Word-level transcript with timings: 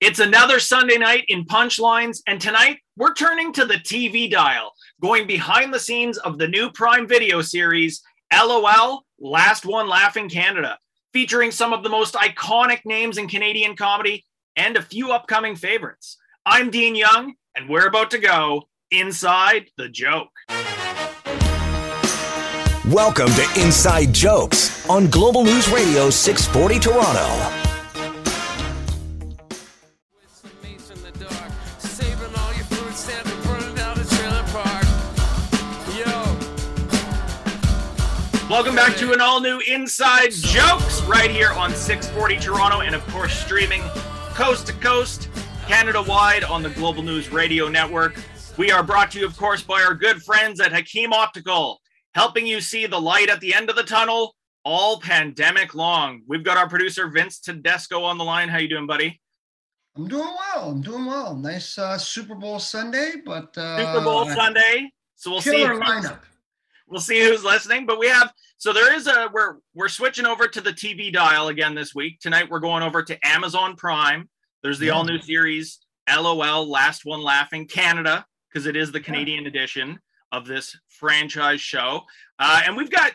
It's 0.00 0.20
another 0.20 0.60
Sunday 0.60 0.96
night 0.96 1.24
in 1.26 1.44
Punchlines, 1.44 2.22
and 2.28 2.40
tonight 2.40 2.78
we're 2.96 3.14
turning 3.14 3.52
to 3.54 3.64
the 3.64 3.74
TV 3.74 4.30
dial, 4.30 4.72
going 5.02 5.26
behind 5.26 5.74
the 5.74 5.80
scenes 5.80 6.18
of 6.18 6.38
the 6.38 6.46
new 6.46 6.70
Prime 6.70 7.08
Video 7.08 7.42
series, 7.42 8.00
LOL 8.32 9.04
Last 9.18 9.66
One 9.66 9.88
Laughing 9.88 10.28
Canada, 10.28 10.78
featuring 11.12 11.50
some 11.50 11.72
of 11.72 11.82
the 11.82 11.88
most 11.88 12.14
iconic 12.14 12.82
names 12.84 13.18
in 13.18 13.26
Canadian 13.26 13.74
comedy 13.74 14.24
and 14.54 14.76
a 14.76 14.82
few 14.82 15.10
upcoming 15.10 15.56
favorites. 15.56 16.16
I'm 16.46 16.70
Dean 16.70 16.94
Young, 16.94 17.34
and 17.56 17.68
we're 17.68 17.88
about 17.88 18.12
to 18.12 18.18
go 18.18 18.68
inside 18.92 19.66
the 19.76 19.88
joke. 19.88 20.30
Welcome 22.86 23.30
to 23.30 23.60
Inside 23.60 24.12
Jokes 24.12 24.88
on 24.88 25.08
Global 25.08 25.42
News 25.42 25.68
Radio 25.68 26.08
640 26.08 26.78
Toronto. 26.78 27.57
Welcome 38.58 38.74
back 38.74 38.96
to 38.96 39.12
an 39.12 39.20
all 39.20 39.40
new 39.40 39.60
Inside 39.68 40.32
Jokes 40.32 41.00
right 41.02 41.30
here 41.30 41.52
on 41.52 41.72
640 41.72 42.38
Toronto 42.44 42.80
and, 42.80 42.92
of 42.92 43.06
course, 43.06 43.32
streaming 43.32 43.82
coast 44.34 44.66
to 44.66 44.72
coast, 44.72 45.28
Canada 45.68 46.02
wide 46.02 46.42
on 46.42 46.64
the 46.64 46.70
Global 46.70 47.04
News 47.04 47.30
Radio 47.30 47.68
Network. 47.68 48.20
We 48.56 48.72
are 48.72 48.82
brought 48.82 49.12
to 49.12 49.20
you, 49.20 49.26
of 49.26 49.36
course, 49.36 49.62
by 49.62 49.80
our 49.82 49.94
good 49.94 50.20
friends 50.24 50.58
at 50.58 50.72
Hakim 50.72 51.12
Optical, 51.12 51.80
helping 52.16 52.48
you 52.48 52.60
see 52.60 52.86
the 52.86 53.00
light 53.00 53.30
at 53.30 53.38
the 53.38 53.54
end 53.54 53.70
of 53.70 53.76
the 53.76 53.84
tunnel 53.84 54.34
all 54.64 54.98
pandemic 54.98 55.76
long. 55.76 56.22
We've 56.26 56.42
got 56.42 56.56
our 56.56 56.68
producer 56.68 57.06
Vince 57.06 57.38
Tedesco 57.38 58.02
on 58.02 58.18
the 58.18 58.24
line. 58.24 58.48
How 58.48 58.58
you 58.58 58.68
doing, 58.68 58.88
buddy? 58.88 59.20
I'm 59.96 60.08
doing 60.08 60.34
well. 60.36 60.70
I'm 60.70 60.80
doing 60.80 61.06
well. 61.06 61.36
Nice 61.36 61.78
uh, 61.78 61.96
Super 61.96 62.34
Bowl 62.34 62.58
Sunday, 62.58 63.12
but 63.24 63.56
uh, 63.56 63.94
Super 63.94 64.04
Bowl 64.04 64.28
Sunday. 64.28 64.90
So 65.14 65.30
we'll 65.30 65.42
see. 65.42 65.64
Lineup 65.64 66.18
we'll 66.88 67.00
see 67.00 67.20
who's 67.20 67.44
listening. 67.44 67.86
But 67.86 67.98
we 67.98 68.08
have 68.08 68.32
so 68.58 68.72
there 68.72 68.92
is 68.92 69.06
a 69.06 69.28
we're 69.32 69.56
we're 69.74 69.88
switching 69.88 70.26
over 70.26 70.48
to 70.48 70.60
the 70.60 70.72
TV 70.72 71.12
dial 71.12 71.48
again 71.48 71.74
this 71.74 71.94
week. 71.94 72.18
Tonight 72.20 72.50
we're 72.50 72.58
going 72.58 72.82
over 72.82 73.02
to 73.04 73.26
Amazon 73.26 73.76
Prime. 73.76 74.28
There's 74.62 74.80
the 74.80 74.86
yeah. 74.86 74.92
all 74.92 75.04
new 75.04 75.20
series 75.20 75.78
LOL 76.08 76.68
Last 76.68 77.04
One 77.04 77.22
Laughing 77.22 77.66
Canada 77.66 78.26
because 78.48 78.66
it 78.66 78.76
is 78.76 78.90
the 78.90 79.00
Canadian 79.00 79.44
yeah. 79.44 79.50
edition 79.50 79.98
of 80.32 80.46
this 80.46 80.76
franchise 80.88 81.60
show. 81.60 82.02
Uh, 82.38 82.62
and 82.66 82.76
we've 82.76 82.90
got 82.90 83.12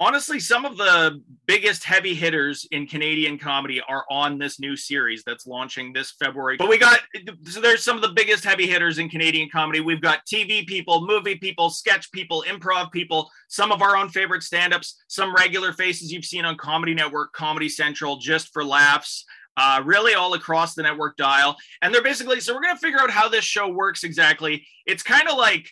honestly, 0.00 0.40
some 0.40 0.64
of 0.64 0.76
the 0.76 1.22
biggest 1.46 1.84
heavy 1.84 2.14
hitters 2.14 2.66
in 2.70 2.86
Canadian 2.86 3.38
comedy 3.38 3.80
are 3.88 4.04
on 4.10 4.38
this 4.38 4.58
new 4.58 4.76
series 4.76 5.22
that's 5.24 5.46
launching 5.46 5.92
this 5.92 6.12
February. 6.12 6.56
But 6.56 6.68
we 6.68 6.78
got 6.78 7.00
so 7.44 7.60
there's 7.60 7.84
some 7.84 7.96
of 7.96 8.02
the 8.02 8.12
biggest 8.14 8.44
heavy 8.44 8.66
hitters 8.66 8.98
in 8.98 9.08
Canadian 9.08 9.48
comedy. 9.50 9.80
We've 9.80 10.00
got 10.00 10.26
TV 10.26 10.66
people, 10.66 11.06
movie 11.06 11.36
people, 11.36 11.70
sketch 11.70 12.10
people, 12.12 12.44
improv 12.48 12.90
people, 12.90 13.30
some 13.48 13.72
of 13.72 13.82
our 13.82 13.96
own 13.96 14.08
favorite 14.08 14.42
stand-ups, 14.42 15.02
some 15.08 15.34
regular 15.34 15.72
faces 15.72 16.12
you've 16.12 16.24
seen 16.24 16.44
on 16.44 16.56
Comedy 16.56 16.94
Network, 16.94 17.32
Comedy 17.32 17.68
Central, 17.68 18.16
just 18.16 18.52
for 18.52 18.64
laughs. 18.64 19.24
Uh, 19.56 19.80
really 19.84 20.14
all 20.14 20.34
across 20.34 20.74
the 20.74 20.82
network 20.82 21.16
dial. 21.16 21.54
And 21.80 21.94
they're 21.94 22.02
basically, 22.02 22.40
so 22.40 22.52
we're 22.52 22.62
going 22.62 22.74
to 22.74 22.80
figure 22.80 22.98
out 22.98 23.12
how 23.12 23.28
this 23.28 23.44
show 23.44 23.68
works 23.68 24.02
exactly. 24.02 24.66
It's 24.84 25.04
kind 25.04 25.28
of 25.28 25.38
like, 25.38 25.70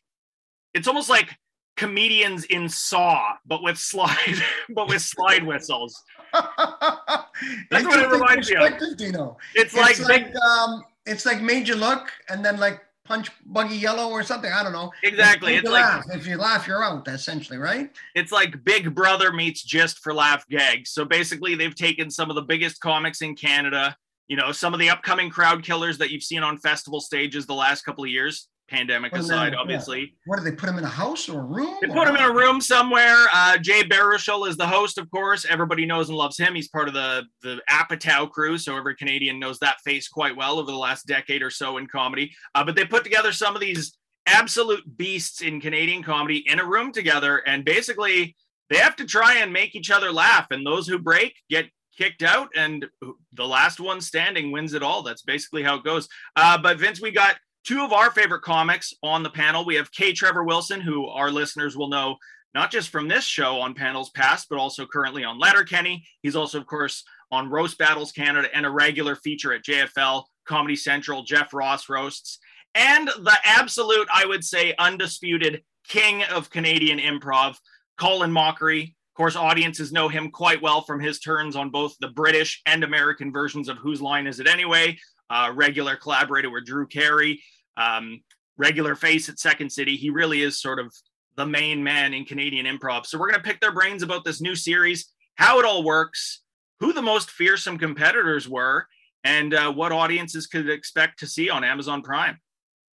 it's 0.73 0.87
almost 0.87 1.11
like 1.11 1.37
comedians 1.77 2.45
in 2.45 2.69
Saw, 2.69 3.35
but 3.47 3.63
with 3.63 3.79
slide, 3.79 4.43
but 4.71 4.89
with 4.89 5.03
slide 5.03 5.45
whistles. 5.45 6.01
That's 6.33 7.85
what 7.85 7.99
it 7.99 8.11
reminds 8.11 8.51
me 8.51 8.57
of. 8.57 8.97
Dino. 8.97 9.37
It's, 9.55 9.75
it's 9.75 10.01
like, 10.01 10.01
like 10.01 10.37
um, 10.37 10.83
it's 11.07 11.27
like 11.27 11.41
you 11.41 11.75
look, 11.75 12.11
and 12.29 12.45
then 12.45 12.59
like 12.59 12.81
punch 13.05 13.31
buggy 13.47 13.77
yellow 13.77 14.11
or 14.11 14.23
something. 14.23 14.51
I 14.51 14.63
don't 14.63 14.73
know. 14.73 14.91
Exactly. 15.03 15.57
It's, 15.57 15.69
like 15.69 15.83
laugh. 15.83 16.05
if 16.11 16.27
you 16.27 16.37
laugh, 16.37 16.67
you're 16.67 16.85
out. 16.85 17.09
Essentially, 17.09 17.59
right? 17.59 17.91
It's 18.15 18.33
like 18.33 18.65
Big 18.65 18.95
Brother 18.95 19.33
meets 19.33 19.63
Just 19.63 19.99
for 19.99 20.15
Laugh 20.15 20.47
gags. 20.49 20.91
So 20.91 21.05
basically, 21.05 21.55
they've 21.55 21.75
taken 21.75 22.11
some 22.11 22.31
of 22.31 22.37
the 22.37 22.43
biggest 22.43 22.81
comics 22.81 23.23
in 23.23 23.35
Canada. 23.35 23.97
You 24.29 24.37
know, 24.37 24.53
some 24.53 24.73
of 24.73 24.81
the 24.81 24.89
upcoming 24.89 25.29
crowd 25.29 25.63
killers 25.63 25.99
that 25.99 26.11
you've 26.11 26.23
seen 26.23 26.43
on 26.43 26.57
festival 26.57 27.01
stages 27.01 27.45
the 27.45 27.55
last 27.55 27.83
couple 27.83 28.05
of 28.05 28.11
years 28.11 28.49
pandemic 28.69 29.15
aside, 29.15 29.55
obviously. 29.55 30.15
What 30.27 30.39
do 30.39 30.45
they 30.45 30.53
put 30.53 30.69
him 30.69 30.79
in 30.79 30.85
a 30.85 30.89
house 30.89 31.29
or 31.29 31.41
a 31.41 31.45
room? 31.45 31.77
They 31.81 31.89
put 31.89 32.09
him 32.09 32.17
in 32.17 32.23
a 32.23 32.33
room 32.33 32.61
somewhere. 32.61 33.27
Uh, 33.33 33.59
Jay 33.59 33.83
Baruchel 33.83 34.49
is 34.49 34.57
the 34.57 34.67
host, 34.67 34.99
of 34.99 35.11
course. 35.11 35.45
Everybody 35.49 35.87
knows 35.87 36.09
and 36.09 36.17
loves 36.17 36.39
him. 36.39 36.55
He's 36.55 36.69
part 36.69 36.89
of 36.89 36.95
the 36.95 37.25
the 37.43 37.61
Apatow 37.71 38.31
crew, 38.31 38.59
so 38.59 38.77
every 38.77 38.95
Canadian 38.97 39.39
knows 39.39 39.59
that 39.59 39.81
face 39.85 40.09
quite 40.09 40.37
well 40.37 40.59
over 40.59 40.71
the 40.71 40.77
last 40.77 41.07
decade 41.07 41.43
or 41.43 41.51
so 41.51 41.79
in 41.79 41.87
comedy. 41.87 42.33
Uh, 42.55 42.65
but 42.65 42.75
they 42.77 42.85
put 42.85 43.05
together 43.05 43.33
some 43.33 43.55
of 43.55 43.61
these 43.61 43.97
absolute 44.27 44.97
beasts 44.97 45.41
in 45.43 45.61
Canadian 45.61 46.03
comedy 46.03 46.45
in 46.47 46.61
a 46.61 46.65
room 46.65 46.93
together, 46.93 47.39
and 47.47 47.65
basically 47.65 48.37
they 48.71 48.79
have 48.79 48.97
to 48.97 49.05
try 49.05 49.37
and 49.37 49.53
make 49.53 49.75
each 49.75 49.91
other 49.91 50.13
laugh. 50.13 50.47
And 50.51 50.65
those 50.67 50.87
who 50.87 50.99
break 50.99 51.35
get 51.51 51.67
kicked 51.97 52.23
out, 52.23 52.49
and 52.57 52.87
the 53.33 53.47
last 53.47 53.81
one 53.81 54.01
standing 54.01 54.51
wins 54.51 54.73
it 54.73 54.83
all. 54.83 55.03
That's 55.03 55.23
basically 55.23 55.63
how 55.63 55.77
it 55.77 55.85
goes. 55.85 56.09
Uh, 56.37 56.57
but 56.59 56.79
Vince, 56.79 57.01
we 57.01 57.11
got 57.11 57.37
two 57.65 57.83
of 57.83 57.93
our 57.93 58.11
favorite 58.11 58.43
comics 58.43 58.93
on 59.03 59.23
the 59.23 59.31
panel. 59.31 59.65
We 59.65 59.77
have 59.77 59.93
K. 59.93 60.13
Trevor 60.13 60.45
Wilson, 60.45 60.81
who 60.81 61.07
our 61.09 61.31
listeners 61.31 61.77
will 61.77 61.89
know 61.89 62.17
not 62.55 62.71
just 62.71 62.91
from 62.91 63.09
this 63.09 63.25
show 63.25 63.61
on 63.61 63.75
panels 63.75 64.11
past, 64.11 64.49
but 64.51 64.59
also 64.59 64.87
currently 64.87 65.25
on 65.25 65.39
Letterkenny. 65.39 66.05
He's 66.23 66.37
also, 66.37 66.59
of 66.59 66.67
course, 66.67 67.05
on 67.31 67.49
Roast 67.49 67.79
Battles 67.79 68.13
Canada 68.13 68.49
and 68.55 68.67
a 68.67 68.71
regular 68.71 69.17
feature 69.17 69.53
at 69.53 69.65
JFL, 69.65 70.25
Comedy 70.47 70.77
Central, 70.77 71.23
Jeff 71.23 71.55
Ross 71.55 71.89
Roasts, 71.89 72.39
and 72.75 73.09
the 73.09 73.37
absolute, 73.45 74.09
I 74.13 74.27
would 74.27 74.45
say, 74.45 74.75
undisputed 74.79 75.63
king 75.89 76.23
of 76.25 76.51
Canadian 76.51 76.99
improv, 76.99 77.57
Colin 77.99 78.31
Mochrie. 78.31 78.85
Of 78.85 79.17
course, 79.17 79.37
audiences 79.37 79.93
know 79.93 80.09
him 80.09 80.31
quite 80.31 80.63
well 80.63 80.83
from 80.83 81.01
his 81.01 81.21
turns 81.21 81.57
on 81.57 81.71
both 81.71 81.95
the 82.01 82.09
British 82.09 82.63
and 82.67 82.83
American 82.83 83.33
versions 83.33 83.69
of 83.69 83.79
Whose 83.79 84.01
Line 84.01 84.27
Is 84.27 84.41
It 84.41 84.49
Anyway, 84.49 84.99
uh, 85.33 85.51
regular 85.55 85.97
collaborator 85.97 86.51
with 86.51 86.67
Drew 86.67 86.87
Carey, 86.87 87.43
um, 87.79 88.21
regular 88.59 88.95
face 88.95 89.31
at 89.31 89.39
Second 89.39 89.73
City. 89.73 89.97
He 89.97 90.11
really 90.11 90.43
is 90.43 90.61
sort 90.61 90.79
of 90.79 90.95
the 91.37 91.47
main 91.47 91.83
man 91.83 92.13
in 92.13 92.27
Canadian 92.27 92.67
improv. 92.67 93.07
So 93.07 93.19
we're 93.19 93.31
going 93.31 93.43
to 93.43 93.49
pick 93.49 93.61
their 93.61 93.73
brains 93.73 94.03
about 94.03 94.25
this 94.25 94.43
new 94.43 94.55
series, 94.55 95.11
how 95.37 95.59
it 95.59 95.65
all 95.65 95.83
works, 95.83 96.43
who 96.81 96.93
the 96.93 97.01
most 97.01 97.31
fearsome 97.31 97.79
competitors 97.79 98.47
were, 98.47 98.87
and 99.25 99.55
uh, 99.55 99.73
what 99.73 99.91
audiences 99.91 100.47
could 100.47 100.69
expect 100.69 101.19
to 101.21 101.27
see 101.27 101.49
on 101.49 101.65
Amazon 101.65 102.03
Prime. 102.03 102.39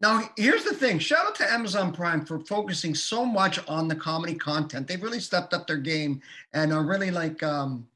Now, 0.02 0.28
here's 0.36 0.64
the 0.64 0.74
thing. 0.74 0.98
Shout 0.98 1.26
out 1.26 1.34
to 1.36 1.50
Amazon 1.50 1.90
Prime 1.90 2.26
for 2.26 2.40
focusing 2.40 2.94
so 2.94 3.24
much 3.24 3.58
on 3.66 3.88
the 3.88 3.94
comedy 3.94 4.34
content. 4.34 4.86
They've 4.86 5.02
really 5.02 5.20
stepped 5.20 5.54
up 5.54 5.66
their 5.66 5.78
game 5.78 6.20
and 6.52 6.70
are 6.70 6.84
really 6.84 7.10
like 7.10 7.42
um, 7.42 7.86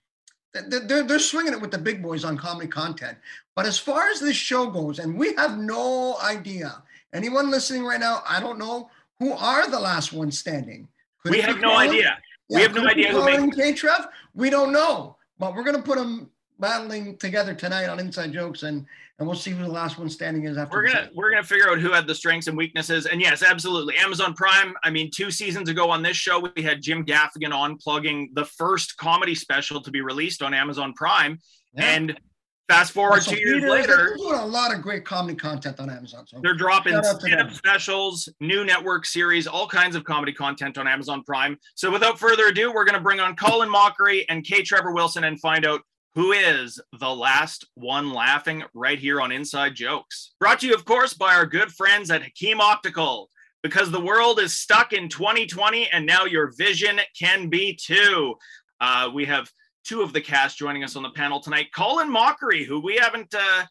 they're, 0.53 1.03
they're 1.03 1.19
swinging 1.19 1.53
it 1.53 1.61
with 1.61 1.71
the 1.71 1.79
big 1.79 2.03
boys 2.03 2.25
on 2.25 2.37
comedy 2.37 2.69
content. 2.69 3.17
But 3.55 3.67
as 3.67 3.79
far 3.79 4.09
as 4.09 4.21
this 4.21 4.37
show 4.37 4.67
goes, 4.71 4.99
and 4.99 5.17
we 5.17 5.35
have 5.35 5.59
no 5.59 6.17
idea, 6.23 6.83
anyone 7.13 7.51
listening 7.51 7.85
right 7.85 8.01
now, 8.01 8.23
I 8.29 8.41
don't 8.41 8.59
know 8.59 8.91
who 9.19 9.33
are 9.33 9.69
the 9.71 9.79
last 9.79 10.13
ones 10.13 10.39
standing. 10.39 10.89
Could 11.23 11.33
we 11.33 11.41
have 11.41 11.61
no 11.61 11.77
idea. 11.77 12.19
Yeah, 12.49 12.57
we 12.57 12.63
have 12.63 12.75
no 12.75 12.87
idea 12.87 13.13
who 13.13 13.25
made 13.25 13.55
K-Trev? 13.55 14.09
We 14.35 14.51
don't 14.51 14.73
know, 14.73 15.17
but 15.39 15.55
we're 15.55 15.65
going 15.65 15.77
to 15.77 15.83
put 15.83 15.99
them 15.99 16.31
battling 16.61 17.17
together 17.17 17.55
tonight 17.55 17.89
on 17.89 17.99
Inside 17.99 18.33
Jokes, 18.33 18.63
and 18.63 18.87
and 19.19 19.29
we'll 19.29 19.37
see 19.37 19.51
who 19.51 19.63
the 19.63 19.69
last 19.69 19.99
one 19.99 20.09
standing 20.09 20.45
is 20.45 20.57
after. 20.57 20.79
We're 20.79 20.87
gonna 20.87 21.11
we're 21.15 21.31
gonna 21.31 21.43
figure 21.43 21.69
out 21.69 21.79
who 21.79 21.93
had 21.93 22.07
the 22.07 22.15
strengths 22.15 22.47
and 22.47 22.57
weaknesses. 22.57 23.07
And 23.07 23.21
yes, 23.21 23.43
absolutely, 23.43 23.97
Amazon 23.97 24.35
Prime. 24.35 24.75
I 24.85 24.91
mean, 24.91 25.11
two 25.15 25.31
seasons 25.31 25.69
ago 25.69 25.91
on 25.91 26.03
this 26.03 26.17
show, 26.17 26.39
we 26.55 26.63
had 26.63 26.83
Jim 26.83 27.05
Gaffigan 27.05 27.53
on 27.53 27.77
plugging 27.77 28.31
the 28.35 28.45
first 28.45 28.97
comedy 28.97 29.35
special 29.35 29.81
to 29.83 29.91
be 29.91 30.01
released 30.01 30.43
on 30.43 30.55
Amazon 30.55 30.93
Prime, 30.95 31.39
yeah. 31.75 31.85
and. 31.85 32.21
Fast 32.69 32.93
forward 32.93 33.21
two 33.23 33.37
years 33.37 33.65
later, 33.65 33.97
they're 33.97 34.17
doing 34.17 34.39
a 34.39 34.47
lot 34.47 34.73
of 34.73 34.81
great 34.81 35.05
comedy 35.05 35.35
content 35.35 35.81
on 35.81 35.91
Amazon. 35.91 36.25
So 36.29 36.39
they're 36.41 36.55
dropping 36.55 37.03
stand-up 37.03 37.51
specials, 37.51 38.29
new 38.39 38.65
network 38.65 39.07
series, 39.07 39.49
all 39.49 39.67
kinds 39.67 39.97
of 39.97 40.05
comedy 40.05 40.33
content 40.33 40.79
on 40.79 40.87
Amazon 40.87 41.25
Prime. 41.25 41.59
So 41.75 41.91
without 41.91 42.17
further 42.17 42.47
ado, 42.47 42.73
we're 42.73 42.85
going 42.85 42.95
to 42.95 43.01
bring 43.01 43.19
on 43.19 43.35
Colin 43.35 43.69
Mochrie 43.69 44.25
and 44.29 44.45
K. 44.45 44.63
Trevor 44.63 44.93
Wilson 44.93 45.25
and 45.25 45.41
find 45.41 45.67
out 45.67 45.81
who 46.15 46.33
is 46.33 46.81
the 46.99 47.15
last 47.15 47.67
one 47.75 48.13
laughing 48.13 48.65
right 48.75 48.99
here 48.99 49.21
on 49.21 49.31
Inside 49.31 49.75
Jokes. 49.75 50.33
Brought 50.41 50.61
to 50.61 50.67
you, 50.67 50.75
of 50.75 50.85
course, 50.85 51.15
by 51.15 51.35
our 51.35 51.47
good 51.47 51.71
friends 51.71 52.11
at 52.11 52.23
Hakim 52.23 52.61
Optical. 52.61 53.31
Because 53.63 53.91
the 53.91 54.01
world 54.01 54.41
is 54.41 54.57
stuck 54.57 54.95
in 54.95 55.09
2020 55.11 55.89
and 55.91 56.07
now 56.07 56.25
your 56.25 56.53
vision 56.57 56.99
can 57.19 57.51
be 57.51 57.75
too. 57.75 58.35
Uh, 58.81 59.11
we 59.13 59.27
have 59.27 59.51
two 59.85 60.01
of 60.01 60.15
the 60.15 60.21
cast 60.21 60.57
joining 60.57 60.83
us 60.83 60.97
on 60.97 61.03
the 61.03 61.11
panel 61.11 61.41
tonight. 61.41 61.69
Colin 61.75 62.11
Mochrie, 62.11 62.65
who 62.65 62.81
we 62.81 62.97
haven't, 62.97 63.35
uh, 63.35 63.65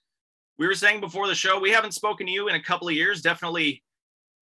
we 0.59 0.67
were 0.67 0.75
saying 0.75 0.99
before 0.99 1.27
the 1.27 1.33
show, 1.33 1.59
we 1.59 1.71
haven't 1.71 1.93
spoken 1.93 2.27
to 2.27 2.31
you 2.31 2.49
in 2.49 2.55
a 2.55 2.61
couple 2.61 2.87
of 2.87 2.93
years. 2.93 3.23
Definitely 3.23 3.83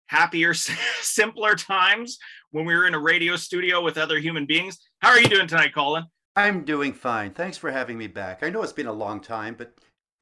happier, 0.07 0.53
simpler 1.01 1.56
times 1.56 2.18
when 2.51 2.65
we 2.65 2.75
were 2.75 2.86
in 2.86 2.94
a 2.94 3.00
radio 3.00 3.38
studio 3.38 3.81
with 3.81 3.97
other 3.97 4.19
human 4.19 4.45
beings. 4.45 4.77
How 5.00 5.09
are 5.09 5.19
you 5.19 5.30
doing 5.30 5.47
tonight, 5.47 5.74
Colin? 5.74 6.03
I'm 6.35 6.63
doing 6.63 6.93
fine. 6.93 7.31
Thanks 7.31 7.57
for 7.57 7.71
having 7.71 7.97
me 7.97 8.07
back. 8.07 8.43
I 8.43 8.49
know 8.49 8.61
it's 8.61 8.73
been 8.73 8.87
a 8.87 8.93
long 8.93 9.19
time, 9.19 9.55
but 9.57 9.73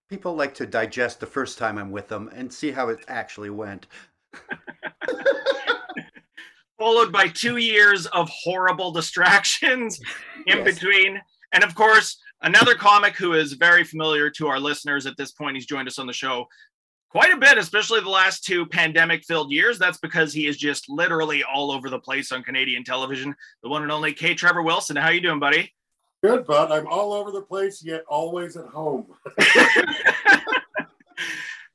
people 0.09 0.35
like 0.35 0.53
to 0.55 0.65
digest 0.65 1.19
the 1.19 1.25
first 1.25 1.57
time 1.57 1.77
I'm 1.77 1.91
with 1.91 2.07
them 2.07 2.29
and 2.33 2.51
see 2.51 2.71
how 2.71 2.89
it 2.89 2.99
actually 3.07 3.49
went. 3.49 3.87
Followed 6.79 7.11
by 7.11 7.27
two 7.27 7.57
years 7.57 8.05
of 8.07 8.29
horrible 8.29 8.91
distractions 8.91 9.99
in 10.47 10.59
yes. 10.59 10.75
between. 10.75 11.19
And 11.53 11.63
of 11.63 11.75
course, 11.75 12.17
another 12.41 12.75
comic 12.75 13.15
who 13.15 13.33
is 13.33 13.53
very 13.53 13.83
familiar 13.83 14.29
to 14.31 14.47
our 14.47 14.59
listeners 14.59 15.05
at 15.05 15.17
this 15.17 15.31
point. 15.31 15.55
He's 15.55 15.65
joined 15.65 15.87
us 15.87 15.99
on 15.99 16.07
the 16.07 16.13
show 16.13 16.47
quite 17.09 17.33
a 17.33 17.37
bit, 17.37 17.57
especially 17.57 17.99
the 17.99 18.09
last 18.09 18.43
two 18.43 18.65
pandemic 18.65 19.23
filled 19.25 19.51
years. 19.51 19.79
That's 19.79 19.97
because 19.97 20.33
he 20.33 20.47
is 20.47 20.57
just 20.57 20.89
literally 20.89 21.43
all 21.43 21.71
over 21.71 21.89
the 21.89 21.99
place 21.99 22.31
on 22.31 22.43
Canadian 22.43 22.83
television. 22.83 23.35
The 23.63 23.69
one 23.69 23.83
and 23.83 23.91
only 23.91 24.13
K. 24.13 24.35
Trevor 24.35 24.61
Wilson. 24.61 24.95
How 24.95 25.09
you 25.09 25.21
doing, 25.21 25.39
buddy? 25.39 25.73
Good, 26.23 26.45
bud. 26.45 26.71
I'm 26.71 26.87
all 26.87 27.13
over 27.13 27.31
the 27.31 27.41
place, 27.41 27.83
yet 27.83 28.03
always 28.07 28.57
at 28.57 28.65
home. 28.65 29.05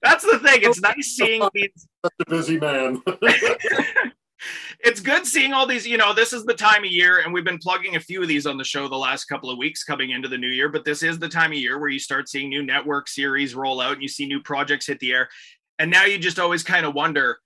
That's 0.03 0.25
the 0.25 0.41
thing. 0.41 0.61
It's 0.63 0.81
nice 0.81 1.15
seeing 1.17 1.49
these. 1.55 1.87
Such 2.05 2.15
a 2.27 2.31
busy 2.31 2.59
man. 2.59 3.01
it's 4.81 5.01
good 5.01 5.25
seeing 5.27 5.53
all 5.53 5.65
these. 5.67 5.87
You 5.87 5.97
know, 5.97 6.13
this 6.13 6.33
is 6.33 6.45
the 6.45 6.55
time 6.55 6.83
of 6.83 6.91
year, 6.91 7.21
and 7.21 7.33
we've 7.33 7.45
been 7.45 7.59
plugging 7.59 7.95
a 7.95 8.01
few 8.01 8.21
of 8.21 8.27
these 8.27 8.45
on 8.45 8.57
the 8.57 8.65
show 8.65 8.89
the 8.89 8.97
last 8.97 9.27
couple 9.27 9.49
of 9.49 9.59
weeks 9.59 9.85
coming 9.85 10.11
into 10.11 10.29
the 10.29 10.39
new 10.39 10.49
year. 10.49 10.69
But 10.69 10.85
this 10.85 11.05
is 11.05 11.21
the 11.21 11.29
time 11.29 11.53
of 11.53 11.59
year 11.59 11.79
where 11.79 11.91
you 11.91 12.01
start 12.01 12.29
seeing 12.29 12.49
new 12.49 12.65
network 12.65 13.07
series 13.07 13.55
roll 13.55 13.81
out 13.81 13.93
and 13.93 14.03
you 14.03 14.09
see 14.09 14.27
new 14.27 14.43
projects 14.43 14.89
hit 14.89 14.99
the 14.99 15.13
air. 15.13 15.29
And 15.79 15.89
now 15.89 16.05
you 16.05 16.19
just 16.19 16.41
always 16.41 16.65
kind 16.65 16.85
of 16.85 16.95
wonder 16.95 17.39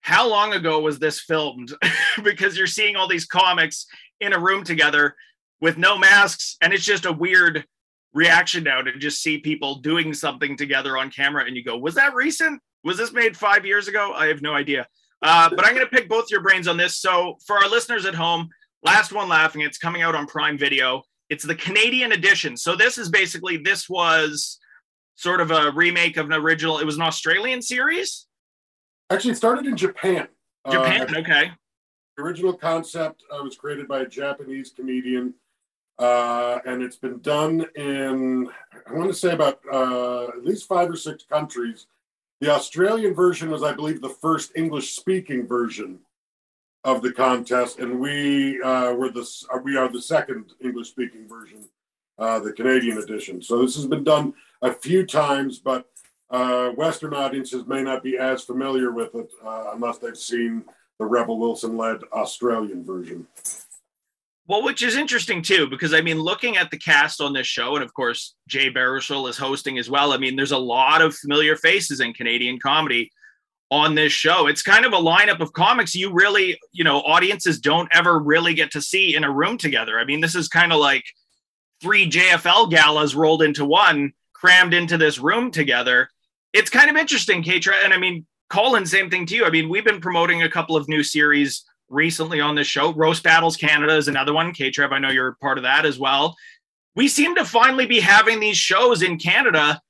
how 0.00 0.26
long 0.26 0.54
ago 0.54 0.80
was 0.80 0.98
this 0.98 1.20
filmed? 1.20 1.74
because 2.22 2.56
you're 2.56 2.66
seeing 2.66 2.96
all 2.96 3.08
these 3.08 3.26
comics 3.26 3.86
in 4.20 4.32
a 4.32 4.38
room 4.38 4.64
together 4.64 5.14
with 5.60 5.78
no 5.78 5.98
masks, 5.98 6.56
and 6.60 6.72
it's 6.72 6.84
just 6.84 7.06
a 7.06 7.12
weird 7.12 7.64
reaction 8.14 8.64
now 8.64 8.80
to 8.82 8.96
just 8.98 9.22
see 9.22 9.38
people 9.38 9.76
doing 9.76 10.14
something 10.14 10.56
together 10.56 10.96
on 10.96 11.10
camera, 11.10 11.44
and 11.44 11.56
you 11.56 11.64
go, 11.64 11.76
"Was 11.76 11.94
that 11.94 12.14
recent? 12.14 12.60
Was 12.84 12.96
this 12.96 13.12
made 13.12 13.36
five 13.36 13.66
years 13.66 13.88
ago? 13.88 14.12
I 14.14 14.26
have 14.26 14.42
no 14.42 14.54
idea." 14.54 14.86
Uh, 15.22 15.50
but 15.50 15.66
I'm 15.66 15.74
going 15.74 15.86
to 15.86 15.90
pick 15.90 16.08
both 16.08 16.30
your 16.30 16.40
brains 16.40 16.68
on 16.68 16.76
this. 16.76 16.98
So 16.98 17.38
for 17.46 17.56
our 17.56 17.68
listeners 17.68 18.06
at 18.06 18.14
home, 18.14 18.48
last 18.84 19.12
one 19.12 19.28
laughing. 19.28 19.62
It's 19.62 19.78
coming 19.78 20.02
out 20.02 20.14
on 20.14 20.26
Prime 20.26 20.56
Video. 20.56 21.02
It's 21.28 21.44
the 21.44 21.54
Canadian 21.54 22.12
edition. 22.12 22.56
So 22.56 22.76
this 22.76 22.98
is 22.98 23.08
basically 23.08 23.58
this 23.58 23.88
was 23.88 24.58
sort 25.16 25.40
of 25.40 25.50
a 25.50 25.72
remake 25.72 26.16
of 26.16 26.26
an 26.26 26.32
original. 26.32 26.78
It 26.78 26.86
was 26.86 26.96
an 26.96 27.02
Australian 27.02 27.60
series. 27.62 28.26
Actually, 29.10 29.32
it 29.32 29.36
started 29.36 29.66
in 29.66 29.76
Japan. 29.76 30.28
Japan, 30.70 31.14
uh, 31.14 31.18
okay. 31.20 31.50
Original 32.18 32.52
concept 32.52 33.22
uh, 33.30 33.42
was 33.42 33.56
created 33.56 33.88
by 33.88 34.00
a 34.00 34.06
Japanese 34.06 34.70
comedian 34.70 35.34
uh, 35.98 36.58
and 36.64 36.82
it's 36.82 36.96
been 36.96 37.18
done 37.20 37.66
in, 37.74 38.48
I 38.86 38.92
want 38.92 39.08
to 39.08 39.14
say 39.14 39.32
about 39.32 39.60
uh, 39.72 40.28
at 40.28 40.44
least 40.44 40.68
five 40.68 40.90
or 40.90 40.96
six 40.96 41.24
countries. 41.24 41.86
The 42.40 42.50
Australian 42.50 43.14
version 43.14 43.50
was, 43.50 43.62
I 43.62 43.72
believe, 43.72 44.00
the 44.00 44.08
first 44.08 44.52
English 44.54 44.94
speaking 44.94 45.46
version 45.46 45.98
of 46.84 47.02
the 47.02 47.12
contest, 47.12 47.80
and 47.80 47.98
we 47.98 48.62
uh, 48.62 48.92
were 48.92 49.10
the 49.10 49.28
we 49.64 49.76
are 49.76 49.88
the 49.88 50.00
second 50.00 50.52
English 50.60 50.90
speaking 50.90 51.28
version, 51.28 51.68
uh, 52.18 52.38
the 52.38 52.52
Canadian 52.52 52.98
edition. 52.98 53.42
So 53.42 53.60
this 53.60 53.74
has 53.74 53.86
been 53.86 54.04
done 54.04 54.34
a 54.62 54.72
few 54.72 55.04
times, 55.04 55.58
but 55.58 55.86
uh, 56.30 56.70
Western 56.70 57.14
audiences 57.14 57.66
may 57.66 57.82
not 57.82 58.04
be 58.04 58.16
as 58.16 58.44
familiar 58.44 58.92
with 58.92 59.14
it 59.16 59.30
uh, 59.44 59.70
unless 59.74 59.98
they've 59.98 60.16
seen 60.16 60.64
the 60.98 61.06
Rebel 61.06 61.38
Wilson 61.38 61.76
led 61.76 62.02
Australian 62.12 62.84
version. 62.84 63.26
Well, 64.48 64.62
which 64.62 64.82
is 64.82 64.96
interesting 64.96 65.42
too, 65.42 65.68
because 65.68 65.92
I 65.92 66.00
mean, 66.00 66.18
looking 66.18 66.56
at 66.56 66.70
the 66.70 66.78
cast 66.78 67.20
on 67.20 67.34
this 67.34 67.46
show, 67.46 67.74
and 67.76 67.84
of 67.84 67.92
course, 67.92 68.34
Jay 68.48 68.70
Baruchel 68.70 69.28
is 69.28 69.36
hosting 69.36 69.78
as 69.78 69.90
well. 69.90 70.12
I 70.12 70.16
mean, 70.16 70.36
there's 70.36 70.52
a 70.52 70.58
lot 70.58 71.02
of 71.02 71.14
familiar 71.14 71.54
faces 71.54 72.00
in 72.00 72.14
Canadian 72.14 72.58
comedy 72.58 73.12
on 73.70 73.94
this 73.94 74.10
show. 74.10 74.46
It's 74.46 74.62
kind 74.62 74.86
of 74.86 74.94
a 74.94 74.96
lineup 74.96 75.40
of 75.40 75.52
comics 75.52 75.94
you 75.94 76.10
really, 76.10 76.58
you 76.72 76.82
know, 76.82 77.00
audiences 77.00 77.60
don't 77.60 77.90
ever 77.92 78.18
really 78.18 78.54
get 78.54 78.70
to 78.70 78.80
see 78.80 79.14
in 79.14 79.22
a 79.22 79.30
room 79.30 79.58
together. 79.58 79.98
I 79.98 80.06
mean, 80.06 80.22
this 80.22 80.34
is 80.34 80.48
kind 80.48 80.72
of 80.72 80.80
like 80.80 81.04
three 81.82 82.08
JFL 82.08 82.70
galas 82.70 83.14
rolled 83.14 83.42
into 83.42 83.66
one, 83.66 84.14
crammed 84.32 84.72
into 84.72 84.96
this 84.96 85.18
room 85.18 85.50
together. 85.50 86.08
It's 86.54 86.70
kind 86.70 86.88
of 86.88 86.96
interesting, 86.96 87.42
Katra. 87.42 87.84
And 87.84 87.92
I 87.92 87.98
mean, 87.98 88.24
Colin, 88.48 88.86
same 88.86 89.10
thing 89.10 89.26
to 89.26 89.34
you. 89.34 89.44
I 89.44 89.50
mean, 89.50 89.68
we've 89.68 89.84
been 89.84 90.00
promoting 90.00 90.42
a 90.42 90.50
couple 90.50 90.74
of 90.74 90.88
new 90.88 91.02
series 91.02 91.66
recently 91.88 92.40
on 92.40 92.54
this 92.54 92.66
show. 92.66 92.92
Roast 92.92 93.22
Battles 93.22 93.56
Canada 93.56 93.96
is 93.96 94.08
another 94.08 94.32
one. 94.32 94.52
K 94.52 94.70
Trev, 94.70 94.92
I 94.92 94.98
know 94.98 95.10
you're 95.10 95.36
part 95.40 95.58
of 95.58 95.64
that 95.64 95.86
as 95.86 95.98
well. 95.98 96.36
We 96.94 97.08
seem 97.08 97.34
to 97.36 97.44
finally 97.44 97.86
be 97.86 98.00
having 98.00 98.40
these 98.40 98.56
shows 98.56 99.02
in 99.02 99.18
Canada 99.18 99.80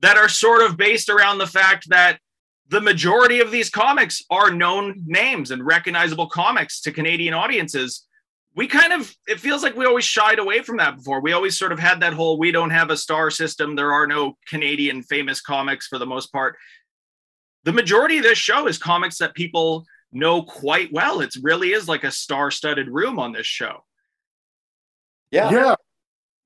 that 0.00 0.16
are 0.16 0.28
sort 0.28 0.62
of 0.62 0.76
based 0.76 1.08
around 1.08 1.38
the 1.38 1.46
fact 1.46 1.88
that 1.88 2.18
the 2.68 2.80
majority 2.80 3.40
of 3.40 3.50
these 3.50 3.70
comics 3.70 4.22
are 4.30 4.50
known 4.50 5.02
names 5.06 5.50
and 5.50 5.64
recognizable 5.64 6.28
comics 6.28 6.80
to 6.82 6.92
Canadian 6.92 7.34
audiences. 7.34 8.06
We 8.54 8.66
kind 8.66 8.92
of, 8.92 9.14
it 9.26 9.40
feels 9.40 9.62
like 9.62 9.76
we 9.76 9.86
always 9.86 10.04
shied 10.04 10.38
away 10.38 10.60
from 10.60 10.76
that 10.76 10.96
before. 10.96 11.20
We 11.20 11.32
always 11.32 11.58
sort 11.58 11.72
of 11.72 11.78
had 11.78 12.00
that 12.00 12.12
whole 12.12 12.38
we 12.38 12.52
don't 12.52 12.70
have 12.70 12.90
a 12.90 12.96
star 12.96 13.30
system. 13.30 13.74
There 13.74 13.92
are 13.92 14.06
no 14.06 14.36
Canadian 14.46 15.02
famous 15.02 15.40
comics 15.40 15.86
for 15.86 15.98
the 15.98 16.06
most 16.06 16.30
part. 16.32 16.56
The 17.64 17.72
majority 17.72 18.18
of 18.18 18.24
this 18.24 18.38
show 18.38 18.66
is 18.66 18.78
comics 18.78 19.18
that 19.18 19.34
people 19.34 19.84
know 20.12 20.42
quite 20.42 20.92
well. 20.92 21.20
It 21.20 21.34
really 21.42 21.72
is 21.72 21.88
like 21.88 22.04
a 22.04 22.10
star-studded 22.10 22.88
room 22.88 23.18
on 23.18 23.32
this 23.32 23.46
show. 23.46 23.84
Yeah, 25.30 25.50
yeah, 25.50 25.74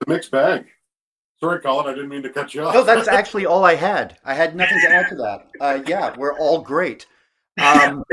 the 0.00 0.12
mixed 0.12 0.30
bag. 0.30 0.66
Sorry, 1.38 1.60
Colin, 1.60 1.86
I 1.86 1.94
didn't 1.94 2.08
mean 2.08 2.22
to 2.22 2.30
cut 2.30 2.54
you 2.54 2.62
off. 2.62 2.74
No, 2.74 2.84
that's 2.84 3.08
actually 3.08 3.46
all 3.46 3.64
I 3.64 3.74
had. 3.74 4.16
I 4.24 4.34
had 4.34 4.54
nothing 4.54 4.80
to 4.80 4.88
add 4.88 5.08
to 5.08 5.16
that. 5.16 5.48
Uh, 5.60 5.82
yeah, 5.86 6.14
we're 6.16 6.38
all 6.38 6.60
great. 6.60 7.06
Um, 7.60 8.04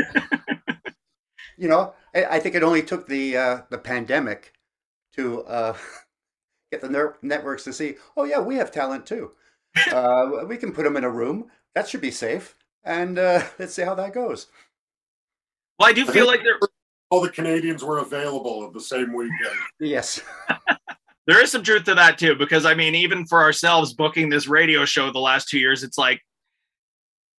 you 1.58 1.68
know, 1.68 1.94
I, 2.16 2.26
I, 2.26 2.40
think 2.40 2.56
it 2.56 2.64
only 2.64 2.82
took 2.82 3.08
the 3.08 3.38
uh, 3.38 3.62
the 3.70 3.78
pandemic 3.78 4.54
to 5.14 5.44
uh, 5.44 5.78
get 6.72 6.82
the 6.82 6.90
ner- 6.90 7.18
networks 7.22 7.64
to 7.66 7.74
see. 7.74 7.96
Oh 8.18 8.24
yeah, 8.24 8.40
we 8.40 8.56
have 8.56 8.72
talent 8.72 9.06
too. 9.06 9.32
Uh, 9.92 10.44
we 10.48 10.58
can 10.58 10.72
put 10.72 10.84
them 10.84 10.98
in 10.98 11.04
a 11.04 11.10
room. 11.10 11.50
That 11.76 11.88
should 11.88 12.02
be 12.02 12.12
safe. 12.12 12.56
And 12.84 13.20
uh, 13.20 13.44
let's 13.60 13.74
see 13.74 13.84
how 13.84 13.96
that 13.96 14.14
goes. 14.14 14.48
Well, 15.80 15.90
I 15.90 15.94
do 15.94 16.06
feel 16.06 16.28
like 16.28 16.44
there 16.44 16.60
all 17.10 17.22
the 17.22 17.30
Canadians 17.30 17.84
were 17.84 18.00
available 18.00 18.66
at 18.66 18.74
the 18.74 18.82
same 18.82 19.14
weekend. 19.14 19.56
Yes. 19.80 20.22
there 21.28 21.42
is 21.42 21.52
some 21.52 21.64
truth 21.64 21.86
to 21.86 21.96
that 21.96 22.18
too, 22.18 22.36
because 22.36 22.66
I 22.66 22.74
mean, 22.74 22.96
even 22.96 23.26
for 23.26 23.42
ourselves 23.42 23.94
booking 23.94 24.30
this 24.30 24.48
radio 24.48 24.86
show 24.86 25.12
the 25.12 25.20
last 25.20 25.50
two 25.50 25.60
years, 25.60 25.84
it's 25.84 25.98
like 25.98 26.22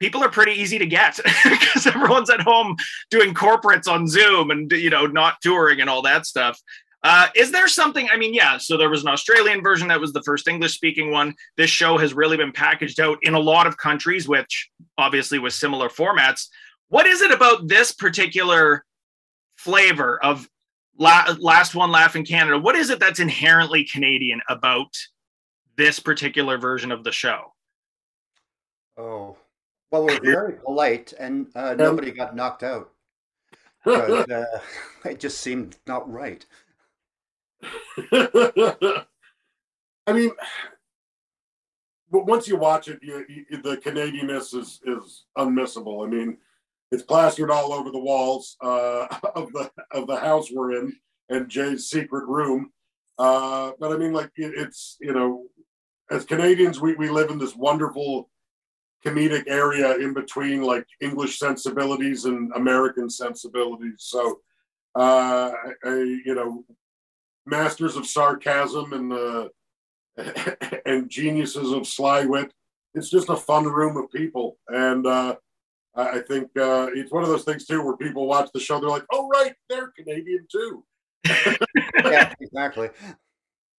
people 0.01 0.25
are 0.25 0.31
pretty 0.31 0.53
easy 0.53 0.79
to 0.79 0.87
get 0.87 1.21
because 1.45 1.87
everyone's 1.87 2.31
at 2.31 2.41
home 2.41 2.77
doing 3.11 3.35
corporates 3.35 3.87
on 3.87 4.09
Zoom 4.09 4.51
and 4.51 4.71
you 4.73 4.91
know 4.91 5.07
not 5.07 5.41
touring 5.41 5.81
and 5.81 5.89
all 5.89 6.03
that 6.03 6.27
stuff. 6.27 6.59
Uh, 7.03 7.29
is 7.35 7.51
there 7.51 7.67
something? 7.67 8.09
I 8.13 8.19
mean, 8.19 8.35
yeah. 8.35 8.59
So 8.59 8.77
there 8.77 8.91
was 8.91 9.03
an 9.03 9.09
Australian 9.09 9.63
version 9.63 9.89
that 9.89 10.01
was 10.01 10.13
the 10.13 10.23
first 10.23 10.49
English 10.49 10.75
speaking 10.75 11.11
one. 11.11 11.35
This 11.57 11.71
show 11.71 11.97
has 11.97 12.13
really 12.13 12.37
been 12.37 12.53
packaged 12.53 13.01
out 13.01 13.19
in 13.23 13.33
a 13.33 13.39
lot 13.39 13.67
of 13.67 13.79
countries, 13.79 14.29
which 14.29 14.69
obviously 14.99 15.39
with 15.39 15.55
similar 15.55 15.89
formats. 15.89 16.49
What 16.91 17.07
is 17.07 17.23
it 17.23 17.31
about 17.31 17.69
this 17.69 17.93
particular 17.93 18.85
flavor 19.57 20.23
of 20.23 20.51
La- 20.99 21.37
Last 21.39 21.77
One 21.77 21.93
Laugh 21.93 22.17
in 22.17 22.25
Canada? 22.25 22.59
What 22.59 22.75
is 22.75 22.91
it 22.91 22.99
that's 22.99 23.21
inherently 23.21 23.85
Canadian 23.85 24.41
about 24.49 24.93
this 25.77 26.01
particular 26.01 26.59
version 26.59 26.91
of 26.91 27.05
the 27.05 27.13
show? 27.13 27.55
Oh, 28.99 29.37
well, 29.93 30.05
we're 30.05 30.21
very 30.21 30.55
polite, 30.55 31.15
and 31.19 31.47
uh, 31.55 31.75
nobody 31.75 32.11
got 32.11 32.35
knocked 32.35 32.65
out. 32.65 32.91
But, 33.85 34.31
uh, 34.33 34.45
it 35.05 35.21
just 35.21 35.41
seemed 35.41 35.77
not 35.87 36.11
right. 36.11 36.45
I 38.13 39.05
mean, 40.13 40.33
but 42.11 42.27
once 42.27 42.49
you 42.49 42.57
watch 42.57 42.89
it, 42.89 42.99
you, 43.01 43.25
you, 43.29 43.63
the 43.63 43.77
Canadianness 43.77 44.59
is 44.59 44.81
is 44.85 45.27
unmissable. 45.39 46.05
I 46.05 46.11
mean, 46.11 46.39
it's 46.91 47.03
plastered 47.03 47.51
all 47.51 47.73
over 47.73 47.91
the 47.91 47.99
walls 47.99 48.57
uh, 48.61 49.07
of 49.35 49.53
the 49.53 49.71
of 49.93 50.07
the 50.07 50.17
house 50.17 50.51
we're 50.51 50.79
in 50.79 50.93
and 51.29 51.49
Jay's 51.49 51.89
secret 51.89 52.27
room. 52.27 52.71
Uh, 53.19 53.73
but 53.79 53.93
I 53.93 53.97
mean, 53.97 54.13
like 54.13 54.31
it, 54.37 54.53
it's 54.57 54.97
you 55.01 55.13
know, 55.13 55.47
as 56.11 56.25
Canadians, 56.25 56.81
we 56.81 56.95
we 56.95 57.09
live 57.09 57.31
in 57.31 57.39
this 57.39 57.55
wonderful 57.55 58.29
comedic 59.05 59.45
area 59.47 59.97
in 59.97 60.13
between 60.13 60.63
like 60.63 60.87
English 61.01 61.39
sensibilities 61.39 62.27
and 62.27 62.53
American 62.55 63.09
sensibilities. 63.09 63.95
So, 63.99 64.41
uh, 64.95 65.53
you 65.85 66.35
know, 66.35 66.65
masters 67.47 67.97
of 67.97 68.07
sarcasm 68.07 68.93
and 68.93 69.13
uh, 69.13 69.49
and 70.87 71.09
geniuses 71.09 71.73
of 71.73 71.87
sly 71.87 72.25
wit. 72.25 72.53
It's 72.95 73.11
just 73.11 73.29
a 73.29 73.37
fun 73.37 73.65
room 73.65 73.97
of 73.97 74.11
people, 74.11 74.59
and 74.69 75.07
uh, 75.07 75.37
I 75.95 76.21
think 76.21 76.51
uh, 76.57 76.89
it's 76.95 77.11
one 77.11 77.23
of 77.23 77.29
those 77.29 77.45
things 77.45 77.67
too 77.67 77.83
where 77.83 77.97
people 77.97 78.27
watch 78.27 78.49
the 78.55 78.61
show, 78.61 78.79
they're 78.79 78.89
like, 78.89 79.07
"Oh, 79.13 79.29
right, 79.29 79.55
they're 79.69 79.89
Canadian 79.97 80.47
too." 80.51 80.85
yeah, 82.05 82.33
exactly. 82.41 82.89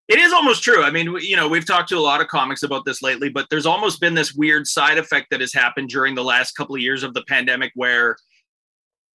It 0.07 0.19
is 0.19 0.33
almost 0.33 0.61
true. 0.61 0.83
I 0.83 0.91
mean, 0.91 1.15
you 1.21 1.37
know, 1.37 1.47
we've 1.47 1.65
talked 1.65 1.87
to 1.89 1.97
a 1.97 1.99
lot 1.99 2.19
of 2.19 2.27
comics 2.27 2.63
about 2.63 2.83
this 2.83 3.01
lately, 3.01 3.29
but 3.29 3.47
there's 3.49 3.65
almost 3.65 4.01
been 4.01 4.13
this 4.13 4.33
weird 4.33 4.67
side 4.67 4.97
effect 4.97 5.27
that 5.31 5.39
has 5.39 5.53
happened 5.53 5.87
during 5.87 6.15
the 6.15 6.23
last 6.23 6.51
couple 6.51 6.75
of 6.75 6.81
years 6.81 7.03
of 7.03 7.13
the 7.13 7.23
pandemic 7.29 7.71
where 7.75 8.17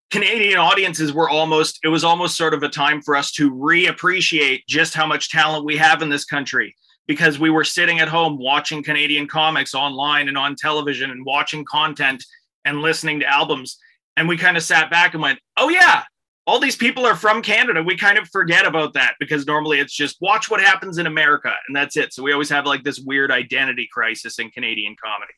Canadian 0.09 0.57
audiences 0.57 1.13
were 1.13 1.29
almost, 1.29 1.79
it 1.83 1.89
was 1.89 2.03
almost 2.03 2.35
sort 2.35 2.55
of 2.55 2.63
a 2.63 2.69
time 2.69 3.01
for 3.03 3.15
us 3.15 3.31
to 3.33 3.51
reappreciate 3.51 4.61
just 4.67 4.95
how 4.95 5.05
much 5.05 5.29
talent 5.29 5.65
we 5.65 5.77
have 5.77 6.01
in 6.01 6.09
this 6.09 6.25
country 6.25 6.73
because 7.07 7.37
we 7.37 7.49
were 7.49 7.63
sitting 7.63 7.99
at 7.99 8.07
home 8.07 8.37
watching 8.37 8.81
Canadian 8.81 9.27
comics 9.27 9.75
online 9.75 10.27
and 10.29 10.37
on 10.37 10.55
television 10.55 11.11
and 11.11 11.25
watching 11.25 11.63
content 11.65 12.23
and 12.67 12.81
listening 12.81 13.21
to 13.21 13.27
albums. 13.27 13.77
And 14.15 14.27
we 14.27 14.37
kind 14.37 14.57
of 14.57 14.63
sat 14.63 14.89
back 14.89 15.13
and 15.13 15.21
went, 15.21 15.39
oh, 15.57 15.69
yeah, 15.69 16.03
all 16.47 16.59
these 16.59 16.75
people 16.75 17.05
are 17.05 17.15
from 17.15 17.41
Canada. 17.41 17.83
We 17.83 17.97
kind 17.97 18.17
of 18.17 18.29
forget 18.29 18.65
about 18.65 18.93
that 18.93 19.15
because 19.19 19.45
normally 19.45 19.79
it's 19.79 19.93
just 19.93 20.17
watch 20.21 20.49
what 20.49 20.61
happens 20.61 20.97
in 20.97 21.05
America 21.05 21.53
and 21.67 21.75
that's 21.75 21.97
it. 21.97 22.13
So 22.13 22.23
we 22.23 22.31
always 22.31 22.49
have 22.49 22.65
like 22.65 22.83
this 22.83 22.99
weird 22.99 23.31
identity 23.31 23.87
crisis 23.91 24.39
in 24.39 24.49
Canadian 24.49 24.95
comedy. 25.03 25.33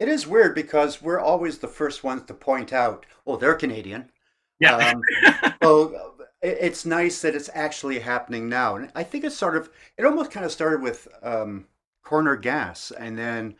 It 0.00 0.08
is 0.08 0.26
weird 0.26 0.54
because 0.54 1.00
we're 1.00 1.20
always 1.20 1.58
the 1.58 1.68
first 1.68 2.02
ones 2.02 2.22
to 2.26 2.34
point 2.34 2.72
out, 2.72 3.06
oh, 3.26 3.36
they're 3.36 3.54
Canadian. 3.54 4.10
Yeah. 4.58 4.76
Um, 4.76 5.52
so 5.62 6.14
it's 6.42 6.86
nice 6.86 7.20
that 7.20 7.34
it's 7.34 7.50
actually 7.54 7.98
happening 7.98 8.48
now. 8.48 8.76
And 8.76 8.90
I 8.94 9.02
think 9.04 9.24
it's 9.24 9.36
sort 9.36 9.56
of, 9.56 9.70
it 9.98 10.06
almost 10.06 10.30
kind 10.30 10.46
of 10.46 10.52
started 10.52 10.80
with 10.80 11.06
um, 11.22 11.66
Corner 12.02 12.36
Gas 12.36 12.90
and 12.92 13.16
then, 13.16 13.54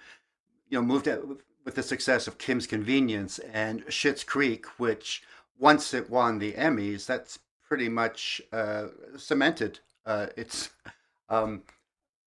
you 0.70 0.78
know, 0.78 0.82
moved 0.82 1.08
out 1.08 1.24
with 1.64 1.75
the 1.75 1.83
success 1.83 2.26
of 2.26 2.38
Kim's 2.38 2.66
Convenience 2.66 3.38
and 3.38 3.85
Schitt's 3.87 4.25
Creek, 4.25 4.66
which 4.78 5.23
once 5.59 5.94
it 5.94 6.11
won 6.11 6.38
the 6.38 6.52
Emmys, 6.52 7.06
that's 7.06 7.38
pretty 7.66 7.88
much 7.88 8.42
uh, 8.52 8.88
cemented 9.16 9.80
uh, 10.04 10.26
its 10.37 10.71
um, 11.28 11.62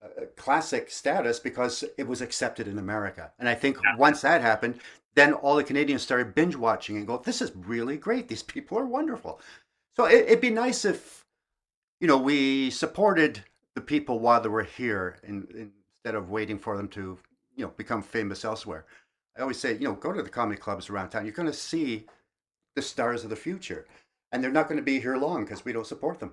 uh, 0.02 0.24
classic 0.36 0.90
status 0.90 1.38
because 1.38 1.84
it 1.96 2.06
was 2.06 2.20
accepted 2.20 2.66
in 2.66 2.78
America. 2.78 3.30
And 3.38 3.48
I 3.48 3.54
think 3.54 3.76
yeah. 3.76 3.96
once 3.96 4.20
that 4.22 4.40
happened, 4.40 4.80
then 5.14 5.32
all 5.32 5.56
the 5.56 5.64
Canadians 5.64 6.02
started 6.02 6.34
binge 6.34 6.56
watching 6.56 6.96
and 6.96 7.06
go, 7.06 7.18
"This 7.18 7.40
is 7.42 7.52
really 7.54 7.96
great. 7.96 8.28
These 8.28 8.42
people 8.42 8.78
are 8.78 8.86
wonderful." 8.86 9.40
So 9.96 10.04
it, 10.04 10.26
it'd 10.26 10.40
be 10.40 10.50
nice 10.50 10.84
if, 10.84 11.24
you 12.00 12.06
know, 12.06 12.18
we 12.18 12.70
supported 12.70 13.42
the 13.74 13.80
people 13.80 14.20
while 14.20 14.40
they 14.40 14.48
were 14.48 14.62
here, 14.62 15.18
in, 15.24 15.46
in, 15.50 15.72
instead 15.96 16.14
of 16.14 16.30
waiting 16.30 16.58
for 16.58 16.76
them 16.76 16.88
to, 16.88 17.18
you 17.56 17.64
know, 17.64 17.72
become 17.76 18.02
famous 18.02 18.44
elsewhere. 18.44 18.84
I 19.38 19.42
always 19.42 19.58
say, 19.58 19.74
you 19.74 19.84
know, 19.84 19.94
go 19.94 20.12
to 20.12 20.22
the 20.22 20.28
comedy 20.28 20.60
clubs 20.60 20.90
around 20.90 21.10
town. 21.10 21.24
You're 21.24 21.32
going 21.32 21.46
to 21.46 21.52
see 21.52 22.06
the 22.74 22.82
stars 22.82 23.22
of 23.22 23.30
the 23.30 23.36
future. 23.36 23.86
And 24.32 24.42
they're 24.42 24.50
not 24.50 24.68
going 24.68 24.78
to 24.78 24.84
be 24.84 25.00
here 25.00 25.16
long 25.16 25.44
because 25.44 25.64
we 25.64 25.72
don't 25.72 25.86
support 25.86 26.18
them. 26.18 26.32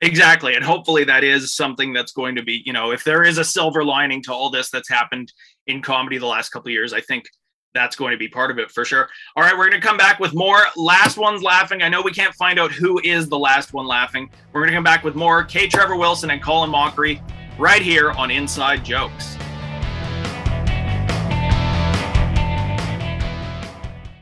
Exactly. 0.00 0.54
And 0.54 0.64
hopefully 0.64 1.04
that 1.04 1.22
is 1.22 1.54
something 1.54 1.92
that's 1.92 2.12
going 2.12 2.34
to 2.34 2.42
be, 2.42 2.62
you 2.66 2.72
know, 2.72 2.90
if 2.90 3.04
there 3.04 3.22
is 3.22 3.38
a 3.38 3.44
silver 3.44 3.84
lining 3.84 4.22
to 4.24 4.32
all 4.32 4.50
this 4.50 4.68
that's 4.70 4.88
happened 4.88 5.32
in 5.68 5.80
comedy 5.80 6.18
the 6.18 6.26
last 6.26 6.48
couple 6.48 6.68
of 6.68 6.72
years, 6.72 6.92
I 6.92 7.00
think 7.02 7.24
that's 7.72 7.94
going 7.94 8.10
to 8.10 8.18
be 8.18 8.26
part 8.26 8.50
of 8.50 8.58
it 8.58 8.70
for 8.70 8.84
sure. 8.84 9.08
All 9.36 9.44
right, 9.44 9.56
we're 9.56 9.70
going 9.70 9.80
to 9.80 9.86
come 9.86 9.96
back 9.96 10.18
with 10.18 10.34
more 10.34 10.58
last 10.76 11.18
ones 11.18 11.42
laughing. 11.42 11.82
I 11.82 11.88
know 11.88 12.02
we 12.02 12.10
can't 12.10 12.34
find 12.34 12.58
out 12.58 12.72
who 12.72 13.00
is 13.04 13.28
the 13.28 13.38
last 13.38 13.74
one 13.74 13.86
laughing. 13.86 14.28
We're 14.52 14.62
going 14.62 14.70
to 14.70 14.76
come 14.76 14.84
back 14.84 15.04
with 15.04 15.14
more 15.14 15.44
K. 15.44 15.68
Trevor 15.68 15.96
Wilson 15.96 16.30
and 16.30 16.42
Colin 16.42 16.70
Mochrie 16.70 17.22
right 17.58 17.82
here 17.82 18.10
on 18.12 18.30
Inside 18.30 18.84
Jokes. 18.84 19.36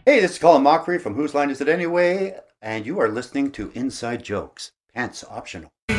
Hey, 0.07 0.21
this 0.21 0.31
is 0.31 0.39
Colin 0.39 0.63
Mochrie 0.63 0.99
from 0.99 1.15
Whose 1.15 1.35
Line 1.35 1.51
Is 1.51 1.61
It 1.61 1.69
Anyway? 1.69 2.35
And 2.63 2.87
you 2.87 2.99
are 3.01 3.09
listening 3.11 3.53
to 3.53 3.71
Inside 3.75 4.23
Jokes, 4.23 4.73
pants 4.95 5.23
optional. 5.29 5.69
You 5.91 5.97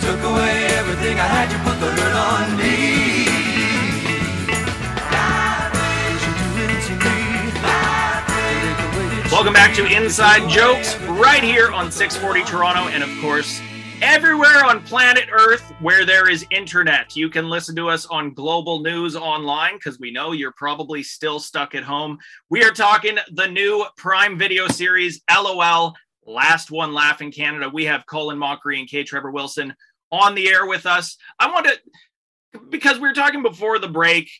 took 0.00 0.20
away 0.24 0.66
everything 0.72 1.20
I 1.20 1.28
had, 1.28 1.52
you 1.52 1.58
put 1.58 1.78
the 1.78 1.92
hurt 1.92 2.16
on 2.16 2.58
me. 2.58 3.26
Welcome 9.30 9.52
back 9.52 9.72
to 9.76 9.86
Inside 9.86 10.50
Jokes, 10.50 10.96
right 11.02 11.44
here 11.44 11.70
on 11.70 11.92
640 11.92 12.42
Toronto, 12.50 12.88
and 12.88 13.04
of 13.04 13.10
course, 13.20 13.60
everywhere 14.04 14.62
on 14.62 14.82
planet 14.82 15.30
Earth 15.32 15.62
where 15.80 16.04
there 16.04 16.28
is 16.28 16.44
internet. 16.50 17.16
You 17.16 17.30
can 17.30 17.48
listen 17.48 17.74
to 17.76 17.88
us 17.88 18.04
on 18.04 18.34
Global 18.34 18.80
News 18.80 19.16
Online 19.16 19.76
because 19.76 19.98
we 19.98 20.10
know 20.10 20.32
you're 20.32 20.52
probably 20.52 21.02
still 21.02 21.40
stuck 21.40 21.74
at 21.74 21.84
home. 21.84 22.18
We 22.50 22.62
are 22.64 22.70
talking 22.70 23.16
the 23.32 23.46
new 23.46 23.82
Prime 23.96 24.36
Video 24.36 24.68
series, 24.68 25.22
LOL, 25.34 25.94
Last 26.26 26.70
One 26.70 26.92
Laugh 26.92 27.22
in 27.22 27.32
Canada. 27.32 27.70
We 27.72 27.86
have 27.86 28.04
Colin 28.04 28.36
Mochrie 28.36 28.78
and 28.78 28.86
K. 28.86 29.04
Trevor 29.04 29.30
Wilson 29.30 29.74
on 30.12 30.34
the 30.34 30.50
air 30.50 30.66
with 30.66 30.84
us. 30.84 31.16
I 31.40 31.50
want 31.50 31.66
to, 31.66 32.60
because 32.68 32.96
we 32.96 33.08
were 33.08 33.14
talking 33.14 33.42
before 33.42 33.78
the 33.78 33.88
break, 33.88 34.30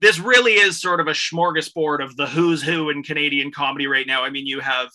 this 0.00 0.18
really 0.18 0.54
is 0.54 0.80
sort 0.80 0.98
of 0.98 1.08
a 1.08 1.12
smorgasbord 1.12 2.02
of 2.02 2.16
the 2.16 2.26
who's 2.26 2.62
who 2.62 2.88
in 2.88 3.02
Canadian 3.02 3.52
comedy 3.52 3.86
right 3.86 4.06
now. 4.06 4.24
I 4.24 4.30
mean, 4.30 4.46
you 4.46 4.60
have 4.60 4.88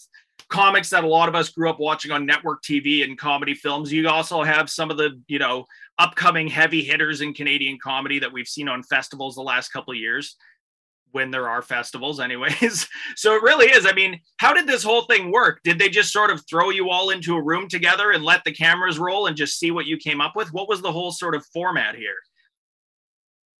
comics 0.50 0.90
that 0.92 1.04
a 1.04 1.08
lot 1.08 1.30
of 1.30 1.36
us 1.36 1.50
grew 1.50 1.70
up 1.70 1.80
watching 1.80 2.12
on 2.12 2.26
network 2.26 2.64
TV 2.64 3.04
and 3.04 3.18
comedy 3.18 3.54
films. 3.54 3.92
You 3.92 4.08
also 4.10 4.44
have 4.44 4.70
some 4.70 4.92
of 4.92 4.98
the, 4.98 5.22
you 5.28 5.40
know, 5.40 5.66
upcoming 5.98 6.48
heavy 6.48 6.84
hitters 6.84 7.22
in 7.22 7.34
Canadian 7.34 7.78
comedy 7.82 8.20
that 8.20 8.32
we've 8.32 8.48
seen 8.48 8.68
on 8.68 8.84
festivals 8.84 9.36
the 9.36 9.42
last 9.42 9.70
couple 9.70 9.94
of 9.94 10.00
years 10.00 10.36
when 11.12 11.32
there 11.32 11.48
are 11.50 11.62
festivals 11.62 12.20
anyways. 12.20 12.88
so 13.16 13.34
it 13.36 13.42
really 13.42 13.68
is. 13.68 13.86
I 13.86 13.94
mean, 13.94 14.20
how 14.38 14.54
did 14.54 14.68
this 14.68 14.84
whole 14.84 15.04
thing 15.04 15.32
work? 15.32 15.62
Did 15.64 15.80
they 15.80 15.90
just 15.90 16.12
sort 16.12 16.30
of 16.30 16.46
throw 16.48 16.70
you 16.70 16.90
all 16.90 17.10
into 17.10 17.36
a 17.36 17.42
room 17.42 17.68
together 17.70 18.12
and 18.12 18.24
let 18.24 18.44
the 18.44 18.52
cameras 18.52 19.00
roll 19.00 19.28
and 19.28 19.38
just 19.38 19.58
see 19.58 19.72
what 19.72 19.86
you 19.86 19.98
came 19.98 20.20
up 20.20 20.36
with? 20.36 20.52
What 20.54 20.68
was 20.68 20.82
the 20.82 20.92
whole 20.92 21.12
sort 21.12 21.34
of 21.34 21.46
format 21.54 21.96
here? 21.96 22.18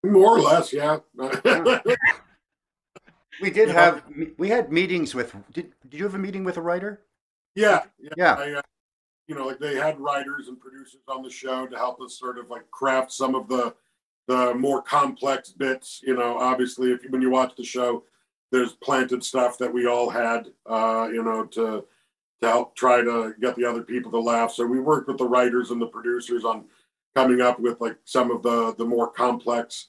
More 0.04 0.36
or 0.36 0.40
less, 0.40 0.72
yeah. 0.72 0.98
We 3.40 3.50
did 3.50 3.68
have 3.68 4.02
we 4.38 4.48
had 4.48 4.72
meetings 4.72 5.14
with. 5.14 5.34
Did 5.52 5.72
did 5.88 5.98
you 5.98 6.04
have 6.04 6.14
a 6.14 6.18
meeting 6.18 6.44
with 6.44 6.56
a 6.56 6.62
writer? 6.62 7.02
Yeah, 7.54 7.82
yeah. 7.98 8.10
yeah. 8.16 8.34
I, 8.34 8.52
uh, 8.54 8.62
you 9.26 9.34
know, 9.34 9.46
like 9.46 9.58
they 9.58 9.74
had 9.74 9.98
writers 9.98 10.48
and 10.48 10.60
producers 10.60 11.00
on 11.08 11.22
the 11.22 11.30
show 11.30 11.66
to 11.66 11.76
help 11.76 12.00
us 12.00 12.18
sort 12.18 12.38
of 12.38 12.48
like 12.48 12.70
craft 12.70 13.12
some 13.12 13.34
of 13.34 13.48
the 13.48 13.74
the 14.28 14.54
more 14.54 14.82
complex 14.82 15.50
bits. 15.50 16.00
You 16.02 16.14
know, 16.14 16.38
obviously, 16.38 16.92
if 16.92 17.00
when 17.10 17.22
you 17.22 17.30
watch 17.30 17.54
the 17.56 17.64
show, 17.64 18.04
there's 18.52 18.72
planted 18.74 19.24
stuff 19.24 19.58
that 19.58 19.72
we 19.72 19.86
all 19.86 20.10
had. 20.10 20.48
Uh, 20.64 21.08
you 21.12 21.22
know, 21.22 21.44
to 21.44 21.84
to 22.40 22.46
help 22.46 22.76
try 22.76 23.02
to 23.02 23.34
get 23.40 23.56
the 23.56 23.64
other 23.64 23.82
people 23.82 24.10
to 24.10 24.20
laugh. 24.20 24.52
So 24.52 24.66
we 24.66 24.80
worked 24.80 25.08
with 25.08 25.18
the 25.18 25.28
writers 25.28 25.70
and 25.70 25.80
the 25.80 25.86
producers 25.86 26.44
on 26.44 26.64
coming 27.14 27.40
up 27.40 27.58
with 27.58 27.80
like 27.80 27.96
some 28.04 28.30
of 28.30 28.42
the 28.42 28.74
the 28.76 28.84
more 28.84 29.10
complex 29.10 29.88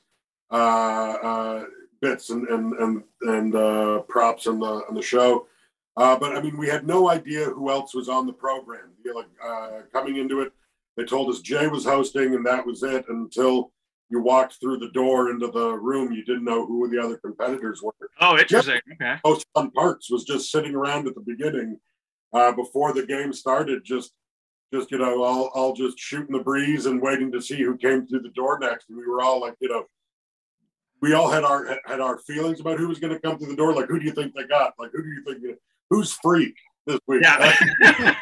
uh, 0.49 0.55
uh, 0.55 1.65
bits 2.01 2.29
and 2.29 2.47
and 2.47 2.73
and, 2.73 3.03
and 3.21 3.55
uh, 3.55 3.99
props 4.09 4.47
in 4.47 4.59
the 4.59 4.83
on 4.87 4.95
the 4.95 5.01
show. 5.01 5.47
Uh, 5.95 6.17
but 6.17 6.35
I 6.35 6.41
mean, 6.41 6.57
we 6.57 6.67
had 6.67 6.85
no 6.85 7.09
idea 7.09 7.45
who 7.45 7.71
else 7.71 7.95
was 7.95 8.07
on 8.07 8.27
the 8.27 8.33
program. 8.33 8.91
You 9.03 9.13
know, 9.13 9.19
like 9.19 9.27
uh, 9.43 9.81
coming 9.91 10.17
into 10.17 10.41
it, 10.41 10.53
they 10.95 11.05
told 11.05 11.29
us 11.29 11.41
Jay 11.41 11.67
was 11.67 11.85
hosting, 11.85 12.35
and 12.35 12.45
that 12.45 12.65
was 12.65 12.83
it. 12.83 13.05
Until 13.09 13.71
you 14.09 14.21
walked 14.21 14.59
through 14.59 14.77
the 14.77 14.91
door 14.91 15.31
into 15.31 15.47
the 15.47 15.73
room, 15.73 16.11
you 16.11 16.23
didn't 16.23 16.45
know 16.45 16.65
who 16.65 16.87
the 16.87 17.03
other 17.03 17.17
competitors 17.17 17.81
were. 17.81 17.93
Oh, 18.21 18.37
interesting. 18.37 18.79
Okay. 18.93 19.15
Most 19.25 19.45
fun 19.53 19.71
parts 19.71 20.09
was 20.09 20.23
just 20.23 20.51
sitting 20.51 20.75
around 20.75 21.07
at 21.07 21.15
the 21.15 21.21
beginning 21.21 21.79
uh, 22.33 22.51
before 22.51 22.93
the 22.93 23.05
game 23.05 23.33
started, 23.33 23.83
just 23.83 24.13
just 24.73 24.91
you 24.91 24.97
know, 24.97 25.23
all 25.23 25.49
all 25.53 25.73
just 25.73 25.97
shooting 25.99 26.35
the 26.35 26.43
breeze 26.43 26.85
and 26.85 27.01
waiting 27.01 27.31
to 27.31 27.41
see 27.41 27.57
who 27.57 27.77
came 27.77 28.05
through 28.05 28.21
the 28.21 28.29
door 28.29 28.59
next. 28.59 28.89
And 28.89 28.97
we 28.97 29.07
were 29.07 29.21
all 29.21 29.39
like, 29.39 29.55
you 29.59 29.69
know, 29.69 29.85
we 31.01 31.13
all 31.13 31.29
had 31.29 31.43
our 31.43 31.79
had 31.85 31.99
our 31.99 32.17
feelings 32.19 32.59
about 32.59 32.77
who 32.77 32.87
was 32.87 32.99
going 32.99 33.13
to 33.13 33.19
come 33.19 33.37
through 33.37 33.49
the 33.49 33.55
door. 33.55 33.73
Like, 33.73 33.87
who 33.87 33.99
do 33.99 34.05
you 34.05 34.11
think 34.11 34.33
they 34.33 34.45
got? 34.45 34.73
Like, 34.79 34.91
who 34.91 35.03
do 35.03 35.09
you 35.09 35.23
think 35.23 35.59
who's 35.89 36.13
free 36.13 36.53
this 36.85 36.99
week? 37.07 37.21
Yeah. 37.23 37.53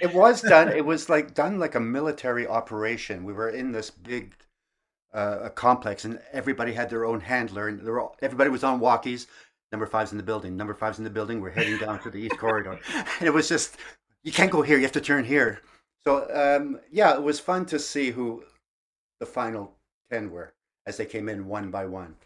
it 0.00 0.12
was 0.12 0.42
done. 0.42 0.68
It 0.68 0.84
was 0.84 1.08
like 1.08 1.34
done 1.34 1.58
like 1.58 1.74
a 1.74 1.80
military 1.80 2.46
operation. 2.46 3.24
We 3.24 3.32
were 3.32 3.50
in 3.50 3.72
this 3.72 3.90
big 3.90 4.34
uh, 5.14 5.48
complex, 5.50 6.04
and 6.04 6.20
everybody 6.32 6.72
had 6.72 6.90
their 6.90 7.04
own 7.04 7.20
handler, 7.20 7.68
and 7.68 7.86
all, 7.88 8.16
everybody 8.22 8.50
was 8.50 8.64
on 8.64 8.80
walkies. 8.80 9.26
Number 9.70 9.86
five's 9.86 10.12
in 10.12 10.18
the 10.18 10.24
building. 10.24 10.56
Number 10.56 10.74
five's 10.74 10.98
in 10.98 11.04
the 11.04 11.10
building. 11.10 11.40
We're 11.40 11.50
heading 11.50 11.78
down 11.78 12.00
to 12.02 12.10
the 12.10 12.18
east 12.18 12.38
corridor, 12.38 12.78
and 12.94 13.26
it 13.26 13.32
was 13.32 13.48
just 13.48 13.76
you 14.24 14.32
can't 14.32 14.50
go 14.50 14.62
here. 14.62 14.76
You 14.76 14.82
have 14.82 14.92
to 14.92 15.00
turn 15.00 15.24
here. 15.24 15.60
So 16.02 16.26
um, 16.34 16.80
yeah, 16.90 17.14
it 17.14 17.22
was 17.22 17.38
fun 17.38 17.66
to 17.66 17.78
see 17.78 18.10
who 18.10 18.42
the 19.20 19.26
final 19.26 19.76
ten 20.10 20.30
were 20.30 20.54
as 20.88 20.96
they 20.96 21.04
came 21.04 21.28
in 21.28 21.46
one 21.46 21.70
by 21.70 21.84
one. 21.84 22.16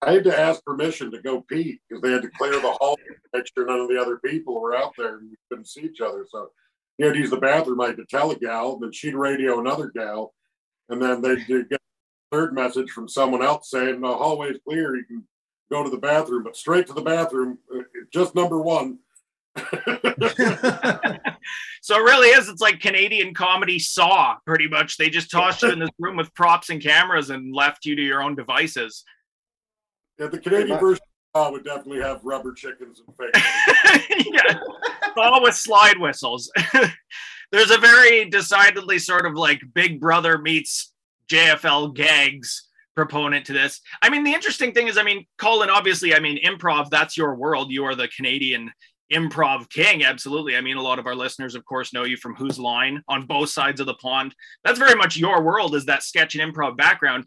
I 0.00 0.12
had 0.12 0.24
to 0.24 0.38
ask 0.38 0.64
permission 0.64 1.10
to 1.10 1.20
go 1.20 1.40
pee 1.40 1.80
because 1.88 2.00
they 2.00 2.12
had 2.12 2.22
to 2.22 2.30
clear 2.38 2.52
the 2.52 2.72
hall 2.78 2.96
to 2.96 3.14
make 3.34 3.46
sure 3.52 3.66
none 3.66 3.80
of 3.80 3.88
the 3.88 4.00
other 4.00 4.18
people 4.18 4.60
were 4.60 4.76
out 4.76 4.92
there 4.96 5.16
and 5.16 5.30
we 5.30 5.36
couldn't 5.50 5.66
see 5.66 5.80
each 5.80 6.00
other. 6.00 6.24
So 6.30 6.50
he 6.96 7.04
had 7.04 7.14
to 7.14 7.18
use 7.18 7.30
the 7.30 7.36
bathroom. 7.36 7.80
I 7.80 7.88
had 7.88 7.96
to 7.96 8.06
tell 8.06 8.30
a 8.30 8.36
gal, 8.36 8.78
then 8.78 8.92
she'd 8.92 9.16
radio 9.16 9.58
another 9.58 9.88
gal, 9.88 10.32
and 10.88 11.02
then 11.02 11.20
they'd 11.20 11.46
get 11.48 11.72
a 11.72 11.78
third 12.30 12.54
message 12.54 12.90
from 12.90 13.08
someone 13.08 13.42
else 13.42 13.70
saying 13.70 14.00
the 14.00 14.14
hallway's 14.14 14.60
clear. 14.66 14.94
You 14.94 15.04
can 15.04 15.24
go 15.70 15.82
to 15.82 15.90
the 15.90 15.98
bathroom, 15.98 16.44
but 16.44 16.56
straight 16.56 16.86
to 16.86 16.92
the 16.92 17.02
bathroom, 17.02 17.58
uh, 17.74 17.80
just 18.12 18.36
number 18.36 18.60
one. 18.60 18.98
So 21.80 21.96
it 21.96 22.02
really 22.02 22.28
is. 22.28 22.48
It's 22.48 22.60
like 22.60 22.80
Canadian 22.80 23.34
comedy 23.34 23.78
saw, 23.78 24.36
pretty 24.46 24.68
much. 24.68 24.96
They 24.96 25.08
just 25.08 25.30
tossed 25.30 25.62
you 25.62 25.70
in 25.70 25.78
this 25.78 25.90
room 25.98 26.16
with 26.16 26.34
props 26.34 26.70
and 26.70 26.82
cameras 26.82 27.30
and 27.30 27.54
left 27.54 27.86
you 27.86 27.96
to 27.96 28.02
your 28.02 28.22
own 28.22 28.34
devices. 28.34 29.04
Yeah, 30.18 30.28
the 30.28 30.38
Canadian 30.38 30.78
version 30.78 31.02
would 31.34 31.64
definitely 31.64 32.00
have 32.00 32.20
rubber 32.24 32.52
chickens 32.52 33.02
and 33.06 33.14
fake. 33.16 34.26
yeah, 34.32 34.58
all 35.16 35.42
with 35.42 35.54
slide 35.54 35.98
whistles. 35.98 36.50
There's 37.52 37.70
a 37.70 37.78
very 37.78 38.28
decidedly 38.28 38.98
sort 38.98 39.26
of 39.26 39.34
like 39.34 39.60
Big 39.74 40.00
Brother 40.00 40.38
meets 40.38 40.92
JFL 41.30 41.94
gags 41.94 42.68
proponent 42.94 43.44
to 43.46 43.52
this. 43.52 43.80
I 44.02 44.08
mean, 44.08 44.24
the 44.24 44.32
interesting 44.32 44.72
thing 44.72 44.88
is, 44.88 44.96
I 44.96 45.02
mean, 45.02 45.26
Colin, 45.38 45.70
obviously, 45.70 46.14
I 46.14 46.20
mean, 46.20 46.42
improv, 46.44 46.88
that's 46.90 47.16
your 47.16 47.34
world. 47.34 47.70
You 47.70 47.84
are 47.84 47.94
the 47.94 48.08
Canadian 48.08 48.72
improv 49.12 49.68
king. 49.70 50.04
Absolutely. 50.04 50.56
I 50.56 50.60
mean, 50.60 50.76
a 50.76 50.82
lot 50.82 50.98
of 50.98 51.06
our 51.06 51.14
listeners, 51.14 51.54
of 51.54 51.64
course, 51.64 51.92
know 51.92 52.04
you 52.04 52.16
from 52.16 52.34
Whose 52.34 52.58
Line 52.58 53.02
on 53.08 53.26
both 53.26 53.50
sides 53.50 53.80
of 53.80 53.86
the 53.86 53.94
pond. 53.94 54.34
That's 54.64 54.78
very 54.78 54.94
much 54.94 55.16
your 55.16 55.42
world, 55.42 55.74
is 55.74 55.86
that 55.86 56.02
sketch 56.02 56.34
and 56.34 56.54
improv 56.54 56.76
background. 56.76 57.24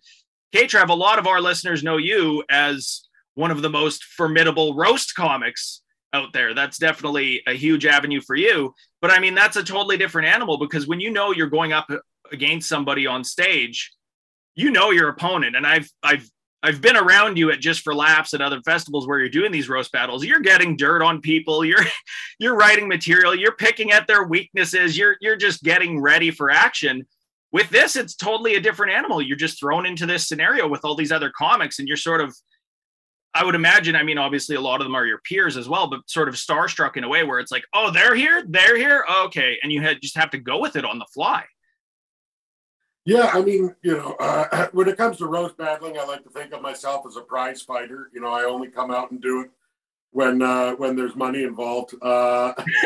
K-Trev, 0.54 0.90
a 0.90 0.94
lot 0.94 1.20
of 1.20 1.28
our 1.28 1.42
listeners 1.42 1.84
know 1.84 1.98
you 1.98 2.44
as 2.50 3.08
one 3.36 3.52
of 3.52 3.62
the 3.62 3.70
most 3.70 4.04
formidable 4.04 4.76
roast 4.76 5.16
comics 5.16 5.82
out 6.12 6.34
there. 6.34 6.54
That's 6.54 6.78
definitely 6.78 7.42
a 7.48 7.54
huge 7.54 7.86
avenue 7.86 8.22
for 8.22 8.36
you. 8.36 8.74
But 9.02 9.12
I 9.12 9.20
mean, 9.20 9.36
that's 9.36 9.58
a 9.58 9.64
totally 9.64 9.98
different 9.98 10.28
animal 10.28 10.58
because 10.58 10.88
when 10.88 11.00
you 11.00 11.12
know 11.12 11.32
you're 11.32 11.48
going 11.48 11.72
up 11.72 11.88
against 12.32 12.68
somebody 12.68 13.08
on 13.08 13.24
stage, 13.24 13.92
you 14.56 14.72
know 14.72 14.92
your 14.92 15.10
opponent. 15.10 15.56
And 15.56 15.66
I've 15.66 15.90
I've 16.04 16.30
I've 16.62 16.82
been 16.82 16.98
around 16.98 17.38
you 17.38 17.52
at 17.52 17.62
just 17.62 17.82
for 17.82 17.96
laughs 17.96 18.34
at 18.34 18.42
other 18.42 18.62
festivals 18.62 19.08
where 19.08 19.20
you're 19.20 19.30
doing 19.30 19.52
these 19.52 19.70
roast 19.70 19.92
battles. 19.92 20.26
You're 20.26 20.42
getting 20.42 20.76
dirt 20.76 21.02
on 21.02 21.22
people. 21.22 21.64
You're 21.70 21.86
you're 22.40 22.56
writing 22.56 22.88
material. 22.88 23.36
You're 23.36 23.56
picking 23.56 23.92
at 23.92 24.08
their 24.08 24.24
weaknesses. 24.24 24.98
You're 24.98 25.16
you're 25.22 25.38
just 25.38 25.64
getting 25.64 26.02
ready 26.02 26.32
for 26.32 26.50
action. 26.50 27.06
With 27.52 27.70
this, 27.70 27.96
it's 27.96 28.16
totally 28.16 28.56
a 28.56 28.62
different 28.62 28.94
animal. 28.94 29.22
You're 29.22 29.38
just 29.38 29.60
thrown 29.60 29.86
into 29.86 30.06
this 30.06 30.28
scenario 30.28 30.68
with 30.68 30.84
all 30.84 30.96
these 30.96 31.12
other 31.12 31.32
comics, 31.36 31.80
and 31.80 31.88
you're 31.88 31.98
sort 31.98 32.22
of 32.22 32.36
I 33.34 33.44
would 33.44 33.56
imagine, 33.56 33.96
I 33.96 34.04
mean, 34.04 34.18
obviously 34.18 34.56
a 34.56 34.62
lot 34.62 34.82
of 34.82 34.86
them 34.86 34.96
are 34.96 35.06
your 35.06 35.20
peers 35.20 35.56
as 35.56 35.70
well, 35.70 35.88
but 35.88 36.02
sort 36.08 36.30
of 36.30 36.36
starstruck 36.36 36.98
in 36.98 37.04
a 37.04 37.08
way 37.08 37.24
where 37.24 37.40
it's 37.40 37.52
like, 37.52 37.64
oh, 37.74 37.92
they're 37.92 38.16
here, 38.16 38.44
they're 38.48 38.76
here, 38.76 39.06
okay, 39.26 39.58
and 39.62 39.72
you 39.72 39.82
had 39.82 40.02
just 40.02 40.18
have 40.18 40.32
to 40.32 40.40
go 40.40 40.60
with 40.60 40.76
it 40.76 40.84
on 40.84 40.98
the 40.98 41.06
fly. 41.14 41.46
Yeah, 43.10 43.32
I 43.34 43.42
mean, 43.42 43.76
you 43.82 43.98
know, 43.98 44.16
uh, 44.20 44.68
when 44.72 44.88
it 44.88 44.96
comes 44.96 45.18
to 45.18 45.26
roast 45.26 45.58
battling, 45.58 45.98
I 45.98 46.06
like 46.06 46.24
to 46.26 46.30
think 46.30 46.54
of 46.54 46.62
myself 46.62 47.08
as 47.08 47.16
a 47.16 47.22
prize 47.22 47.60
fighter. 47.60 48.12
You 48.14 48.22
know, 48.22 48.32
I 48.32 48.44
only 48.44 48.68
come 48.68 48.92
out 48.92 49.10
and 49.10 49.20
do 49.20 49.42
it 49.42 49.50
when 50.12 50.44
uh, 50.44 50.74
when 50.74 50.96
there's 50.96 51.16
money 51.16 51.42
involved. 51.42 51.96
Uh, 52.04 52.54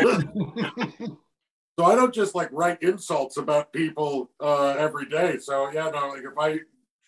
so 1.78 1.84
I 1.84 1.94
don't 1.94 2.14
just 2.14 2.34
like 2.34 2.48
write 2.52 2.82
insults 2.82 3.36
about 3.36 3.70
people 3.74 4.30
uh, 4.40 4.70
every 4.78 5.04
day. 5.04 5.36
So 5.36 5.70
yeah, 5.70 5.90
no, 5.90 6.08
like 6.08 6.22
if 6.22 6.38
I 6.38 6.60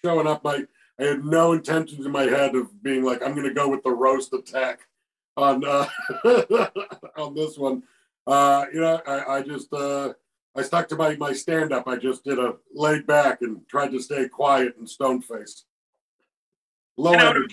showing 0.05 0.27
up, 0.27 0.45
my 0.45 0.67
I 1.01 1.05
had 1.05 1.25
no 1.25 1.53
intentions 1.55 2.05
in 2.05 2.13
my 2.13 2.25
head 2.25 2.55
of 2.55 2.83
being 2.83 3.03
like 3.03 3.23
I'm 3.23 3.35
going 3.35 3.49
to 3.49 3.55
go 3.55 3.67
with 3.67 3.83
the 3.83 3.93
roast 3.93 4.35
attack 4.35 4.81
on 5.39 5.65
uh, 5.65 5.89
on 7.17 7.35
this 7.35 7.57
one. 7.57 7.83
Uh, 8.27 8.67
you 8.75 8.81
know, 8.83 9.01
I, 9.07 9.37
I 9.37 9.43
just 9.43 9.73
uh, 9.73 10.13
I 10.57 10.63
stuck 10.63 10.89
to 10.89 10.97
my, 10.97 11.17
my 11.17 11.33
stand 11.33 11.73
up. 11.73 11.87
I 11.87 11.97
just 11.97 12.25
did 12.25 12.39
a 12.39 12.55
laid 12.75 13.07
back 13.07 13.43
and 13.43 13.61
tried 13.69 13.91
to 13.91 14.01
stay 14.01 14.29
quiet 14.29 14.77
and 14.79 14.89
stone 14.89 15.21
faced. 15.21 15.67
Low 16.97 17.13
I 17.13 17.33
would, 17.33 17.53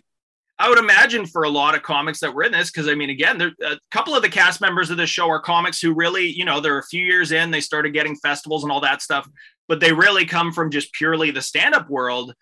I 0.57 0.69
would 0.69 0.77
imagine 0.77 1.25
for 1.25 1.43
a 1.43 1.49
lot 1.49 1.75
of 1.75 1.83
comics 1.83 2.21
that 2.21 2.33
were 2.33 2.43
in 2.43 2.53
this, 2.53 2.71
because 2.71 2.87
I 2.87 2.95
mean, 2.95 3.09
again, 3.09 3.37
there, 3.37 3.51
a 3.61 3.77
couple 3.91 4.15
of 4.15 4.21
the 4.21 4.29
cast 4.29 4.61
members 4.61 4.89
of 4.89 4.95
this 4.95 5.09
show 5.09 5.27
are 5.27 5.41
comics 5.41 5.81
who 5.81 5.93
really, 5.93 6.27
you 6.27 6.45
know, 6.45 6.61
they're 6.61 6.77
a 6.77 6.85
few 6.85 7.03
years 7.03 7.33
in, 7.33 7.51
they 7.51 7.59
started 7.59 7.93
getting 7.93 8.15
festivals 8.15 8.63
and 8.63 8.71
all 8.71 8.79
that 8.79 9.01
stuff, 9.01 9.27
but 9.67 9.81
they 9.81 9.91
really 9.91 10.25
come 10.25 10.53
from 10.53 10.71
just 10.71 10.93
purely 10.93 11.29
the 11.31 11.41
stand 11.41 11.75
up 11.75 11.89
world. 11.89 12.33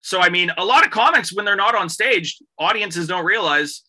So, 0.00 0.20
I 0.20 0.30
mean, 0.30 0.50
a 0.56 0.64
lot 0.64 0.86
of 0.86 0.90
comics, 0.90 1.34
when 1.34 1.44
they're 1.44 1.54
not 1.54 1.74
on 1.74 1.90
stage, 1.90 2.38
audiences 2.58 3.08
don't 3.08 3.26
realize 3.26 3.82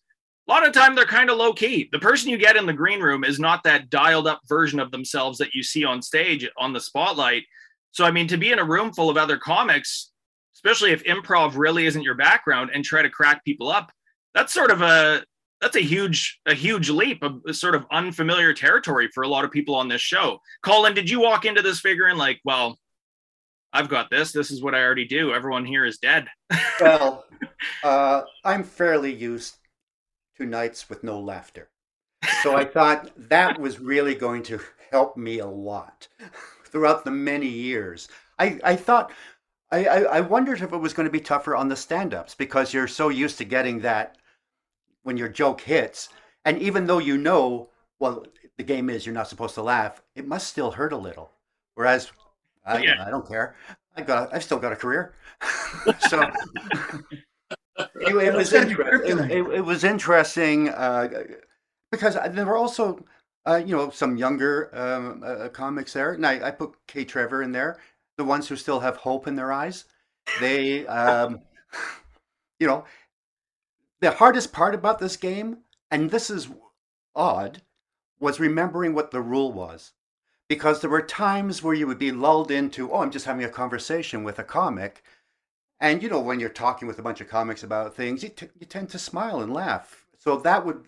a 0.46 0.52
lot 0.52 0.66
of 0.66 0.72
time 0.72 0.94
they're 0.94 1.06
kind 1.06 1.30
of 1.30 1.38
low 1.38 1.52
key. 1.52 1.88
The 1.90 1.98
person 1.98 2.28
you 2.28 2.36
get 2.36 2.56
in 2.56 2.66
the 2.66 2.72
green 2.72 3.00
room 3.00 3.24
is 3.24 3.40
not 3.40 3.62
that 3.64 3.88
dialed 3.88 4.26
up 4.26 4.40
version 4.48 4.78
of 4.78 4.90
themselves 4.90 5.38
that 5.38 5.54
you 5.54 5.62
see 5.62 5.84
on 5.84 6.02
stage 6.02 6.48
on 6.58 6.72
the 6.72 6.80
spotlight. 6.80 7.44
So, 7.92 8.04
I 8.04 8.10
mean, 8.10 8.28
to 8.28 8.36
be 8.36 8.52
in 8.52 8.58
a 8.58 8.64
room 8.64 8.92
full 8.92 9.08
of 9.08 9.16
other 9.16 9.38
comics, 9.38 10.10
especially 10.54 10.92
if 10.92 11.04
improv 11.04 11.56
really 11.56 11.86
isn't 11.86 12.02
your 12.02 12.14
background 12.14 12.70
and 12.74 12.84
try 12.84 13.00
to 13.00 13.08
crack 13.08 13.44
people 13.44 13.70
up, 13.70 13.90
that's 14.34 14.52
sort 14.52 14.70
of 14.70 14.82
a 14.82 15.24
that's 15.60 15.76
a 15.76 15.80
huge 15.80 16.40
a 16.44 16.54
huge 16.54 16.90
leap 16.90 17.22
of 17.22 17.40
sort 17.56 17.74
of 17.74 17.86
unfamiliar 17.90 18.52
territory 18.52 19.08
for 19.14 19.22
a 19.22 19.28
lot 19.28 19.44
of 19.44 19.50
people 19.50 19.74
on 19.74 19.88
this 19.88 20.02
show. 20.02 20.38
Colin, 20.62 20.92
did 20.92 21.08
you 21.08 21.20
walk 21.20 21.46
into 21.46 21.62
this 21.62 21.80
figuring 21.80 22.18
like, 22.18 22.38
well, 22.44 22.78
I've 23.72 23.88
got 23.88 24.10
this. 24.10 24.30
This 24.30 24.50
is 24.50 24.62
what 24.62 24.74
I 24.74 24.82
already 24.82 25.06
do. 25.06 25.32
Everyone 25.32 25.64
here 25.64 25.84
is 25.86 25.98
dead. 25.98 26.26
well, 26.80 27.24
uh, 27.82 28.22
I'm 28.44 28.62
fairly 28.62 29.12
used 29.12 29.56
to 30.36 30.46
nights 30.46 30.88
with 30.88 31.04
no 31.04 31.20
laughter. 31.20 31.68
So 32.42 32.56
I 32.56 32.64
thought 32.74 33.10
that 33.16 33.58
was 33.58 33.80
really 33.80 34.14
going 34.14 34.42
to 34.44 34.60
help 34.90 35.16
me 35.16 35.38
a 35.38 35.46
lot 35.46 36.08
throughout 36.64 37.04
the 37.04 37.10
many 37.10 37.48
years. 37.48 38.08
I, 38.38 38.58
I 38.64 38.76
thought, 38.76 39.12
I, 39.70 39.86
I 39.86 40.20
wondered 40.20 40.60
if 40.60 40.72
it 40.72 40.76
was 40.76 40.92
going 40.92 41.06
to 41.06 41.12
be 41.12 41.20
tougher 41.20 41.56
on 41.56 41.68
the 41.68 41.76
stand 41.76 42.14
ups 42.14 42.34
because 42.34 42.72
you're 42.72 42.86
so 42.86 43.08
used 43.08 43.38
to 43.38 43.44
getting 43.44 43.80
that 43.80 44.16
when 45.02 45.16
your 45.16 45.28
joke 45.28 45.60
hits. 45.60 46.10
And 46.44 46.60
even 46.60 46.86
though 46.86 46.98
you 46.98 47.16
know, 47.16 47.70
well, 47.98 48.24
the 48.56 48.62
game 48.62 48.88
is 48.88 49.04
you're 49.04 49.14
not 49.14 49.28
supposed 49.28 49.54
to 49.54 49.62
laugh, 49.62 50.02
it 50.14 50.26
must 50.26 50.48
still 50.48 50.70
hurt 50.70 50.92
a 50.92 50.96
little. 50.96 51.30
Whereas 51.74 52.12
I, 52.64 52.82
yeah. 52.82 53.04
I 53.04 53.10
don't 53.10 53.26
care. 53.26 53.56
I 53.96 54.02
got, 54.02 54.34
I've 54.34 54.44
still 54.44 54.58
got 54.58 54.72
a 54.72 54.76
career. 54.76 55.14
so 56.08 56.30
it, 57.76 58.14
it 58.14 58.34
was 58.34 58.52
interesting. 58.52 59.18
It, 59.30 59.46
it, 59.54 59.64
was 59.64 59.84
interesting 59.84 60.68
uh, 60.68 61.08
because 61.90 62.16
there 62.30 62.46
were 62.46 62.56
also, 62.56 63.04
uh, 63.46 63.56
you 63.64 63.76
know, 63.76 63.90
some 63.90 64.16
younger 64.16 64.70
um, 64.72 65.22
uh, 65.24 65.48
comics 65.48 65.92
there, 65.92 66.12
and 66.12 66.26
I, 66.26 66.48
I 66.48 66.50
put 66.50 66.74
K-Trevor 66.86 67.42
in 67.42 67.52
there. 67.52 67.78
The 68.16 68.24
ones 68.24 68.48
who 68.48 68.56
still 68.56 68.80
have 68.80 68.96
hope 68.96 69.26
in 69.26 69.34
their 69.34 69.52
eyes. 69.52 69.86
They, 70.40 70.86
um, 70.86 71.40
you 72.60 72.66
know, 72.66 72.84
the 74.00 74.12
hardest 74.12 74.52
part 74.52 74.74
about 74.74 74.98
this 74.98 75.16
game, 75.16 75.58
and 75.90 76.10
this 76.10 76.30
is 76.30 76.48
odd, 77.16 77.62
was 78.20 78.38
remembering 78.38 78.94
what 78.94 79.10
the 79.10 79.20
rule 79.20 79.52
was. 79.52 79.92
Because 80.48 80.80
there 80.80 80.90
were 80.90 81.02
times 81.02 81.62
where 81.62 81.74
you 81.74 81.86
would 81.86 81.98
be 81.98 82.12
lulled 82.12 82.50
into, 82.50 82.92
oh, 82.92 83.00
I'm 83.00 83.10
just 83.10 83.24
having 83.24 83.44
a 83.44 83.48
conversation 83.48 84.22
with 84.22 84.38
a 84.38 84.44
comic 84.44 85.02
and 85.80 86.02
you 86.02 86.08
know, 86.08 86.20
when 86.20 86.40
you're 86.40 86.48
talking 86.48 86.88
with 86.88 86.98
a 86.98 87.02
bunch 87.02 87.20
of 87.20 87.28
comics 87.28 87.62
about 87.62 87.94
things, 87.94 88.22
you, 88.22 88.28
t- 88.30 88.48
you 88.58 88.66
tend 88.66 88.90
to 88.90 88.98
smile 88.98 89.40
and 89.40 89.52
laugh. 89.52 90.04
So 90.18 90.36
that 90.38 90.64
would, 90.64 90.84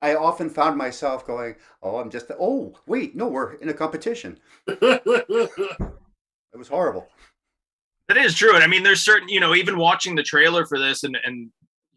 I 0.00 0.14
often 0.14 0.50
found 0.50 0.76
myself 0.76 1.26
going, 1.26 1.56
"Oh, 1.82 1.96
I'm 1.98 2.10
just, 2.10 2.26
oh, 2.38 2.74
wait, 2.86 3.16
no, 3.16 3.28
we're 3.28 3.54
in 3.54 3.68
a 3.68 3.74
competition." 3.74 4.38
it 4.66 5.48
was 6.54 6.68
horrible. 6.68 7.08
That 8.08 8.16
is 8.16 8.34
true, 8.34 8.54
and 8.54 8.62
I 8.62 8.66
mean, 8.66 8.82
there's 8.82 9.02
certain, 9.02 9.28
you 9.28 9.40
know, 9.40 9.54
even 9.54 9.78
watching 9.78 10.14
the 10.14 10.22
trailer 10.22 10.66
for 10.66 10.78
this 10.78 11.02
and 11.04 11.16
and 11.24 11.50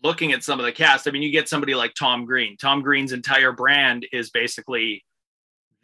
looking 0.03 0.33
at 0.33 0.43
some 0.43 0.59
of 0.59 0.65
the 0.65 0.71
cast, 0.71 1.07
I 1.07 1.11
mean, 1.11 1.23
you 1.23 1.31
get 1.31 1.49
somebody 1.49 1.75
like 1.75 1.93
Tom 1.95 2.25
Green. 2.25 2.57
Tom 2.57 2.81
Green's 2.81 3.11
entire 3.11 3.51
brand 3.51 4.05
is 4.11 4.29
basically 4.29 5.03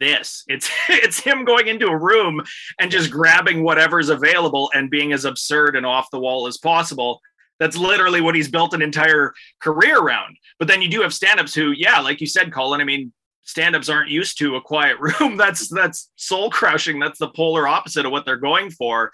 this. 0.02 0.44
It's 0.48 0.70
it's 0.88 1.20
him 1.20 1.44
going 1.44 1.68
into 1.68 1.86
a 1.86 1.96
room 1.96 2.42
and 2.78 2.90
just 2.90 3.10
grabbing 3.10 3.62
whatever's 3.62 4.08
available 4.08 4.70
and 4.74 4.90
being 4.90 5.12
as 5.12 5.24
absurd 5.24 5.76
and 5.76 5.86
off 5.86 6.10
the 6.10 6.20
wall 6.20 6.46
as 6.46 6.58
possible. 6.58 7.20
That's 7.58 7.76
literally 7.76 8.20
what 8.20 8.34
he's 8.34 8.50
built 8.50 8.74
an 8.74 8.82
entire 8.82 9.32
career 9.60 9.98
around. 9.98 10.36
But 10.58 10.66
then 10.66 10.82
you 10.82 10.88
do 10.88 11.02
have 11.02 11.14
stand-ups 11.14 11.54
who, 11.54 11.70
yeah, 11.70 12.00
like 12.00 12.20
you 12.20 12.26
said, 12.26 12.52
Colin, 12.52 12.80
I 12.80 12.84
mean, 12.84 13.12
stand-ups 13.44 13.88
aren't 13.88 14.10
used 14.10 14.36
to 14.38 14.56
a 14.56 14.60
quiet 14.60 14.98
room. 15.20 15.36
That's 15.36 15.68
that's 15.68 16.10
soul 16.16 16.50
crushing. 16.50 16.98
That's 16.98 17.18
the 17.18 17.30
polar 17.30 17.68
opposite 17.68 18.04
of 18.04 18.12
what 18.12 18.24
they're 18.24 18.36
going 18.36 18.70
for. 18.70 19.12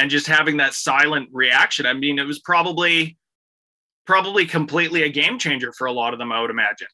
And 0.00 0.10
just 0.10 0.28
having 0.28 0.58
that 0.58 0.74
silent 0.74 1.28
reaction. 1.32 1.84
I 1.84 1.92
mean, 1.92 2.20
it 2.20 2.26
was 2.26 2.38
probably 2.38 3.18
probably 4.06 4.46
completely 4.46 5.02
a 5.02 5.08
game 5.08 5.38
changer 5.38 5.72
for 5.76 5.86
a 5.88 5.92
lot 5.92 6.12
of 6.12 6.20
them, 6.20 6.32
I 6.32 6.40
would 6.40 6.50
imagine. 6.50 6.86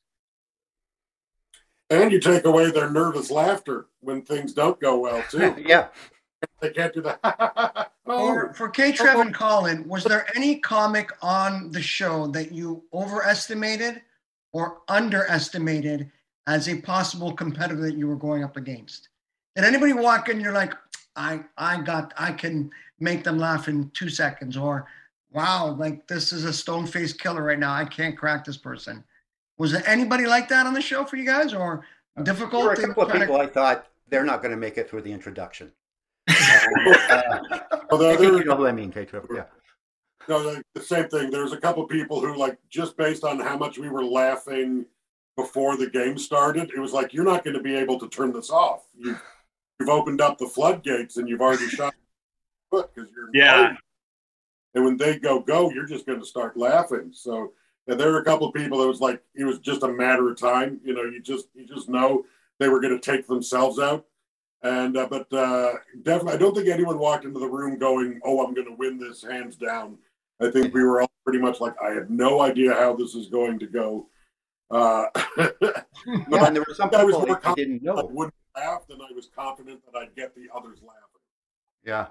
And 1.91 2.11
you 2.11 2.21
take 2.21 2.45
away 2.45 2.71
their 2.71 2.91
nervous 2.91 3.31
laughter 3.31 3.87
when 4.01 4.23
things 4.23 4.53
don't 4.53 4.81
go 4.81 4.99
well 4.99 5.23
too. 5.31 5.55
yeah. 5.65 5.89
They 6.61 6.71
can't 6.71 6.93
do 6.93 7.01
that. 7.03 7.21
for, 8.05 8.51
oh. 8.51 8.53
for 8.53 8.69
K 8.69 8.93
Trev 8.93 9.19
and 9.21 9.35
Colin, 9.35 9.89
was 9.89 10.05
there 10.05 10.27
any 10.37 10.59
comic 10.59 11.11
on 11.23 11.71
the 11.71 11.81
show 11.81 12.27
that 12.29 12.53
you 12.53 12.85
overestimated 12.93 14.03
or 14.53 14.83
underestimated 14.89 16.11
as 16.47 16.69
a 16.69 16.81
possible 16.83 17.33
competitor 17.33 17.81
that 17.81 17.97
you 17.97 18.07
were 18.07 18.17
going 18.17 18.45
up 18.45 18.57
against? 18.57 19.09
Did 19.57 19.65
anybody 19.65 19.93
walk 19.93 20.29
in 20.29 20.37
and 20.37 20.45
you're 20.45 20.53
like, 20.53 20.75
I 21.17 21.45
I 21.57 21.81
got 21.81 22.13
I 22.19 22.33
can 22.33 22.71
make 22.99 23.25
them 23.25 23.39
laugh 23.39 23.69
in 23.69 23.91
two 23.95 24.09
seconds, 24.09 24.57
or 24.57 24.87
wow, 25.33 25.77
like 25.79 26.07
this 26.09 26.33
is 26.33 26.45
a 26.45 26.53
stone 26.53 26.87
faced 26.87 27.21
killer 27.21 27.43
right 27.43 27.59
now. 27.59 27.73
I 27.73 27.85
can't 27.85 28.17
crack 28.17 28.45
this 28.45 28.57
person. 28.57 29.05
Was 29.59 29.73
there 29.73 29.87
anybody 29.87 30.27
like 30.27 30.49
that 30.49 30.67
on 30.67 30.75
the 30.75 30.81
show 30.81 31.05
for 31.05 31.17
you 31.17 31.25
guys, 31.25 31.53
or 31.55 31.85
difficult? 32.23 32.63
There 32.63 32.65
were 32.65 32.73
a 32.73 32.87
couple 32.89 33.03
of 33.05 33.09
try 33.11 33.19
to- 33.21 33.27
people 33.27 33.41
I 33.41 33.47
thought 33.47 33.87
they're 34.09 34.25
not 34.25 34.43
going 34.43 34.51
to 34.51 34.57
make 34.57 34.77
it 34.79 34.89
through 34.91 35.03
the 35.03 35.13
introduction. 35.13 35.73
uh, 36.29 37.59
Although 37.91 38.11
I 38.11 38.17
think 38.17 38.33
there, 38.33 38.39
you 38.41 38.45
know 38.45 38.57
who 38.57 38.67
I 38.67 38.73
mean, 38.73 38.91
Pedro. 38.93 39.27
Yeah. 39.35 39.45
no, 40.29 40.43
the, 40.43 40.63
the 40.75 40.81
same 40.83 41.09
thing. 41.09 41.31
There's 41.31 41.53
a 41.53 41.57
couple 41.61 41.83
of 41.85 41.89
people 41.89 42.21
who 42.21 42.37
like 42.37 42.59
just 42.69 42.97
based 42.97 43.25
on 43.25 43.39
how 43.41 43.57
much 43.57 43.79
we 43.79 43.89
were 43.89 44.05
laughing 44.05 44.87
before 45.37 45.77
the 45.77 45.91
game 45.91 46.17
started, 46.19 46.71
it 46.71 46.79
was 46.79 46.93
like 46.93 47.13
you're 47.13 47.25
not 47.25 47.45
going 47.45 47.57
to 47.57 47.63
be 47.63 47.75
able 47.75 47.99
to 47.99 48.09
turn 48.09 48.33
this 48.33 48.51
off. 48.51 48.87
You've, 48.97 49.21
you've 49.81 49.89
opened 49.89 50.21
up 50.21 50.39
the 50.39 50.47
floodgates 50.47 51.17
and 51.17 51.29
you've 51.29 51.41
already 51.41 51.69
shot 51.69 51.95
foot 52.71 52.91
because 52.95 53.11
you're 53.15 53.31
Yeah. 53.35 53.75
And 54.75 54.85
when 54.85 54.97
they 54.97 55.19
go 55.19 55.41
go, 55.41 55.71
you're 55.71 55.87
just 55.87 56.07
going 56.07 56.21
to 56.21 56.27
start 56.27 56.57
laughing. 56.57 57.11
So 57.13 57.53
and 57.87 58.01
there 58.01 58.13
were 58.13 58.21
a 58.21 58.25
couple 58.25 58.47
of 58.47 58.55
people 58.55 58.79
that 58.79 58.89
was 58.89 59.01
like 59.01 59.23
it 59.35 59.45
was 59.45 59.59
just 59.59 59.83
a 59.83 59.89
matter 59.89 60.31
of 60.31 60.39
time. 60.39 60.81
You 60.85 60.95
know, 60.95 61.03
you 61.03 61.21
just 61.21 61.49
you 61.55 61.67
just 61.67 61.89
know 61.89 62.25
they 62.59 62.69
were 62.69 62.81
going 62.81 62.99
to 62.99 63.11
take 63.13 63.27
themselves 63.27 63.79
out. 63.79 64.07
And 64.63 64.97
uh, 64.97 65.07
but 65.11 65.31
uh, 65.33 65.75
definitely, 66.03 66.35
I 66.35 66.39
don't 66.39 66.55
think 66.55 66.69
anyone 66.69 66.99
walked 66.99 67.25
into 67.25 67.41
the 67.41 67.47
room 67.47 67.79
going, 67.79 68.21
"Oh, 68.25 68.45
I'm 68.45 68.55
going 68.55 68.67
to 68.67 68.77
win 68.77 68.99
this 68.99 69.23
hands 69.23 69.57
down." 69.57 69.99
I 70.41 70.51
think 70.51 70.73
we 70.73 70.83
were 70.83 71.03
all 71.03 71.11
pretty 71.25 71.39
much 71.39 71.61
like, 71.61 71.75
"I 71.83 71.91
have 71.91 72.09
no 72.09 72.41
idea 72.41 72.73
how 72.73 72.95
this 72.95 73.15
is 73.15 73.29
going 73.29 73.59
to 73.59 73.67
go." 73.67 74.09
Uh, 74.71 75.07
Yeah, 76.07 76.47
and 76.47 76.57
there 76.57 76.65
were 76.67 76.75
some 76.75 76.91
I 76.95 77.05
was 77.05 77.15
people 77.15 77.27
more 77.27 77.41
I, 77.45 77.53
I 77.53 77.55
didn't 77.55 77.83
know. 77.83 77.97
I 77.97 78.03
wouldn't 78.03 78.35
laugh, 78.57 78.85
and 78.91 79.01
I 79.03 79.13
was 79.15 79.29
confident 79.35 79.81
that 79.87 79.99
I'd 79.99 80.15
get 80.15 80.35
the 80.35 80.47
others 80.55 80.81
laughing. 80.83 81.23
Yeah. 81.85 82.09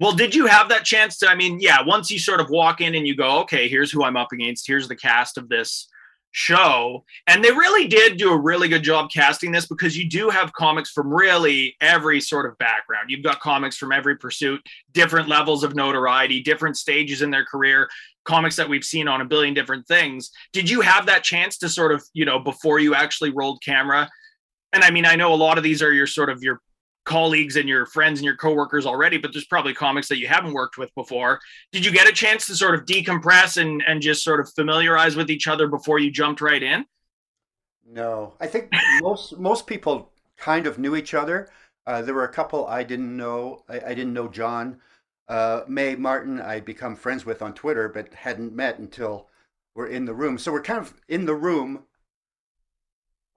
Well, 0.00 0.12
did 0.12 0.34
you 0.34 0.46
have 0.46 0.68
that 0.68 0.84
chance 0.84 1.18
to? 1.18 1.28
I 1.28 1.34
mean, 1.34 1.58
yeah, 1.60 1.82
once 1.84 2.10
you 2.10 2.18
sort 2.18 2.40
of 2.40 2.50
walk 2.50 2.80
in 2.80 2.94
and 2.94 3.06
you 3.06 3.16
go, 3.16 3.40
okay, 3.40 3.68
here's 3.68 3.90
who 3.90 4.04
I'm 4.04 4.16
up 4.16 4.28
against, 4.32 4.66
here's 4.66 4.86
the 4.86 4.96
cast 4.96 5.36
of 5.36 5.48
this 5.48 5.88
show. 6.30 7.04
And 7.26 7.42
they 7.42 7.50
really 7.50 7.88
did 7.88 8.16
do 8.16 8.32
a 8.32 8.40
really 8.40 8.68
good 8.68 8.82
job 8.82 9.10
casting 9.12 9.50
this 9.50 9.66
because 9.66 9.96
you 9.96 10.08
do 10.08 10.28
have 10.30 10.52
comics 10.52 10.90
from 10.90 11.12
really 11.12 11.74
every 11.80 12.20
sort 12.20 12.46
of 12.46 12.56
background. 12.58 13.06
You've 13.08 13.24
got 13.24 13.40
comics 13.40 13.76
from 13.76 13.92
every 13.92 14.16
pursuit, 14.16 14.60
different 14.92 15.28
levels 15.28 15.64
of 15.64 15.74
notoriety, 15.74 16.42
different 16.42 16.76
stages 16.76 17.22
in 17.22 17.30
their 17.30 17.44
career, 17.44 17.88
comics 18.24 18.56
that 18.56 18.68
we've 18.68 18.84
seen 18.84 19.08
on 19.08 19.20
a 19.20 19.24
billion 19.24 19.54
different 19.54 19.86
things. 19.88 20.30
Did 20.52 20.68
you 20.68 20.80
have 20.82 21.06
that 21.06 21.24
chance 21.24 21.58
to 21.58 21.68
sort 21.68 21.92
of, 21.92 22.04
you 22.12 22.24
know, 22.24 22.38
before 22.38 22.78
you 22.78 22.94
actually 22.94 23.30
rolled 23.30 23.62
camera? 23.64 24.08
And 24.72 24.84
I 24.84 24.90
mean, 24.90 25.06
I 25.06 25.16
know 25.16 25.32
a 25.32 25.34
lot 25.34 25.56
of 25.56 25.64
these 25.64 25.82
are 25.82 25.92
your 25.92 26.06
sort 26.06 26.28
of 26.30 26.42
your 26.42 26.60
colleagues 27.08 27.56
and 27.56 27.68
your 27.68 27.86
friends 27.86 28.20
and 28.20 28.24
your 28.24 28.36
coworkers 28.36 28.84
already, 28.84 29.16
but 29.16 29.32
there's 29.32 29.46
probably 29.46 29.72
comics 29.72 30.08
that 30.08 30.18
you 30.18 30.28
haven't 30.28 30.52
worked 30.52 30.76
with 30.76 30.94
before. 30.94 31.40
Did 31.72 31.84
you 31.84 31.90
get 31.90 32.06
a 32.06 32.12
chance 32.12 32.46
to 32.46 32.54
sort 32.54 32.74
of 32.74 32.84
decompress 32.84 33.56
and 33.60 33.82
and 33.88 34.02
just 34.02 34.22
sort 34.22 34.40
of 34.40 34.52
familiarize 34.52 35.16
with 35.16 35.30
each 35.30 35.48
other 35.48 35.66
before 35.66 35.98
you 35.98 36.10
jumped 36.10 36.40
right 36.40 36.62
in? 36.62 36.84
No, 37.90 38.34
I 38.40 38.46
think 38.46 38.70
most 39.00 39.38
most 39.38 39.66
people 39.66 40.12
kind 40.36 40.66
of 40.66 40.78
knew 40.78 40.94
each 40.94 41.14
other. 41.14 41.48
Uh, 41.86 42.02
there 42.02 42.14
were 42.14 42.24
a 42.24 42.32
couple 42.32 42.66
I 42.66 42.82
didn't 42.84 43.16
know. 43.16 43.64
I, 43.68 43.80
I 43.80 43.94
didn't 43.94 44.12
know 44.12 44.28
John. 44.28 44.78
Uh, 45.26 45.62
Mae 45.66 45.94
Martin, 45.96 46.40
I'd 46.40 46.64
become 46.64 46.94
friends 46.94 47.24
with 47.24 47.42
on 47.42 47.54
Twitter, 47.54 47.88
but 47.88 48.12
hadn't 48.14 48.54
met 48.54 48.78
until 48.78 49.28
we're 49.74 49.86
in 49.88 50.04
the 50.04 50.14
room. 50.14 50.38
So 50.38 50.52
we're 50.52 50.62
kind 50.62 50.80
of 50.80 50.94
in 51.08 51.24
the 51.24 51.34
room. 51.34 51.84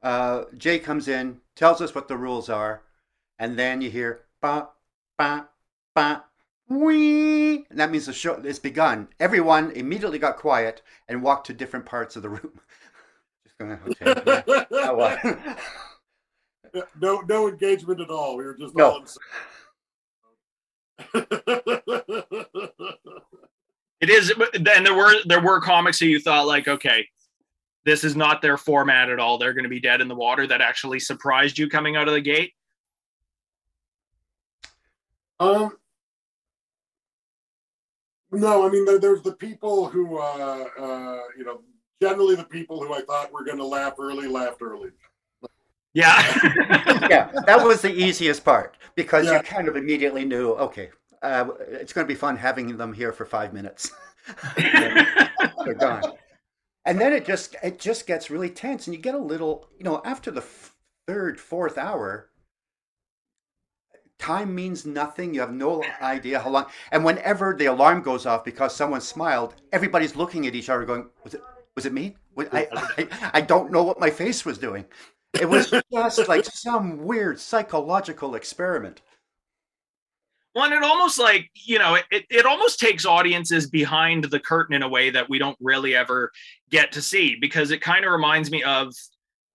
Uh, 0.02 0.46
Jay 0.58 0.80
comes 0.80 1.08
in, 1.08 1.40
tells 1.56 1.82
us 1.82 1.94
what 1.94 2.08
the 2.08 2.18
rules 2.18 2.50
are, 2.50 2.82
and 3.42 3.58
then 3.58 3.82
you 3.82 3.90
hear 3.90 4.22
ba 4.42 4.70
ba 5.18 5.50
ba 5.96 6.24
wee, 6.70 7.66
and 7.70 7.80
that 7.80 7.92
means 7.92 8.06
the 8.06 8.14
show 8.14 8.36
is 8.36 8.60
begun. 8.60 9.10
Everyone 9.20 9.72
immediately 9.72 10.20
got 10.20 10.38
quiet 10.38 10.82
and 11.10 11.22
walked 11.22 11.48
to 11.48 11.54
different 11.54 11.86
parts 11.86 12.16
of 12.16 12.22
the 12.22 12.30
room. 12.30 12.62
Just 13.44 13.58
going, 13.58 13.72
okay. 13.72 14.44
yeah. 14.48 14.64
Oh, 14.72 14.96
well. 14.96 15.18
no, 17.02 17.22
no 17.28 17.50
engagement 17.50 18.00
at 18.00 18.10
all. 18.10 18.38
We 18.38 18.46
were 18.46 18.56
just 18.56 18.76
No. 18.76 18.92
all 18.92 19.04
in. 21.14 21.26
It 24.00 24.10
is, 24.10 24.34
and 24.56 24.66
there 24.66 24.96
were 24.96 25.14
there 25.26 25.42
were 25.42 25.62
comics 25.62 26.00
that 26.00 26.08
you 26.08 26.20
thought 26.20 26.48
like, 26.48 26.68
okay, 26.68 27.08
this 27.86 28.04
is 28.04 28.16
not 28.16 28.42
their 28.42 28.58
format 28.58 29.10
at 29.10 29.20
all. 29.20 29.38
They're 29.38 29.54
going 29.54 29.64
to 29.64 29.70
be 29.70 29.80
dead 29.80 30.02
in 30.02 30.08
the 30.08 30.16
water. 30.16 30.48
That 30.48 30.60
actually 30.60 31.00
surprised 31.00 31.60
you 31.60 31.70
coming 31.70 31.96
out 31.96 32.08
of 32.08 32.16
the 32.16 32.22
gate. 32.22 32.54
Um, 35.42 35.78
no, 38.32 38.66
I 38.66 38.70
mean 38.70 38.86
there, 38.86 39.00
there's 39.00 39.22
the 39.22 39.34
people 39.34 39.88
who, 39.88 40.18
uh, 40.18 40.66
uh, 40.80 41.20
you 41.38 41.44
know, 41.44 41.62
generally 42.02 42.36
the 42.36 42.46
people 42.46 42.82
who 42.82 42.94
I 42.94 43.02
thought 43.02 43.34
were 43.34 43.44
going 43.44 43.58
to 43.58 43.66
laugh 43.66 43.94
early 44.00 44.28
laughed 44.28 44.62
early. 44.62 44.92
Yeah. 45.94 46.16
yeah, 47.10 47.32
that 47.46 47.62
was 47.62 47.82
the 47.82 47.92
easiest 47.94 48.46
part 48.46 48.78
because 48.96 49.26
Yeah. 49.26 49.38
you 49.38 49.44
kind 49.44 49.68
of 49.68 49.76
immediately 49.76 50.24
knew, 50.24 50.52
okay, 50.52 50.90
uh, 51.22 51.50
it's 51.68 51.92
going 51.92 52.06
to 52.06 52.08
be 52.08 52.18
fun 52.18 52.38
having 52.38 52.78
them 52.78 52.94
here 52.94 53.12
for 53.12 53.26
five 53.26 53.54
minutes. 53.54 53.92
They're 54.56 55.74
gone. 55.78 56.04
And 56.86 57.00
then 57.00 57.14
it 57.14 57.26
just 57.26 57.56
it 57.62 57.78
just 57.80 58.08
gets 58.08 58.32
really 58.32 58.50
tense, 58.50 58.88
and 58.88 58.96
you 58.96 59.02
get 59.02 59.14
a 59.14 59.20
little, 59.20 59.68
you 59.78 59.84
know, 59.84 60.02
after 60.04 60.32
the 60.32 60.42
f- 60.42 60.76
third, 61.08 61.40
fourth 61.40 61.78
hour, 61.78 62.31
time 64.22 64.54
means 64.56 64.86
nothing. 64.86 65.34
You 65.34 65.42
have 65.42 65.52
no 65.52 65.84
idea 66.02 66.40
how 66.40 66.50
long. 66.50 66.66
And 66.92 67.04
whenever 67.04 67.56
the 67.58 67.66
alarm 67.66 68.02
goes 68.02 68.26
off 68.26 68.46
because 68.46 68.74
someone 68.74 69.02
smiled, 69.02 69.56
everybody's 69.74 70.16
looking 70.16 70.48
at 70.48 70.56
each 70.56 70.70
other, 70.70 70.86
going, 70.86 71.10
"Was 71.24 71.34
it? 71.34 71.42
Was 71.76 71.86
it 71.86 71.94
me? 71.94 72.16
Was- 72.36 72.48
I, 72.54 72.68
I, 72.72 73.32
I 73.34 73.42
don't 73.42 73.72
know 73.72 73.84
what 73.84 74.00
my 74.00 74.10
face 74.10 74.46
was 74.46 74.58
doing." 74.58 74.86
It 75.40 75.50
was 75.50 75.74
just 75.92 76.28
like 76.30 76.46
some 76.46 77.04
weird 77.04 77.40
psychological 77.40 78.36
experiment. 78.36 79.02
One, 80.54 80.74
it 80.74 80.84
almost 80.84 81.18
like, 81.18 81.50
you 81.56 81.80
know, 81.80 81.96
it, 82.12 82.26
it 82.30 82.46
almost 82.46 82.78
takes 82.78 83.06
audiences 83.06 83.70
behind 83.70 84.26
the 84.26 84.40
curtain 84.40 84.76
in 84.76 84.84
a 84.84 84.90
way 84.90 85.10
that 85.10 85.30
we 85.30 85.40
don't 85.40 85.58
really 85.62 85.96
ever 85.96 86.30
get 86.70 86.92
to 86.92 87.02
see 87.02 87.38
because 87.40 87.72
it 87.72 87.80
kind 87.80 88.04
of 88.04 88.12
reminds 88.12 88.52
me 88.52 88.62
of 88.64 88.94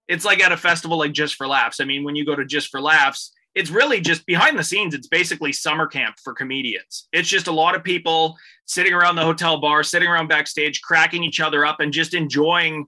it's 0.09 0.25
like 0.25 0.43
at 0.43 0.53
a 0.53 0.57
festival 0.57 0.97
like 0.97 1.13
Just 1.13 1.35
for 1.35 1.47
Laughs. 1.47 1.81
I 1.81 1.85
mean, 1.85 2.03
when 2.03 2.17
you 2.17 2.25
go 2.25 2.35
to 2.35 2.47
Just 2.47 2.69
for 2.71 2.81
Laughs, 2.81 3.33
it's 3.57 3.71
really 3.71 4.03
just 4.03 4.27
behind 4.27 4.59
the 4.59 4.63
scenes. 4.63 4.95
It's 4.95 5.09
basically 5.09 5.51
summer 5.51 5.87
camp 5.87 6.17
for 6.23 6.35
comedians. 6.35 7.09
It's 7.13 7.29
just 7.29 7.47
a 7.47 7.53
lot 7.53 7.75
of 7.75 7.83
people 7.83 8.37
sitting 8.67 8.93
around 8.93 9.17
the 9.17 9.25
hotel 9.25 9.59
bar, 9.59 9.83
sitting 9.83 10.09
around 10.09 10.29
backstage, 10.29 10.83
cracking 10.83 11.25
each 11.25 11.41
other 11.41 11.65
up 11.65 11.81
and 11.81 11.91
just 11.91 12.13
enjoying 12.13 12.87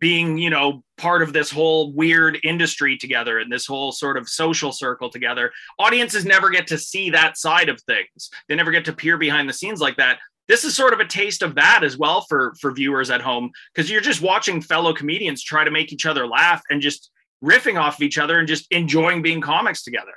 being, 0.00 0.36
you 0.36 0.50
know, 0.50 0.82
part 0.98 1.22
of 1.22 1.32
this 1.32 1.48
whole 1.48 1.92
weird 1.92 2.40
industry 2.42 2.98
together 2.98 3.38
and 3.38 3.52
this 3.52 3.66
whole 3.66 3.92
sort 3.92 4.16
of 4.16 4.28
social 4.28 4.72
circle 4.72 5.08
together. 5.08 5.52
Audiences 5.78 6.24
never 6.24 6.50
get 6.50 6.66
to 6.66 6.76
see 6.76 7.08
that 7.10 7.38
side 7.38 7.68
of 7.68 7.80
things. 7.82 8.30
They 8.48 8.56
never 8.56 8.72
get 8.72 8.84
to 8.86 8.92
peer 8.92 9.16
behind 9.16 9.48
the 9.48 9.54
scenes 9.54 9.80
like 9.80 9.96
that. 9.98 10.18
This 10.48 10.64
is 10.64 10.74
sort 10.74 10.92
of 10.92 10.98
a 10.98 11.06
taste 11.06 11.42
of 11.42 11.54
that 11.54 11.84
as 11.84 11.96
well 11.96 12.22
for 12.22 12.52
for 12.60 12.72
viewers 12.72 13.10
at 13.10 13.22
home 13.22 13.52
because 13.72 13.88
you're 13.88 14.00
just 14.00 14.20
watching 14.20 14.60
fellow 14.60 14.92
comedians 14.92 15.42
try 15.42 15.62
to 15.62 15.70
make 15.70 15.92
each 15.92 16.04
other 16.04 16.26
laugh 16.26 16.62
and 16.68 16.82
just 16.82 17.10
riffing 17.44 17.80
off 17.80 17.96
of 17.96 18.02
each 18.02 18.18
other 18.18 18.38
and 18.38 18.48
just 18.48 18.70
enjoying 18.72 19.22
being 19.22 19.40
comics 19.40 19.82
together. 19.82 20.14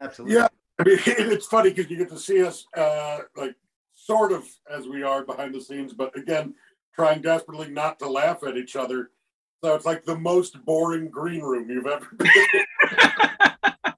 Absolutely. 0.00 0.36
Yeah, 0.36 0.48
I 0.78 0.84
mean, 0.84 0.98
it's 1.06 1.46
funny 1.46 1.70
because 1.70 1.90
you 1.90 1.96
get 1.96 2.08
to 2.10 2.18
see 2.18 2.42
us 2.42 2.66
uh, 2.76 3.18
like 3.36 3.54
sort 3.94 4.32
of 4.32 4.44
as 4.70 4.88
we 4.88 5.02
are 5.02 5.24
behind 5.24 5.54
the 5.54 5.60
scenes, 5.60 5.92
but 5.92 6.16
again, 6.16 6.54
trying 6.94 7.22
desperately 7.22 7.70
not 7.70 7.98
to 8.00 8.08
laugh 8.08 8.42
at 8.42 8.56
each 8.56 8.76
other. 8.76 9.10
So 9.62 9.74
it's 9.74 9.86
like 9.86 10.04
the 10.04 10.18
most 10.18 10.64
boring 10.64 11.08
green 11.08 11.40
room 11.40 11.70
you've 11.70 11.86
ever 11.86 12.08
been. 12.16 12.30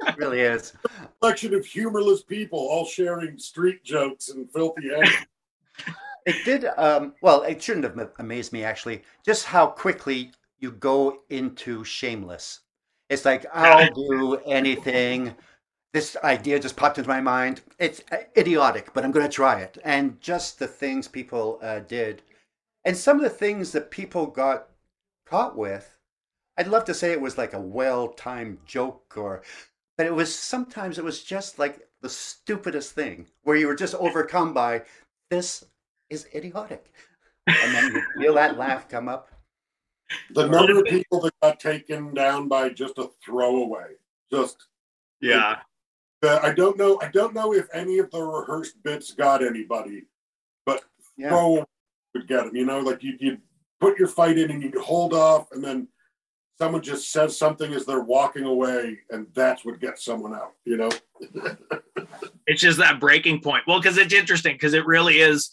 It 0.06 0.16
really 0.18 0.40
is. 0.40 0.74
A 0.84 1.08
collection 1.20 1.54
of 1.54 1.64
humorless 1.64 2.22
people 2.22 2.58
all 2.58 2.84
sharing 2.84 3.38
street 3.38 3.82
jokes 3.82 4.28
and 4.28 4.50
filthy 4.52 4.90
eggs. 4.94 5.26
It 6.26 6.36
did. 6.44 6.66
Um, 6.76 7.14
well, 7.22 7.42
it 7.42 7.62
shouldn't 7.62 7.84
have 7.84 8.10
amazed 8.18 8.52
me 8.52 8.62
actually. 8.62 9.02
Just 9.24 9.44
how 9.44 9.66
quickly 9.66 10.32
you 10.64 10.72
go 10.72 11.20
into 11.28 11.84
shameless. 11.84 12.60
It's 13.10 13.26
like 13.26 13.44
I'll 13.54 13.92
do 13.92 14.36
anything. 14.46 15.34
This 15.92 16.16
idea 16.24 16.58
just 16.58 16.74
popped 16.74 16.98
into 16.98 17.08
my 17.08 17.20
mind. 17.20 17.60
It's 17.78 18.02
uh, 18.10 18.24
idiotic, 18.36 18.92
but 18.94 19.04
I'm 19.04 19.12
going 19.12 19.26
to 19.26 19.32
try 19.32 19.60
it. 19.60 19.78
And 19.84 20.20
just 20.20 20.58
the 20.58 20.66
things 20.66 21.06
people 21.06 21.60
uh, 21.62 21.80
did, 21.80 22.22
and 22.84 22.96
some 22.96 23.18
of 23.18 23.22
the 23.22 23.30
things 23.30 23.72
that 23.72 23.90
people 23.90 24.26
got 24.26 24.68
caught 25.26 25.56
with. 25.56 25.90
I'd 26.56 26.68
love 26.68 26.84
to 26.84 26.94
say 26.94 27.10
it 27.10 27.20
was 27.20 27.36
like 27.36 27.52
a 27.52 27.60
well-timed 27.60 28.58
joke, 28.64 29.14
or, 29.16 29.42
but 29.98 30.06
it 30.06 30.14
was 30.14 30.32
sometimes 30.32 30.98
it 30.98 31.04
was 31.04 31.24
just 31.24 31.58
like 31.58 31.88
the 32.00 32.08
stupidest 32.08 32.92
thing 32.92 33.26
where 33.42 33.56
you 33.56 33.66
were 33.66 33.74
just 33.74 33.96
overcome 33.96 34.52
by 34.54 34.82
this 35.30 35.64
is 36.10 36.28
idiotic. 36.32 36.92
And 37.48 37.74
then 37.74 37.92
you 37.92 38.02
feel 38.16 38.34
that 38.34 38.56
laugh 38.56 38.88
come 38.88 39.08
up. 39.08 39.33
The 40.30 40.46
number 40.48 40.78
of 40.78 40.84
people 40.86 41.20
that 41.20 41.32
got 41.42 41.60
taken 41.60 42.14
down 42.14 42.48
by 42.48 42.70
just 42.70 42.98
a 42.98 43.10
throwaway. 43.24 43.94
Just 44.32 44.66
Yeah. 45.20 45.60
uh, 46.22 46.40
I 46.42 46.52
don't 46.52 46.76
know. 46.76 46.98
I 47.00 47.08
don't 47.08 47.34
know 47.34 47.54
if 47.54 47.68
any 47.72 47.98
of 47.98 48.10
the 48.10 48.22
rehearsed 48.22 48.82
bits 48.82 49.12
got 49.12 49.42
anybody, 49.44 50.04
but 50.66 50.84
Yeah. 51.16 51.28
throw 51.30 51.64
would 52.14 52.26
get 52.28 52.44
them. 52.46 52.56
You 52.56 52.64
know, 52.64 52.80
like 52.80 53.02
you 53.02 53.16
you 53.20 53.38
put 53.80 53.98
your 53.98 54.08
fight 54.08 54.38
in 54.38 54.50
and 54.50 54.62
you 54.62 54.80
hold 54.80 55.12
off, 55.12 55.50
and 55.52 55.62
then 55.62 55.88
someone 56.58 56.82
just 56.82 57.10
says 57.10 57.36
something 57.36 57.72
as 57.72 57.84
they're 57.84 58.00
walking 58.00 58.44
away, 58.44 59.00
and 59.10 59.26
that's 59.34 59.64
what 59.64 59.80
gets 59.80 60.04
someone 60.04 60.34
out. 60.34 60.52
You 60.64 60.76
know. 60.76 60.90
it's 62.46 62.60
just 62.60 62.78
that 62.78 63.00
breaking 63.00 63.40
point. 63.40 63.64
Well, 63.66 63.80
because 63.80 63.98
it's 63.98 64.14
interesting 64.14 64.54
because 64.54 64.74
it 64.74 64.86
really 64.86 65.18
is 65.20 65.50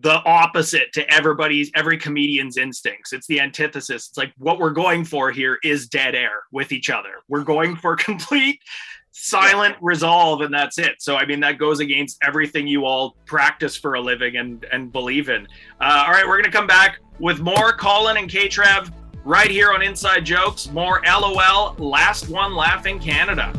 the 0.00 0.22
opposite 0.24 0.92
to 0.94 1.12
everybody's 1.12 1.70
every 1.74 1.98
comedian's 1.98 2.56
instincts. 2.56 3.12
It's 3.12 3.26
the 3.26 3.40
antithesis. 3.40 4.08
It's 4.08 4.16
like 4.16 4.32
what 4.38 4.58
we're 4.58 4.70
going 4.70 5.04
for 5.04 5.30
here 5.30 5.58
is 5.62 5.88
dead 5.88 6.14
air 6.14 6.44
with 6.52 6.72
each 6.72 6.90
other. 6.90 7.22
We're 7.28 7.44
going 7.44 7.76
for 7.76 7.96
complete 8.10 8.60
silent 9.12 9.76
resolve 9.80 10.40
and 10.40 10.54
that's 10.54 10.78
it. 10.78 11.02
So 11.02 11.16
I 11.16 11.26
mean 11.26 11.40
that 11.40 11.58
goes 11.58 11.80
against 11.80 12.18
everything 12.22 12.66
you 12.66 12.86
all 12.86 13.16
practice 13.26 13.76
for 13.76 13.94
a 13.94 14.00
living 14.00 14.36
and 14.36 14.64
and 14.72 14.92
believe 14.92 15.28
in. 15.28 15.46
Uh, 15.80 16.04
all 16.06 16.12
right, 16.12 16.26
we're 16.26 16.40
gonna 16.40 16.52
come 16.52 16.66
back 16.66 16.98
with 17.18 17.40
more 17.40 17.72
Colin 17.72 18.16
and 18.16 18.30
K 18.30 18.48
Trev 18.48 18.90
right 19.24 19.50
here 19.50 19.72
on 19.72 19.82
Inside 19.82 20.24
Jokes. 20.24 20.70
More 20.70 21.02
LOL, 21.04 21.74
last 21.78 22.28
one 22.28 22.54
laughing 22.54 22.98
Canada. 22.98 23.52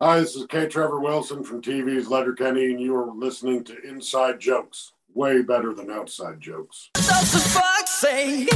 Hi, 0.00 0.18
this 0.18 0.34
is 0.34 0.44
K. 0.46 0.66
Trevor 0.66 0.98
Wilson 0.98 1.44
from 1.44 1.62
TV's 1.62 2.08
Letterkenny, 2.08 2.64
and 2.64 2.80
you 2.80 2.96
are 2.96 3.14
listening 3.14 3.62
to 3.62 3.80
Inside 3.88 4.40
Jokes. 4.40 4.92
Way 5.14 5.42
better 5.42 5.72
than 5.72 5.88
outside 5.88 6.40
jokes. 6.40 6.90
What 6.96 7.22
the 7.30 7.38
fuck 7.38 7.86
say? 7.86 8.48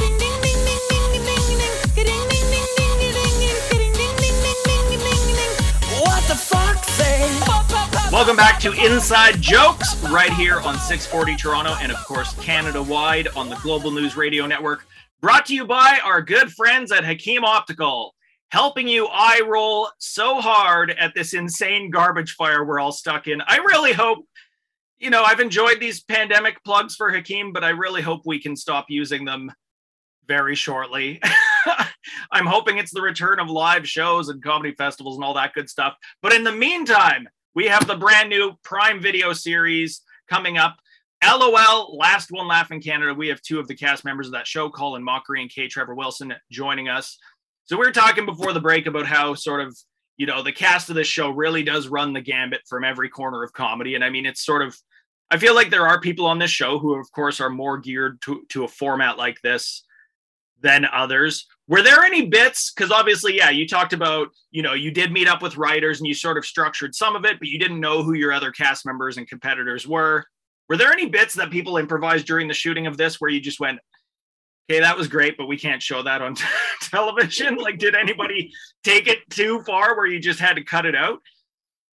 Welcome 8.11 8.35
back 8.35 8.59
to 8.59 8.73
Inside 8.73 9.39
Jokes 9.39 9.95
right 10.11 10.33
here 10.33 10.59
on 10.59 10.77
640 10.77 11.37
Toronto 11.37 11.77
and, 11.81 11.89
of 11.89 12.03
course, 12.05 12.33
Canada 12.41 12.83
wide 12.83 13.29
on 13.29 13.47
the 13.47 13.55
Global 13.63 13.91
News 13.91 14.17
Radio 14.17 14.45
Network. 14.45 14.85
Brought 15.21 15.45
to 15.45 15.55
you 15.55 15.65
by 15.65 15.99
our 16.03 16.21
good 16.21 16.51
friends 16.51 16.91
at 16.91 17.05
Hakim 17.05 17.45
Optical 17.45 18.13
helping 18.51 18.87
you 18.87 19.07
eye 19.07 19.41
roll 19.45 19.89
so 19.99 20.41
hard 20.41 20.91
at 20.91 21.13
this 21.13 21.33
insane 21.33 21.89
garbage 21.89 22.33
fire 22.33 22.63
we're 22.63 22.79
all 22.79 22.91
stuck 22.91 23.27
in. 23.27 23.41
I 23.41 23.57
really 23.57 23.93
hope, 23.93 24.25
you 24.97 25.09
know, 25.09 25.23
I've 25.23 25.39
enjoyed 25.39 25.79
these 25.79 26.03
pandemic 26.03 26.63
plugs 26.63 26.95
for 26.95 27.11
Hakim, 27.11 27.53
but 27.53 27.63
I 27.63 27.69
really 27.69 28.01
hope 28.01 28.21
we 28.25 28.41
can 28.41 28.55
stop 28.55 28.85
using 28.89 29.23
them 29.23 29.51
very 30.27 30.55
shortly. 30.55 31.21
I'm 32.31 32.45
hoping 32.45 32.77
it's 32.77 32.93
the 32.93 33.01
return 33.01 33.39
of 33.39 33.49
live 33.49 33.87
shows 33.87 34.29
and 34.29 34.43
comedy 34.43 34.73
festivals 34.73 35.15
and 35.15 35.23
all 35.23 35.33
that 35.35 35.53
good 35.53 35.69
stuff. 35.69 35.95
But 36.21 36.33
in 36.33 36.43
the 36.43 36.51
meantime, 36.51 37.27
we 37.55 37.65
have 37.65 37.87
the 37.87 37.97
brand 37.97 38.29
new 38.29 38.53
Prime 38.63 39.01
Video 39.01 39.33
series 39.33 40.01
coming 40.29 40.57
up. 40.57 40.77
LOL, 41.23 41.97
Last 41.97 42.31
One 42.31 42.47
Laugh 42.47 42.71
in 42.71 42.79
Canada. 42.79 43.13
We 43.13 43.27
have 43.27 43.41
two 43.41 43.59
of 43.59 43.67
the 43.67 43.75
cast 43.75 44.05
members 44.05 44.27
of 44.27 44.33
that 44.33 44.47
show, 44.47 44.69
Colin 44.69 45.05
Mochrie 45.05 45.41
and 45.41 45.49
K. 45.49 45.67
Trevor 45.67 45.93
Wilson, 45.93 46.33
joining 46.49 46.87
us. 46.87 47.17
So 47.69 47.77
we 47.77 47.85
were 47.85 47.91
talking 47.91 48.25
before 48.25 48.51
the 48.51 48.59
break 48.59 48.87
about 48.87 49.05
how 49.05 49.35
sort 49.35 49.61
of 49.61 49.77
you 50.17 50.25
know 50.25 50.41
the 50.41 50.51
cast 50.51 50.89
of 50.89 50.95
this 50.95 51.05
show 51.05 51.29
really 51.29 51.61
does 51.61 51.87
run 51.87 52.13
the 52.13 52.21
gambit 52.21 52.61
from 52.67 52.83
every 52.83 53.09
corner 53.09 53.43
of 53.43 53.53
comedy, 53.53 53.93
and 53.93 54.03
I 54.03 54.09
mean 54.09 54.25
it's 54.25 54.43
sort 54.43 54.63
of 54.63 54.75
I 55.29 55.37
feel 55.37 55.53
like 55.53 55.69
there 55.69 55.87
are 55.87 56.01
people 56.01 56.25
on 56.25 56.39
this 56.39 56.49
show 56.49 56.79
who, 56.79 56.99
of 56.99 57.05
course, 57.11 57.39
are 57.39 57.51
more 57.51 57.77
geared 57.77 58.19
to 58.23 58.41
to 58.49 58.63
a 58.63 58.67
format 58.67 59.19
like 59.19 59.39
this 59.43 59.85
than 60.61 60.83
others. 60.91 61.45
Were 61.67 61.83
there 61.83 62.03
any 62.03 62.25
bits? 62.25 62.73
Because 62.73 62.91
obviously, 62.91 63.37
yeah, 63.37 63.51
you 63.51 63.67
talked 63.67 63.93
about, 63.93 64.29
you 64.49 64.63
know, 64.63 64.73
you 64.73 64.89
did 64.89 65.11
meet 65.11 65.27
up 65.27 65.43
with 65.43 65.55
writers 65.55 65.99
and 65.99 66.07
you 66.07 66.15
sort 66.15 66.39
of 66.39 66.45
structured 66.47 66.95
some 66.95 67.15
of 67.15 67.23
it, 67.23 67.37
but 67.37 67.49
you 67.49 67.59
didn't 67.59 67.79
know 67.79 68.01
who 68.01 68.13
your 68.13 68.33
other 68.33 68.51
cast 68.51 68.83
members 68.83 69.17
and 69.17 69.29
competitors 69.29 69.87
were. 69.87 70.25
Were 70.69 70.77
there 70.77 70.91
any 70.91 71.05
bits 71.05 71.35
that 71.35 71.51
people 71.51 71.77
improvised 71.77 72.25
during 72.25 72.47
the 72.47 72.53
shooting 72.55 72.87
of 72.87 72.97
this 72.97 73.21
where 73.21 73.29
you 73.29 73.39
just 73.39 73.59
went, 73.59 73.79
okay, 74.69 74.79
that 74.79 74.95
was 74.95 75.07
great, 75.07 75.35
but 75.37 75.47
we 75.47 75.57
can't 75.57 75.81
show 75.81 76.03
that 76.03 76.21
on 76.21 76.35
television. 76.81 77.57
Like, 77.57 77.79
did 77.79 77.95
anybody 77.95 78.53
take 78.83 79.07
it 79.07 79.27
too 79.29 79.63
far 79.63 79.95
where 79.97 80.05
you 80.05 80.19
just 80.19 80.39
had 80.39 80.55
to 80.55 80.63
cut 80.63 80.85
it 80.85 80.95
out? 80.95 81.21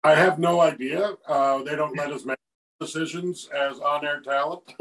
I 0.05 0.15
have 0.15 0.39
no 0.39 0.61
idea. 0.61 1.15
Uh, 1.27 1.63
they 1.63 1.75
don't 1.75 1.97
let 1.97 2.13
us 2.13 2.25
make 2.25 2.39
decisions 2.79 3.49
as 3.49 3.81
on-air 3.81 4.21
talent. 4.21 4.63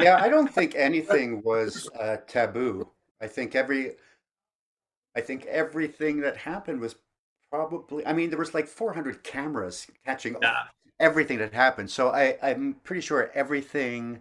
yeah, 0.00 0.20
I 0.20 0.28
don't 0.28 0.52
think 0.52 0.74
anything 0.74 1.40
was 1.42 1.88
uh, 1.98 2.16
taboo. 2.26 2.90
I 3.20 3.28
think 3.28 3.54
every, 3.54 3.92
I 5.16 5.20
think 5.20 5.46
everything 5.46 6.20
that 6.20 6.36
happened 6.36 6.80
was 6.80 6.96
probably. 7.50 8.04
I 8.06 8.12
mean, 8.12 8.28
there 8.28 8.38
was 8.38 8.52
like 8.52 8.66
400 8.66 9.22
cameras 9.22 9.86
catching 10.04 10.36
yeah. 10.42 10.64
everything 11.00 11.38
that 11.38 11.54
happened. 11.54 11.90
So 11.90 12.10
I, 12.10 12.36
I'm 12.42 12.76
pretty 12.84 13.00
sure 13.00 13.30
everything 13.34 14.20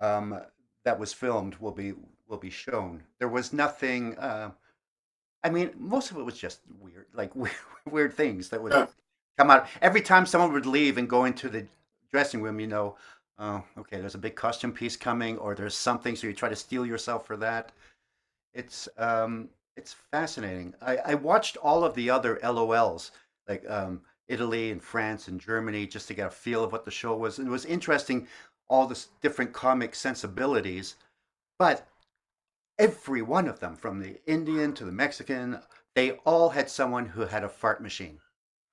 um, 0.00 0.40
that 0.86 1.00
was 1.00 1.12
filmed 1.12 1.56
will 1.56 1.72
be 1.72 1.92
will 2.28 2.38
be 2.38 2.48
shown. 2.48 3.02
There 3.18 3.28
was 3.28 3.52
nothing. 3.52 4.16
Uh, 4.18 4.52
I 5.42 5.50
mean, 5.50 5.72
most 5.76 6.10
of 6.10 6.16
it 6.16 6.22
was 6.22 6.38
just 6.38 6.60
weird, 6.80 7.06
like 7.12 7.34
weird, 7.36 7.54
weird 7.90 8.14
things 8.14 8.48
that 8.48 8.62
would 8.62 8.88
come 9.36 9.50
out 9.50 9.66
every 9.82 10.00
time 10.00 10.24
someone 10.24 10.52
would 10.52 10.64
leave 10.64 10.96
and 10.96 11.10
go 11.10 11.24
into 11.24 11.48
the 11.48 11.66
dressing 12.10 12.40
room. 12.40 12.60
You 12.60 12.68
know, 12.68 12.96
oh, 13.38 13.64
okay, 13.76 14.00
there's 14.00 14.14
a 14.14 14.18
big 14.18 14.36
costume 14.36 14.72
piece 14.72 14.96
coming, 14.96 15.36
or 15.38 15.54
there's 15.56 15.76
something, 15.76 16.14
so 16.14 16.28
you 16.28 16.32
try 16.32 16.48
to 16.48 16.56
steel 16.56 16.86
yourself 16.86 17.26
for 17.26 17.36
that. 17.38 17.72
It's 18.54 18.88
um, 18.96 19.48
it's 19.76 19.92
fascinating. 20.12 20.72
I, 20.80 20.98
I 20.98 21.14
watched 21.14 21.56
all 21.56 21.82
of 21.82 21.94
the 21.94 22.10
other 22.10 22.38
LOLs, 22.44 23.10
like 23.48 23.68
um, 23.68 24.02
Italy 24.28 24.70
and 24.70 24.80
France 24.80 25.26
and 25.26 25.40
Germany, 25.40 25.88
just 25.88 26.06
to 26.08 26.14
get 26.14 26.28
a 26.28 26.30
feel 26.30 26.62
of 26.62 26.70
what 26.70 26.84
the 26.84 26.92
show 26.92 27.16
was. 27.16 27.40
And 27.40 27.48
it 27.48 27.50
was 27.50 27.64
interesting 27.64 28.28
all 28.68 28.86
the 28.86 29.04
different 29.22 29.52
comic 29.52 29.94
sensibilities, 29.94 30.96
but 31.58 31.86
every 32.78 33.22
one 33.22 33.48
of 33.48 33.60
them, 33.60 33.76
from 33.76 34.00
the 34.00 34.16
Indian 34.26 34.72
to 34.74 34.84
the 34.84 34.92
Mexican, 34.92 35.60
they 35.94 36.12
all 36.24 36.48
had 36.48 36.68
someone 36.68 37.06
who 37.06 37.22
had 37.22 37.44
a 37.44 37.48
fart 37.48 37.82
machine 37.82 38.18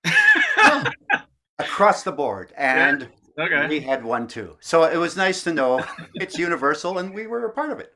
across 1.59 2.03
the 2.03 2.11
board, 2.11 2.51
and 2.57 3.07
yeah. 3.37 3.45
okay. 3.45 3.67
we 3.67 3.79
had 3.79 4.03
one 4.03 4.27
too. 4.27 4.57
So 4.59 4.83
it 4.83 4.97
was 4.97 5.15
nice 5.15 5.43
to 5.43 5.53
know 5.53 5.83
it's 6.15 6.37
universal, 6.37 6.97
and 6.97 7.13
we 7.13 7.27
were 7.27 7.45
a 7.45 7.51
part 7.51 7.71
of 7.71 7.79
it. 7.79 7.93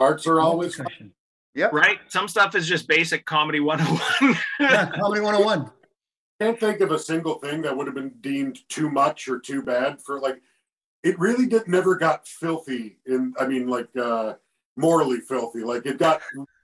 Farts 0.00 0.26
are 0.26 0.40
always 0.40 0.74
fun. 0.74 1.12
Yep. 1.54 1.72
Right. 1.72 1.98
Some 2.08 2.28
stuff 2.28 2.54
is 2.54 2.68
just 2.68 2.86
basic 2.86 3.24
comedy 3.24 3.60
101. 3.60 4.36
yeah, 4.60 4.90
comedy 4.94 5.22
101. 5.22 5.70
Can't 6.38 6.60
think 6.60 6.82
of 6.82 6.90
a 6.90 6.98
single 6.98 7.36
thing 7.36 7.62
that 7.62 7.74
would 7.74 7.86
have 7.86 7.94
been 7.94 8.12
deemed 8.20 8.58
too 8.68 8.90
much 8.90 9.26
or 9.26 9.38
too 9.38 9.62
bad 9.62 10.02
for 10.02 10.20
like 10.20 10.42
it 11.06 11.18
really 11.18 11.46
did 11.46 11.66
never 11.68 11.94
got 11.94 12.26
filthy 12.26 12.98
in 13.06 13.32
i 13.38 13.46
mean 13.46 13.68
like 13.68 13.88
uh 13.96 14.34
morally 14.76 15.20
filthy. 15.20 15.60
Like 15.60 15.86
it 15.86 15.98
got 15.98 16.20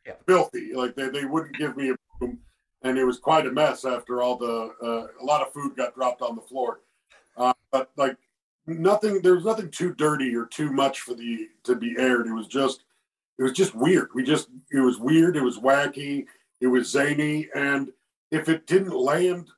yeah. 0.07 0.13
filthy. 0.27 0.73
Like 0.75 0.95
they, 0.95 1.09
they 1.09 1.25
wouldn't 1.25 1.57
give 1.57 1.77
me 1.77 1.91
a 1.91 1.97
room 2.21 2.39
and 2.83 2.99
it 2.99 3.05
was 3.05 3.19
quite 3.19 3.47
a 3.47 3.51
mess 3.51 3.85
after 3.85 4.23
all 4.23 4.37
the 4.37 4.73
uh, 4.83 5.07
a 5.21 5.25
lot 5.25 5.43
of 5.43 5.53
food 5.53 5.77
got 5.77 5.95
dropped 5.95 6.23
on 6.23 6.37
the 6.37 6.43
floor. 6.43 6.81
Uh, 7.37 7.53
but 7.71 7.91
like 7.97 8.17
nothing 8.67 9.21
there 9.23 9.35
was 9.35 9.45
nothing 9.45 9.71
too 9.71 9.95
dirty 9.95 10.35
or 10.37 10.47
too 10.47 10.71
much 10.71 11.01
for 11.01 11.15
the 11.15 11.49
to 11.65 11.75
be 11.75 11.95
aired. 11.99 12.27
It 12.27 12.33
was 12.35 12.47
just 12.47 12.85
it 13.39 13.43
was 13.43 13.53
just 13.53 13.75
weird. 13.75 14.11
We 14.15 14.23
just 14.23 14.49
it 14.71 14.81
was 14.81 14.99
weird 14.99 15.37
it 15.37 15.43
was 15.43 15.59
wacky 15.59 16.27
it 16.61 16.67
was 16.69 16.91
zany 16.91 17.49
and 17.57 17.89
if 18.31 18.49
it 18.49 18.67
didn't 18.67 18.95
land 18.95 19.49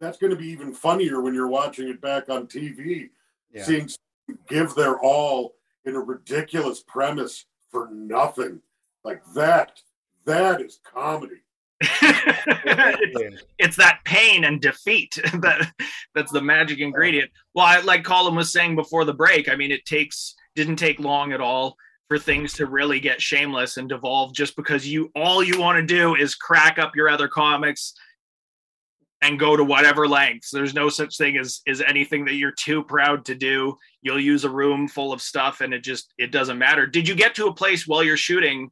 that's 0.00 0.18
going 0.18 0.30
to 0.30 0.36
be 0.36 0.48
even 0.48 0.72
funnier 0.72 1.20
when 1.20 1.34
you're 1.34 1.48
watching 1.48 1.88
it 1.88 2.00
back 2.02 2.28
on 2.28 2.46
tv 2.46 3.08
yeah. 3.52 3.64
seeing 3.64 3.88
give 4.48 4.74
their 4.74 4.98
all 5.00 5.54
in 5.84 5.96
a 5.96 6.00
ridiculous 6.00 6.82
premise 6.82 7.46
for 7.70 7.88
nothing. 7.90 8.60
Like 9.04 9.22
that 9.34 9.80
that 10.26 10.60
is 10.60 10.80
comedy. 10.84 11.36
It's, 12.62 13.42
it's, 13.58 13.76
that 13.76 14.00
pain 14.04 14.44
and 14.44 14.60
defeat 14.60 15.14
that 15.40 15.72
that's 16.14 16.30
the 16.30 16.42
magic 16.42 16.78
ingredient. 16.78 17.30
Well 17.54 17.66
I, 17.66 17.80
like 17.80 18.04
colin 18.04 18.34
was 18.34 18.52
saying 18.52 18.76
before 18.76 19.04
the 19.04 19.14
break 19.14 19.48
i 19.48 19.56
mean 19.56 19.72
it 19.72 19.84
takes 19.86 20.34
didn't 20.54 20.76
take 20.76 21.00
long 21.00 21.32
at 21.32 21.40
all 21.40 21.76
for 22.08 22.18
things 22.18 22.52
to 22.54 22.66
really 22.66 23.00
get 23.00 23.22
shameless 23.22 23.76
and 23.76 23.88
devolve 23.88 24.34
just 24.34 24.56
because 24.56 24.86
you 24.86 25.10
all 25.14 25.42
you 25.42 25.58
want 25.58 25.76
to 25.76 25.94
do 25.94 26.16
is 26.16 26.34
crack 26.34 26.78
up 26.78 26.94
your 26.94 27.08
other 27.08 27.28
comics 27.28 27.94
and 29.22 29.38
go 29.38 29.56
to 29.56 29.64
whatever 29.64 30.08
lengths. 30.08 30.50
There's 30.50 30.74
no 30.74 30.88
such 30.88 31.16
thing 31.16 31.36
as 31.36 31.60
is 31.66 31.82
anything 31.82 32.24
that 32.24 32.34
you're 32.34 32.52
too 32.52 32.82
proud 32.82 33.24
to 33.26 33.34
do. 33.34 33.76
You'll 34.02 34.20
use 34.20 34.44
a 34.44 34.50
room 34.50 34.88
full 34.88 35.12
of 35.12 35.20
stuff 35.20 35.60
and 35.60 35.74
it 35.74 35.82
just 35.84 36.12
it 36.18 36.32
doesn't 36.32 36.58
matter. 36.58 36.86
Did 36.86 37.06
you 37.06 37.14
get 37.14 37.34
to 37.36 37.46
a 37.46 37.54
place 37.54 37.86
while 37.86 38.02
you're 38.02 38.16
shooting 38.16 38.70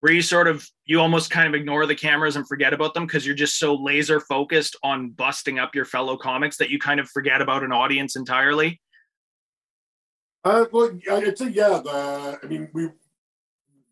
where 0.00 0.12
you 0.12 0.20
sort 0.20 0.48
of 0.48 0.68
you 0.84 1.00
almost 1.00 1.30
kind 1.30 1.46
of 1.46 1.54
ignore 1.54 1.86
the 1.86 1.94
cameras 1.94 2.34
and 2.34 2.46
forget 2.48 2.72
about 2.72 2.92
them 2.92 3.06
because 3.06 3.24
you're 3.24 3.36
just 3.36 3.58
so 3.58 3.74
laser 3.74 4.18
focused 4.18 4.76
on 4.82 5.10
busting 5.10 5.60
up 5.60 5.76
your 5.76 5.84
fellow 5.84 6.16
comics 6.16 6.56
that 6.56 6.70
you 6.70 6.78
kind 6.78 6.98
of 6.98 7.08
forget 7.08 7.40
about 7.40 7.62
an 7.62 7.72
audience 7.72 8.16
entirely? 8.16 8.80
Uh, 10.44 10.64
well, 10.72 10.90
I'd 11.08 11.38
say 11.38 11.50
yeah. 11.50 11.80
The 11.84 12.40
I 12.42 12.46
mean, 12.46 12.68
we 12.72 12.88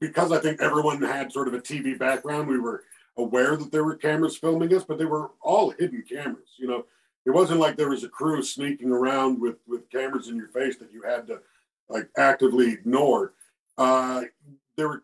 because 0.01 0.33
I 0.33 0.41
think 0.41 0.61
everyone 0.61 1.01
had 1.01 1.33
sort 1.33 1.47
of 1.47 1.55
a 1.55 1.61
TV 1.61 1.97
background. 1.97 2.49
We 2.49 2.59
were 2.59 2.83
aware 3.25 3.57
that 3.57 3.73
there 3.73 3.85
were 3.85 3.97
cameras 3.97 4.37
filming 4.37 4.75
us, 4.75 4.85
but 4.85 4.99
they 4.99 5.05
were 5.05 5.31
all 5.41 5.71
hidden 5.71 6.03
cameras. 6.09 6.51
You 6.59 6.69
know, 6.69 6.85
it 7.27 7.31
wasn't 7.31 7.61
like 7.61 7.77
there 7.77 7.91
was 7.91 8.05
a 8.05 8.09
crew 8.09 8.43
sneaking 8.43 8.91
around 8.91 9.41
with 9.41 9.57
with 9.67 9.91
cameras 9.91 10.29
in 10.29 10.37
your 10.37 10.49
face 10.49 10.77
that 10.79 10.93
you 10.93 11.03
had 11.03 11.27
to 11.29 11.41
like 11.89 12.09
actively 12.17 12.73
ignore. 12.73 13.35
Uh, 13.79 14.23
there 14.77 14.89
were 14.89 15.03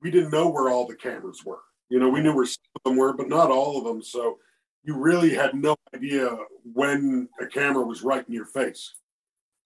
we 0.00 0.10
didn't 0.10 0.30
know 0.30 0.48
where 0.48 0.70
all 0.70 0.86
the 0.86 0.94
cameras 0.94 1.44
were. 1.44 1.60
You 1.88 1.98
know, 1.98 2.08
we 2.08 2.20
knew 2.20 2.34
where 2.34 2.46
some 2.46 2.64
of 2.76 2.82
them 2.84 2.96
were, 2.96 3.12
but 3.12 3.28
not 3.28 3.50
all 3.50 3.78
of 3.78 3.84
them. 3.84 4.02
So 4.02 4.38
you 4.84 4.96
really 4.96 5.34
had 5.34 5.54
no 5.54 5.76
idea 5.94 6.36
when 6.72 7.28
a 7.40 7.46
camera 7.46 7.84
was 7.84 8.02
right 8.02 8.26
in 8.26 8.34
your 8.34 8.46
face. 8.46 8.94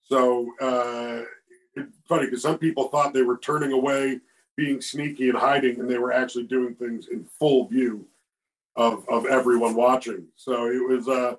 So 0.03 0.51
uh, 0.59 1.21
it's 1.75 1.97
funny 2.07 2.25
because 2.25 2.41
some 2.41 2.57
people 2.57 2.87
thought 2.87 3.13
they 3.13 3.21
were 3.21 3.37
turning 3.37 3.71
away, 3.71 4.19
being 4.55 4.81
sneaky 4.81 5.29
and 5.29 5.37
hiding, 5.37 5.79
and 5.79 5.89
they 5.89 5.97
were 5.97 6.13
actually 6.13 6.45
doing 6.45 6.75
things 6.75 7.07
in 7.07 7.23
full 7.23 7.67
view 7.67 8.05
of 8.75 9.07
of 9.09 9.25
everyone 9.25 9.75
watching. 9.75 10.27
So 10.35 10.67
it 10.67 10.87
was 10.87 11.07
uh, 11.07 11.35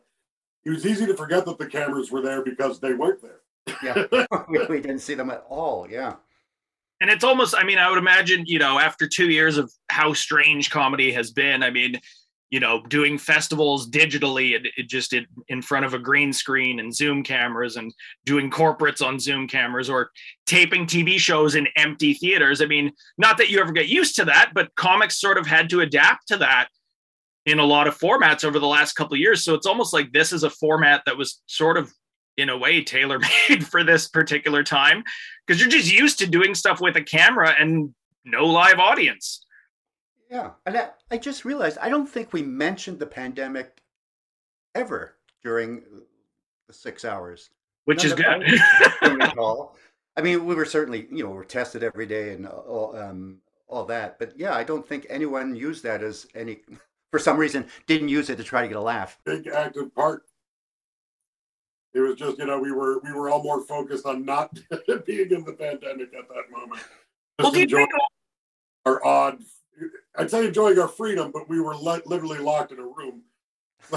it 0.65 0.71
was 0.71 0.87
easy 0.87 1.07
to 1.07 1.17
forget 1.17 1.45
that 1.47 1.59
the 1.59 1.67
cameras 1.67 2.11
were 2.11 2.23
there 2.23 2.43
because 2.43 2.81
they 2.81 2.95
weren't 2.95 3.21
there. 3.23 3.41
Yeah, 3.83 4.27
we 4.69 4.81
didn't 4.81 5.01
see 5.01 5.15
them 5.15 5.31
at 5.31 5.45
all. 5.49 5.87
Yeah. 5.89 6.17
And 7.01 7.11
it's 7.11 7.25
almost, 7.25 7.55
I 7.57 7.65
mean, 7.65 7.79
I 7.79 7.91
would 7.91 7.99
imagine, 7.99 8.45
you 8.47 8.59
know, 8.59 8.79
after 8.79 9.07
two 9.07 9.29
years 9.29 9.59
of 9.59 9.71
how 9.91 10.13
strange 10.13 10.71
comedy 10.71 11.13
has 11.13 11.33
been, 11.33 11.63
I 11.63 11.71
mean, 11.71 12.01
you 12.51 12.61
know, 12.61 12.83
doing 12.83 13.19
festivals 13.19 13.91
digitally, 13.91 14.55
it, 14.55 14.67
it 14.77 14.89
just 14.89 15.15
in 15.49 15.63
front 15.63 15.85
of 15.85 15.95
a 15.95 15.99
green 15.99 16.33
screen 16.33 16.79
and 16.79 16.95
Zoom 16.95 17.23
cameras 17.23 17.77
and 17.77 17.93
doing 18.25 18.51
corporates 18.51 19.05
on 19.05 19.19
Zoom 19.19 19.49
cameras 19.49 19.91
or 19.91 20.11
taping 20.47 20.87
TV 20.87 21.19
shows 21.19 21.55
in 21.55 21.67
empty 21.77 22.15
theaters. 22.15 22.61
I 22.61 22.67
mean, 22.67 22.93
not 23.19 23.39
that 23.39 23.51
you 23.51 23.61
ever 23.61 23.73
get 23.73 23.89
used 23.89 24.15
to 24.17 24.25
that, 24.27 24.53
but 24.55 24.75
comics 24.77 25.21
sort 25.21 25.39
of 25.39 25.47
had 25.47 25.69
to 25.71 25.81
adapt 25.81 26.29
to 26.29 26.37
that 26.39 26.69
in 27.47 27.59
a 27.59 27.65
lot 27.65 27.87
of 27.87 27.99
formats 27.99 28.45
over 28.45 28.59
the 28.59 28.67
last 28.67 28.95
couple 28.95 29.15
of 29.15 29.21
years. 29.21 29.45
So 29.45 29.55
it's 29.55 29.67
almost 29.67 29.93
like 29.93 30.13
this 30.13 30.33
is 30.33 30.45
a 30.45 30.51
format 30.51 31.03
that 31.07 31.19
was 31.19 31.43
sort 31.47 31.77
of 31.77 31.93
in 32.37 32.49
a 32.49 32.57
way 32.57 32.83
tailor 32.83 33.19
made 33.49 33.67
for 33.71 33.85
this 33.85 34.09
particular 34.09 34.63
time 34.63 35.05
because 35.47 35.61
you're 35.61 35.71
just 35.71 35.93
used 35.93 36.19
to 36.19 36.27
doing 36.27 36.55
stuff 36.55 36.81
with 36.81 36.97
a 36.97 37.03
camera 37.03 37.55
and 37.59 37.95
no 38.25 38.47
live 38.47 38.79
audience. 38.79 39.44
Yeah. 40.35 40.51
And 40.67 40.77
I, 40.77 40.89
I 41.13 41.17
just 41.17 41.45
realized 41.45 41.79
I 41.81 41.89
don't 41.89 42.09
think 42.09 42.33
we 42.33 42.43
mentioned 42.43 42.99
the 42.99 43.07
pandemic 43.07 43.81
ever 44.75 45.15
during 45.45 45.83
the 46.67 46.75
six 46.75 47.05
hours. 47.05 47.51
Which 47.85 48.03
None 48.03 48.43
is 48.43 48.61
good. 49.01 49.23
all. 49.39 49.77
I 50.17 50.23
mean, 50.23 50.45
we 50.45 50.57
were 50.57 50.65
certainly, 50.65 51.07
you 51.09 51.23
know, 51.23 51.31
we're 51.31 51.45
tested 51.45 51.85
every 51.85 52.07
day 52.07 52.33
and 52.33 52.49
all, 52.49 52.97
um, 52.97 53.39
all 53.69 53.85
that. 53.85 54.19
But 54.19 54.37
yeah, 54.37 54.55
I 54.55 54.65
don't 54.65 54.85
think 54.85 55.07
anyone 55.09 55.55
used 55.55 55.85
that 55.85 56.03
as 56.03 56.27
any, 56.35 56.63
for 57.13 57.21
some 57.21 57.37
reason, 57.37 57.67
didn't 57.87 58.09
use 58.09 58.29
it 58.29 58.37
to 58.37 58.45
try 58.45 58.63
to 58.63 58.69
get 58.69 58.77
a 58.77 58.81
laugh. 58.81 59.21
Big 59.25 59.47
active 59.47 59.95
part 59.95 60.25
it 61.95 62.01
was 62.01 62.17
just 62.17 62.39
you 62.39 62.47
know 62.47 62.59
we 62.59 62.73
were 62.73 62.99
we 63.05 63.13
were 63.13 63.31
all 63.31 63.41
more 63.41 63.61
focused 63.61 64.05
on 64.05 64.25
not 64.25 64.53
being 65.07 65.31
in 65.31 65.45
the 65.45 65.53
pandemic 65.53 66.13
at 66.13 66.29
that 66.29 66.51
moment. 66.51 66.83
Just 67.41 67.53
well, 67.53 67.55
enjoying 67.55 67.87
our 68.85 69.05
odd. 69.05 69.39
I'd 70.17 70.31
say 70.31 70.47
enjoying 70.47 70.79
our 70.79 70.89
freedom, 70.89 71.31
but 71.33 71.49
we 71.49 71.61
were 71.61 71.77
le- 71.77 72.03
literally 72.07 72.39
locked 72.39 72.73
in 72.73 72.79
a 72.79 72.83
room. 72.83 73.23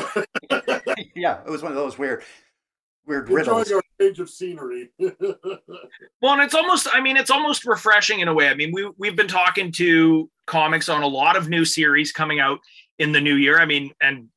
yeah, 1.15 1.39
it 1.45 1.49
was 1.49 1.61
one 1.61 1.71
of 1.71 1.77
those 1.77 1.97
weird, 1.97 2.23
weird 3.05 3.29
enjoying 3.29 3.59
riddles. 3.59 3.71
our 3.71 3.81
change 4.01 4.19
of 4.19 4.29
scenery. 4.29 4.89
well, 4.99 6.33
and 6.33 6.41
it's 6.41 6.55
almost. 6.55 6.87
I 6.91 7.01
mean, 7.01 7.17
it's 7.17 7.31
almost 7.31 7.65
refreshing 7.65 8.19
in 8.19 8.27
a 8.27 8.33
way. 8.33 8.49
I 8.49 8.53
mean, 8.53 8.71
we 8.73 8.91
we've 8.97 9.15
been 9.15 9.27
talking 9.27 9.71
to 9.73 10.29
comics 10.45 10.89
on 10.89 11.03
a 11.03 11.07
lot 11.07 11.37
of 11.37 11.49
new 11.49 11.65
series 11.65 12.11
coming 12.11 12.39
out 12.39 12.59
in 12.99 13.11
the 13.11 13.21
new 13.21 13.35
year. 13.35 13.59
I 13.59 13.65
mean, 13.65 13.91
and 14.01 14.29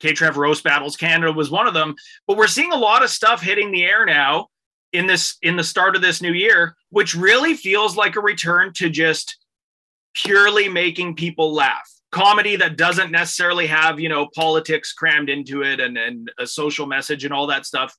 K 0.00 0.12
Trev 0.12 0.36
Roast 0.36 0.64
Battles 0.64 0.96
Canada 0.96 1.32
was 1.32 1.50
one 1.50 1.66
of 1.66 1.74
them. 1.74 1.94
But 2.26 2.36
we're 2.36 2.46
seeing 2.46 2.72
a 2.72 2.76
lot 2.76 3.02
of 3.02 3.10
stuff 3.10 3.42
hitting 3.42 3.72
the 3.72 3.84
air 3.84 4.06
now 4.06 4.48
in 4.92 5.06
this 5.06 5.36
in 5.42 5.56
the 5.56 5.64
start 5.64 5.96
of 5.96 6.02
this 6.02 6.22
new 6.22 6.32
year, 6.32 6.76
which 6.90 7.14
really 7.14 7.54
feels 7.54 7.96
like 7.96 8.16
a 8.16 8.20
return 8.20 8.72
to 8.74 8.88
just 8.88 9.36
purely 10.16 10.68
making 10.68 11.14
people 11.14 11.54
laugh. 11.54 11.88
Comedy 12.10 12.56
that 12.56 12.76
doesn't 12.76 13.10
necessarily 13.12 13.66
have, 13.66 14.00
you 14.00 14.08
know, 14.08 14.28
politics 14.34 14.92
crammed 14.92 15.28
into 15.28 15.62
it 15.62 15.80
and, 15.80 15.96
and 15.98 16.30
a 16.38 16.46
social 16.46 16.86
message 16.86 17.24
and 17.24 17.32
all 17.32 17.46
that 17.46 17.66
stuff. 17.66 17.94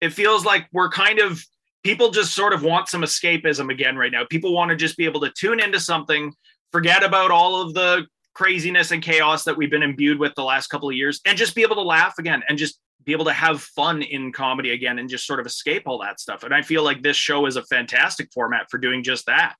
It 0.00 0.10
feels 0.10 0.44
like 0.44 0.68
we're 0.72 0.90
kind 0.90 1.18
of 1.18 1.42
people 1.82 2.10
just 2.10 2.34
sort 2.34 2.52
of 2.52 2.62
want 2.62 2.88
some 2.88 3.02
escapism 3.02 3.70
again 3.70 3.96
right 3.96 4.12
now. 4.12 4.24
People 4.28 4.52
want 4.52 4.70
to 4.70 4.76
just 4.76 4.96
be 4.96 5.04
able 5.04 5.20
to 5.20 5.30
tune 5.30 5.60
into 5.60 5.80
something, 5.80 6.32
forget 6.72 7.02
about 7.02 7.30
all 7.30 7.62
of 7.62 7.74
the 7.74 8.06
craziness 8.34 8.90
and 8.90 9.02
chaos 9.02 9.44
that 9.44 9.56
we've 9.56 9.70
been 9.70 9.82
imbued 9.82 10.18
with 10.18 10.34
the 10.34 10.42
last 10.42 10.66
couple 10.66 10.88
of 10.88 10.96
years 10.96 11.20
and 11.24 11.38
just 11.38 11.54
be 11.54 11.62
able 11.62 11.76
to 11.76 11.82
laugh 11.82 12.14
again 12.18 12.42
and 12.48 12.58
just 12.58 12.80
be 13.04 13.12
able 13.12 13.24
to 13.24 13.32
have 13.32 13.62
fun 13.62 14.02
in 14.02 14.32
comedy 14.32 14.72
again 14.72 14.98
and 14.98 15.08
just 15.08 15.26
sort 15.26 15.40
of 15.40 15.46
escape 15.46 15.84
all 15.86 15.98
that 16.00 16.18
stuff. 16.18 16.42
And 16.42 16.54
I 16.54 16.62
feel 16.62 16.82
like 16.82 17.02
this 17.02 17.16
show 17.16 17.46
is 17.46 17.56
a 17.56 17.62
fantastic 17.64 18.32
format 18.32 18.70
for 18.70 18.78
doing 18.78 19.02
just 19.02 19.26
that. 19.26 19.54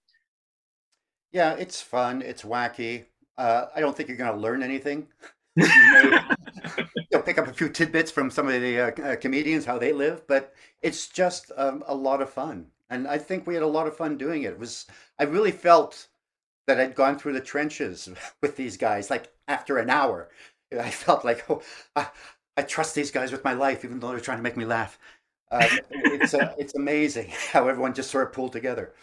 Yeah, 1.34 1.54
it's 1.54 1.82
fun. 1.82 2.22
It's 2.22 2.42
wacky. 2.44 3.06
Uh, 3.36 3.66
I 3.74 3.80
don't 3.80 3.96
think 3.96 4.08
you're 4.08 4.16
going 4.16 4.32
to 4.32 4.38
learn 4.40 4.62
anything. 4.62 5.08
you 5.56 5.66
you'll 7.10 7.22
pick 7.22 7.38
up 7.38 7.48
a 7.48 7.52
few 7.52 7.68
tidbits 7.68 8.10
from 8.10 8.30
some 8.30 8.46
of 8.48 8.60
the 8.62 8.80
uh, 8.80 8.90
uh, 9.02 9.16
comedians, 9.16 9.64
how 9.66 9.78
they 9.78 9.92
live, 9.92 10.26
but 10.28 10.54
it's 10.82 11.08
just 11.08 11.50
um, 11.56 11.82
a 11.88 11.94
lot 11.94 12.22
of 12.22 12.30
fun. 12.30 12.68
And 12.90 13.08
I 13.08 13.18
think 13.18 13.46
we 13.46 13.54
had 13.54 13.64
a 13.64 13.68
lot 13.68 13.88
of 13.88 13.96
fun 13.96 14.16
doing 14.16 14.44
it. 14.44 14.52
It 14.52 14.58
was, 14.60 14.86
I 15.18 15.24
really 15.24 15.50
felt 15.50 16.06
that 16.68 16.80
I'd 16.80 16.94
gone 16.94 17.18
through 17.18 17.34
the 17.34 17.40
trenches 17.42 18.08
with 18.42 18.56
these 18.56 18.76
guys. 18.78 19.10
Like 19.10 19.32
after 19.48 19.78
an 19.78 19.90
hour, 19.90 20.30
I 20.78 20.90
felt 20.90 21.24
like, 21.24 21.50
oh, 21.50 21.62
I, 21.96 22.08
I 22.56 22.62
trust 22.62 22.94
these 22.94 23.10
guys 23.12 23.32
with 23.32 23.44
my 23.44 23.54
life, 23.54 23.84
even 23.84 24.00
though 24.00 24.10
they're 24.10 24.20
trying 24.20 24.38
to 24.38 24.44
make 24.44 24.56
me 24.56 24.66
laugh. 24.66 24.98
Um, 25.50 25.62
it's 25.90 26.34
uh, 26.34 26.54
it's 26.58 26.74
amazing 26.74 27.30
how 27.52 27.68
everyone 27.68 27.94
just 27.94 28.10
sort 28.10 28.26
of 28.26 28.32
pulled 28.32 28.52
together. 28.52 28.94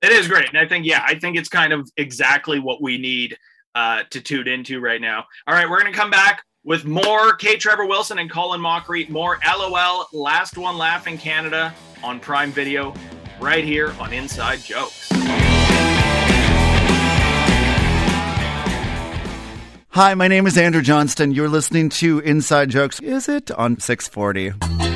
It 0.00 0.12
is 0.12 0.28
great, 0.28 0.48
and 0.48 0.58
I 0.58 0.66
think 0.66 0.86
yeah, 0.86 1.02
I 1.04 1.18
think 1.18 1.36
it's 1.36 1.48
kind 1.48 1.72
of 1.72 1.90
exactly 1.96 2.60
what 2.60 2.80
we 2.80 2.98
need 2.98 3.36
uh, 3.74 4.04
to 4.10 4.20
tune 4.20 4.46
into 4.46 4.78
right 4.78 5.00
now. 5.00 5.24
All 5.46 5.54
right, 5.54 5.68
we're 5.68 5.78
gonna 5.78 5.92
come 5.92 6.10
back 6.10 6.44
with 6.62 6.84
more 6.84 7.34
K. 7.34 7.56
Trevor 7.56 7.84
Wilson 7.84 8.20
and 8.20 8.30
Colin 8.30 8.60
Mochrie, 8.60 9.08
more 9.08 9.40
LOL, 9.44 10.06
Last 10.12 10.56
One 10.56 10.78
Laughing 10.78 11.18
Canada 11.18 11.74
on 12.04 12.20
Prime 12.20 12.52
Video, 12.52 12.94
right 13.40 13.64
here 13.64 13.92
on 13.98 14.12
Inside 14.12 14.60
Jokes. 14.60 15.08
Hi, 19.90 20.14
my 20.14 20.28
name 20.28 20.46
is 20.46 20.56
Andrew 20.56 20.82
Johnston. 20.82 21.32
You're 21.32 21.48
listening 21.48 21.88
to 21.88 22.20
Inside 22.20 22.70
Jokes. 22.70 23.00
Is 23.00 23.28
it 23.28 23.50
on 23.50 23.80
640? 23.80 24.87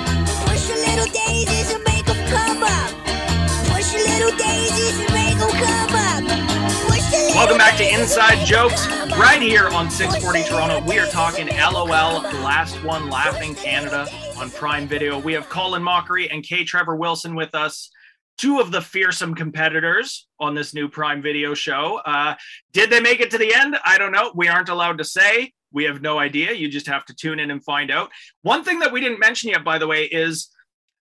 Welcome 7.42 7.58
back 7.58 7.76
to 7.78 7.92
Inside 7.92 8.46
Jokes, 8.46 8.86
right 9.18 9.42
here 9.42 9.66
on 9.70 9.90
640 9.90 10.48
Toronto. 10.48 10.80
We 10.86 11.00
are 11.00 11.08
talking 11.08 11.48
LOL, 11.48 11.86
Last 11.86 12.76
One 12.84 13.10
Laughing 13.10 13.56
Canada 13.56 14.06
on 14.36 14.48
Prime 14.48 14.86
Video. 14.86 15.18
We 15.18 15.32
have 15.32 15.48
Colin 15.48 15.82
Mochrie 15.82 16.28
and 16.30 16.44
K. 16.44 16.62
Trevor 16.62 16.94
Wilson 16.94 17.34
with 17.34 17.52
us 17.52 17.90
two 18.38 18.60
of 18.60 18.70
the 18.70 18.80
fearsome 18.80 19.34
competitors 19.34 20.28
on 20.38 20.54
this 20.54 20.72
new 20.72 20.88
Prime 20.88 21.20
Video 21.20 21.52
show. 21.52 22.00
Uh, 22.06 22.36
did 22.72 22.90
they 22.90 23.00
make 23.00 23.18
it 23.18 23.32
to 23.32 23.38
the 23.38 23.52
end? 23.52 23.76
I 23.84 23.98
don't 23.98 24.12
know. 24.12 24.30
We 24.36 24.46
aren't 24.46 24.68
allowed 24.68 24.98
to 24.98 25.04
say. 25.04 25.52
We 25.72 25.82
have 25.82 26.00
no 26.00 26.20
idea. 26.20 26.52
You 26.52 26.68
just 26.68 26.86
have 26.86 27.04
to 27.06 27.14
tune 27.14 27.40
in 27.40 27.50
and 27.50 27.64
find 27.64 27.90
out. 27.90 28.12
One 28.42 28.62
thing 28.62 28.78
that 28.78 28.92
we 28.92 29.00
didn't 29.00 29.18
mention 29.18 29.50
yet, 29.50 29.64
by 29.64 29.78
the 29.78 29.88
way, 29.88 30.04
is 30.04 30.48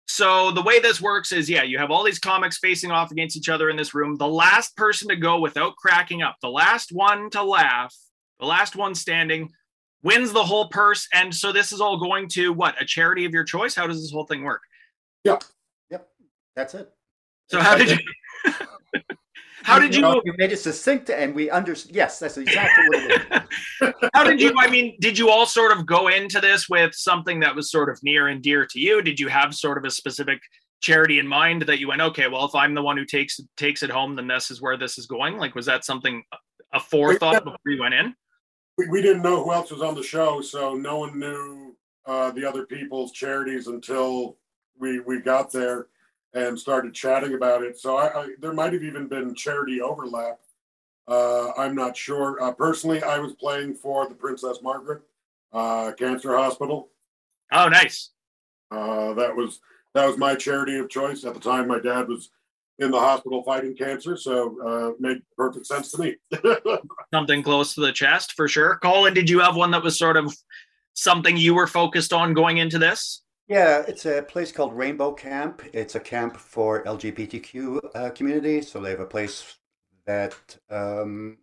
so 0.09 0.51
the 0.51 0.63
way 0.63 0.81
this 0.81 1.03
works 1.03 1.33
is 1.33 1.51
yeah, 1.51 1.63
you 1.63 1.79
have 1.79 1.91
all 1.91 2.03
these 2.03 2.19
comics 2.19 2.59
facing 2.59 2.91
off 2.91 3.13
against 3.13 3.37
each 3.37 3.51
other 3.51 3.69
in 3.69 3.77
this 3.77 3.95
room. 3.95 4.17
The 4.17 4.27
last 4.27 4.75
person 4.75 5.07
to 5.09 5.17
go 5.17 5.39
without 5.39 5.77
cracking 5.77 6.23
up, 6.23 6.37
the 6.41 6.49
last 6.49 6.93
one 6.93 7.29
to 7.31 7.43
laugh, 7.43 7.95
the 8.41 8.47
last 8.47 8.75
one 8.75 8.95
standing 8.95 9.51
wins 10.03 10.33
the 10.33 10.43
whole 10.43 10.69
purse. 10.69 11.07
And 11.13 11.35
so 11.35 11.53
this 11.53 11.73
is 11.73 11.81
all 11.83 11.99
going 11.99 12.29
to 12.31 12.55
what? 12.55 12.81
A 12.81 12.87
charity 12.87 13.27
of 13.27 13.33
your 13.33 13.45
choice? 13.45 13.75
How 13.75 13.87
does 13.87 14.01
this 14.01 14.11
whole 14.11 14.25
thing 14.25 14.45
work? 14.45 14.63
Yep. 15.25 15.45
Yep. 15.91 16.09
That's 16.57 16.75
it. 16.75 16.91
So 17.51 17.61
how 17.61 17.77
did 17.77 17.91
you? 17.91 17.99
how 19.63 19.79
did 19.79 19.95
you? 19.95 20.07
you, 20.07 20.23
you 20.25 20.35
made 20.39 20.53
it 20.53 20.59
succinct, 20.59 21.11
and 21.11 21.35
we 21.35 21.51
understand. 21.51 21.97
Yes, 21.97 22.19
that's 22.19 22.39
exactly 22.39 22.85
what 22.89 23.03
it 23.03 23.47
is. 23.81 23.95
how 24.15 24.25
did 24.25 24.41
you? 24.41 24.53
I 24.57 24.69
mean, 24.71 24.97
did 25.01 25.19
you 25.19 25.31
all 25.31 25.47
sort 25.47 25.77
of 25.77 25.87
go 25.87 26.09
into 26.09 26.41
this 26.41 26.69
with 26.69 26.95
something 26.95 27.41
that 27.41 27.55
was 27.55 27.71
sort 27.71 27.89
of 27.89 27.99
near 28.03 28.29
and 28.29 28.43
dear 28.43 28.67
to 28.67 28.81
you? 28.81 29.03
Did 29.03 29.19
you 29.19 29.29
have 29.29 29.55
sort 29.55 29.79
of 29.79 29.85
a 29.85 29.91
specific 29.91 30.41
charity 30.81 31.19
in 31.19 31.27
mind 31.27 31.63
that 31.63 31.81
you 31.81 31.89
went, 31.89 32.01
okay, 32.01 32.29
well, 32.29 32.45
if 32.45 32.55
I'm 32.55 32.75
the 32.75 32.83
one 32.83 32.97
who 32.97 33.05
takes 33.05 33.41
takes 33.57 33.83
it 33.83 33.91
home, 33.91 34.15
then 34.17 34.29
this 34.29 34.51
is 34.51 34.63
where 34.63 34.77
this 34.77 34.99
is 34.99 35.07
going? 35.07 35.39
Like, 35.39 35.55
was 35.55 35.67
that 35.67 35.85
something 35.85 36.23
a 36.73 36.81
forethought 36.81 37.45
before 37.45 37.59
you 37.67 37.81
went 37.81 37.95
in? 37.95 38.15
We, 38.77 38.89
we 38.89 39.03
didn't 39.03 39.23
know 39.23 39.43
who 39.43 39.53
else 39.53 39.71
was 39.71 39.83
on 39.83 39.95
the 39.95 40.03
show, 40.03 40.41
so 40.41 40.75
no 40.75 40.99
one 40.99 41.19
knew 41.19 41.77
uh, 42.07 42.31
the 42.31 42.45
other 42.49 42.65
people's 42.67 43.13
charities 43.13 43.67
until 43.67 44.37
we 44.79 45.01
we 45.01 45.21
got 45.21 45.53
there 45.53 45.89
and 46.35 46.59
started 46.59 46.95
chatting 46.95 47.35
about 47.35 47.63
it. 47.63 47.79
So 47.79 47.97
I, 47.97 48.23
I, 48.23 48.29
there 48.41 48.53
might 48.53 48.73
have 48.73 48.83
even 48.83 49.09
been 49.09 49.35
charity 49.35 49.81
overlap. 49.81 50.39
Uh, 51.07 51.53
I'm 51.57 51.75
not 51.75 51.97
sure. 51.97 52.43
Uh, 52.43 52.53
personally, 52.53 53.03
I 53.03 53.19
was 53.19 53.33
playing 53.33 53.75
for 53.75 54.09
the 54.09 54.15
Princess 54.15 54.59
Margaret 54.63 55.03
uh, 55.53 55.93
Cancer 55.99 56.37
Hospital, 56.37 56.91
Oh, 57.53 57.69
nice. 57.69 58.11
Uh, 58.71 59.15
that 59.15 59.35
was 59.35 59.61
that 59.95 60.07
was 60.07 60.19
my 60.19 60.35
charity 60.35 60.79
of 60.79 60.91
choice 60.91 61.25
at 61.25 61.35
the 61.35 61.41
time. 61.41 61.69
My 61.69 61.81
dad 61.81 62.09
was 62.09 62.31
in 62.79 62.91
the 62.91 63.01
hospital 63.01 63.43
fighting 63.43 63.75
cancer, 63.75 64.17
so 64.17 64.57
uh, 64.65 64.93
made 65.01 65.23
perfect 65.37 65.67
sense 65.67 65.91
to 65.93 66.01
me. 66.01 66.17
something 67.13 67.43
close 67.43 67.75
to 67.75 67.81
the 67.81 67.93
chest 67.93 68.35
for 68.35 68.47
sure. 68.47 68.79
Colin, 68.83 69.15
did 69.15 69.31
you 69.31 69.41
have 69.41 69.57
one 69.57 69.71
that 69.71 69.83
was 69.83 69.99
sort 69.99 70.17
of 70.17 70.33
something 70.95 71.37
you 71.37 71.55
were 71.55 71.67
focused 71.67 72.13
on 72.13 72.35
going 72.35 72.59
into 72.59 72.79
this? 72.79 73.23
Yeah, 73.49 73.83
it's 73.89 74.05
a 74.07 74.23
place 74.23 74.53
called 74.53 74.75
Rainbow 74.75 75.13
Camp. 75.13 75.63
It's 75.73 75.95
a 75.95 76.01
camp 76.01 76.37
for 76.37 76.87
LGBTQ 76.87 77.81
uh, 77.95 78.11
community. 78.11 78.61
So 78.63 78.81
they 78.81 78.91
have 78.91 79.01
a 79.01 79.07
place 79.07 79.57
that 80.05 80.59
um, 80.71 81.39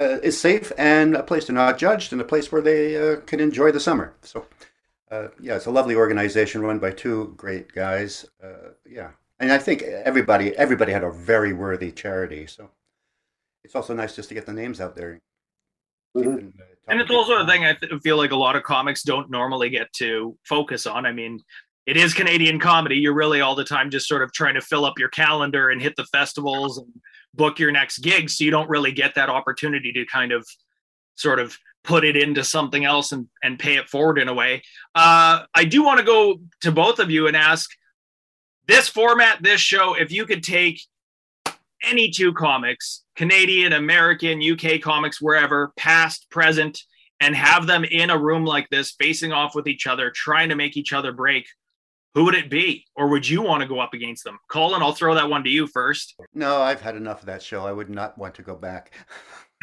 uh, 0.00 0.18
is 0.22 0.40
safe 0.40 0.72
and 0.78 1.14
a 1.14 1.22
place 1.22 1.44
to 1.46 1.52
not 1.52 1.78
judged 1.78 2.12
and 2.12 2.20
a 2.20 2.24
place 2.24 2.50
where 2.50 2.62
they 2.62 2.96
uh, 3.14 3.16
can 3.22 3.40
enjoy 3.40 3.70
the 3.72 3.80
summer. 3.80 4.14
So 4.22 4.46
uh, 5.10 5.28
yeah, 5.40 5.56
it's 5.56 5.66
a 5.66 5.70
lovely 5.70 5.96
organization 5.96 6.62
run 6.62 6.78
by 6.78 6.92
two 6.92 7.34
great 7.36 7.72
guys. 7.72 8.26
Uh, 8.42 8.72
yeah, 8.88 9.10
and 9.40 9.52
I 9.52 9.58
think 9.58 9.82
everybody 9.82 10.56
everybody 10.56 10.92
had 10.92 11.04
a 11.04 11.10
very 11.10 11.52
worthy 11.52 11.92
charity. 11.92 12.46
So 12.46 12.70
it's 13.64 13.74
also 13.76 13.94
nice 13.94 14.16
just 14.16 14.28
to 14.30 14.34
get 14.34 14.46
the 14.46 14.52
names 14.52 14.80
out 14.80 14.96
there. 14.96 15.20
Mhm. 16.16 16.52
uh, 16.60 16.69
And 16.90 17.00
it's 17.00 17.10
also 17.10 17.38
a 17.38 17.46
thing 17.46 17.64
I 17.64 17.74
th- 17.74 17.92
feel 18.02 18.16
like 18.16 18.32
a 18.32 18.36
lot 18.36 18.56
of 18.56 18.62
comics 18.62 19.02
don't 19.02 19.30
normally 19.30 19.70
get 19.70 19.92
to 19.94 20.36
focus 20.44 20.86
on. 20.86 21.06
I 21.06 21.12
mean, 21.12 21.40
it 21.86 21.96
is 21.96 22.12
Canadian 22.12 22.58
comedy. 22.58 22.96
You're 22.96 23.14
really 23.14 23.40
all 23.40 23.54
the 23.54 23.64
time 23.64 23.90
just 23.90 24.08
sort 24.08 24.22
of 24.22 24.32
trying 24.32 24.54
to 24.54 24.60
fill 24.60 24.84
up 24.84 24.98
your 24.98 25.08
calendar 25.08 25.70
and 25.70 25.80
hit 25.80 25.94
the 25.96 26.04
festivals 26.06 26.78
and 26.78 26.88
book 27.34 27.58
your 27.58 27.70
next 27.70 27.98
gig. 27.98 28.28
So 28.28 28.44
you 28.44 28.50
don't 28.50 28.68
really 28.68 28.92
get 28.92 29.14
that 29.14 29.30
opportunity 29.30 29.92
to 29.92 30.04
kind 30.06 30.32
of 30.32 30.46
sort 31.14 31.38
of 31.38 31.56
put 31.84 32.04
it 32.04 32.16
into 32.16 32.44
something 32.44 32.84
else 32.84 33.12
and, 33.12 33.28
and 33.42 33.58
pay 33.58 33.76
it 33.76 33.88
forward 33.88 34.18
in 34.18 34.28
a 34.28 34.34
way. 34.34 34.62
Uh, 34.94 35.44
I 35.54 35.64
do 35.64 35.82
want 35.82 35.98
to 36.00 36.04
go 36.04 36.40
to 36.62 36.72
both 36.72 36.98
of 36.98 37.10
you 37.10 37.26
and 37.26 37.36
ask 37.36 37.70
this 38.66 38.88
format, 38.88 39.42
this 39.42 39.60
show, 39.60 39.94
if 39.94 40.12
you 40.12 40.26
could 40.26 40.42
take 40.42 40.80
any 41.82 42.10
two 42.10 42.32
comics, 42.32 43.02
Canadian, 43.16 43.72
American, 43.72 44.40
UK 44.42 44.80
comics, 44.80 45.20
wherever, 45.20 45.72
past, 45.76 46.28
present, 46.30 46.80
and 47.20 47.34
have 47.36 47.66
them 47.66 47.84
in 47.84 48.10
a 48.10 48.18
room 48.18 48.44
like 48.44 48.68
this, 48.70 48.92
facing 48.92 49.32
off 49.32 49.54
with 49.54 49.68
each 49.68 49.86
other, 49.86 50.10
trying 50.10 50.48
to 50.48 50.54
make 50.54 50.76
each 50.76 50.92
other 50.92 51.12
break, 51.12 51.46
who 52.14 52.24
would 52.24 52.34
it 52.34 52.50
be? 52.50 52.84
Or 52.96 53.08
would 53.08 53.28
you 53.28 53.42
want 53.42 53.62
to 53.62 53.68
go 53.68 53.78
up 53.78 53.94
against 53.94 54.24
them? 54.24 54.38
Colin, 54.50 54.82
I'll 54.82 54.92
throw 54.92 55.14
that 55.14 55.30
one 55.30 55.44
to 55.44 55.50
you 55.50 55.66
first. 55.66 56.16
No, 56.34 56.60
I've 56.60 56.80
had 56.80 56.96
enough 56.96 57.20
of 57.20 57.26
that 57.26 57.42
show. 57.42 57.66
I 57.66 57.72
would 57.72 57.90
not 57.90 58.18
want 58.18 58.34
to 58.36 58.42
go 58.42 58.56
back. 58.56 58.92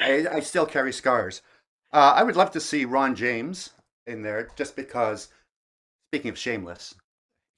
I, 0.00 0.26
I 0.30 0.40
still 0.40 0.66
carry 0.66 0.92
scars. 0.92 1.42
Uh, 1.92 2.14
I 2.16 2.22
would 2.22 2.36
love 2.36 2.50
to 2.52 2.60
see 2.60 2.84
Ron 2.84 3.14
James 3.14 3.70
in 4.06 4.22
there, 4.22 4.48
just 4.56 4.76
because. 4.76 5.28
Speaking 6.10 6.30
of 6.30 6.38
shameless, 6.38 6.94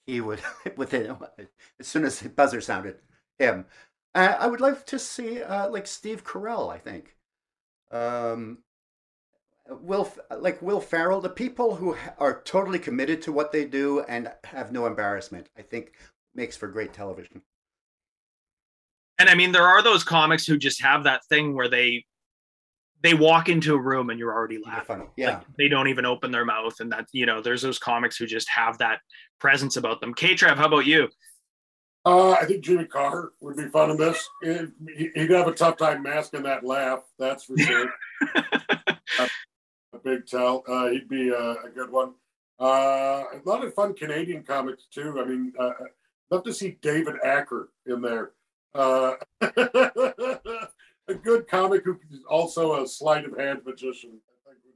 he 0.07 0.21
would 0.21 0.41
within 0.77 1.17
as 1.79 1.87
soon 1.87 2.05
as 2.05 2.21
the 2.21 2.29
buzzer 2.29 2.61
sounded, 2.61 2.97
him. 3.39 3.67
Uh, 4.15 4.37
I 4.39 4.47
would 4.47 4.61
like 4.61 4.87
to 4.87 4.99
see 4.99 5.43
uh, 5.43 5.69
like 5.71 5.87
Steve 5.87 6.25
Carell. 6.25 6.73
I 6.73 6.79
think. 6.79 7.17
Um, 7.91 8.59
Will 9.69 10.11
like 10.37 10.61
Will 10.61 10.81
Ferrell, 10.81 11.21
the 11.21 11.29
people 11.29 11.77
who 11.77 11.97
are 12.19 12.43
totally 12.43 12.79
committed 12.79 13.23
to 13.23 13.33
what 13.33 13.53
they 13.53 13.65
do 13.65 14.01
and 14.01 14.33
have 14.45 14.73
no 14.73 14.87
embarrassment. 14.87 15.49
I 15.57 15.63
think 15.63 15.93
makes 16.35 16.57
for 16.57 16.69
great 16.69 16.93
television. 16.93 17.43
and 19.19 19.29
I 19.29 19.35
mean, 19.35 19.53
there 19.53 19.67
are 19.67 19.83
those 19.83 20.03
comics 20.03 20.47
who 20.47 20.59
just 20.59 20.83
have 20.83 21.05
that 21.05 21.25
thing 21.27 21.55
where 21.55 21.69
they 21.69 22.05
they 23.03 23.15
walk 23.15 23.49
into 23.49 23.75
a 23.75 23.79
room 23.81 24.11
and 24.11 24.19
you're 24.19 24.33
already 24.33 24.59
laughing. 24.65 25.09
Yeah. 25.17 25.39
Like, 25.39 25.47
they 25.59 25.69
don't 25.69 25.89
even 25.89 26.05
open 26.07 26.31
their 26.31 26.45
mouth, 26.45 26.81
and 26.81 26.93
that 26.93 27.07
you 27.13 27.27
know, 27.27 27.41
there's 27.41 27.63
those 27.63 27.79
comics 27.79 28.17
who 28.17 28.27
just 28.27 28.49
have 28.49 28.79
that 28.79 29.01
presence 29.39 29.77
about 29.77 30.01
them. 30.01 30.13
K 30.15 30.35
Trev, 30.35 30.59
how 30.59 30.67
about 30.67 30.87
you? 30.87 31.09
Uh, 32.05 32.31
I 32.33 32.47
think 32.47 32.65
Jimmy 32.65 32.87
Carr 32.87 33.31
would 33.41 33.57
be 33.57 33.69
fun 33.69 33.91
in 33.91 33.97
this. 33.99 34.27
He- 34.43 35.11
He'd 35.15 35.31
have 35.31 35.49
a 35.49 35.53
tough 35.53 35.77
time 35.77 36.03
masking 36.03 36.43
that 36.45 36.65
laugh, 36.65 37.01
that's 37.19 37.45
for 37.45 37.59
sure. 37.59 37.91
a 38.37 39.99
big 40.03 40.27
tell. 40.27 40.63
Uh, 40.67 40.89
he'd 40.89 41.09
be 41.09 41.29
a, 41.29 41.53
a 41.65 41.71
good 41.75 41.91
one. 41.91 42.15
Uh, 42.59 43.25
a 43.35 43.41
lot 43.45 43.65
of 43.65 43.75
fun 43.75 43.95
Canadian 43.95 44.43
comics 44.43 44.87
too. 44.91 45.19
I 45.21 45.25
mean, 45.25 45.53
uh, 45.59 45.71
love 46.31 46.45
to 46.45 46.53
see 46.55 46.79
David 46.83 47.17
Acer 47.25 47.69
in 47.87 48.01
there. 48.03 48.33
A 51.11 51.15
good 51.15 51.49
comic 51.49 51.85
who 51.85 51.99
is 52.13 52.21
also 52.29 52.81
a 52.81 52.87
sleight 52.87 53.25
of 53.25 53.37
hand 53.37 53.63
magician. 53.67 54.21
I 54.47 54.53
think 54.63 54.75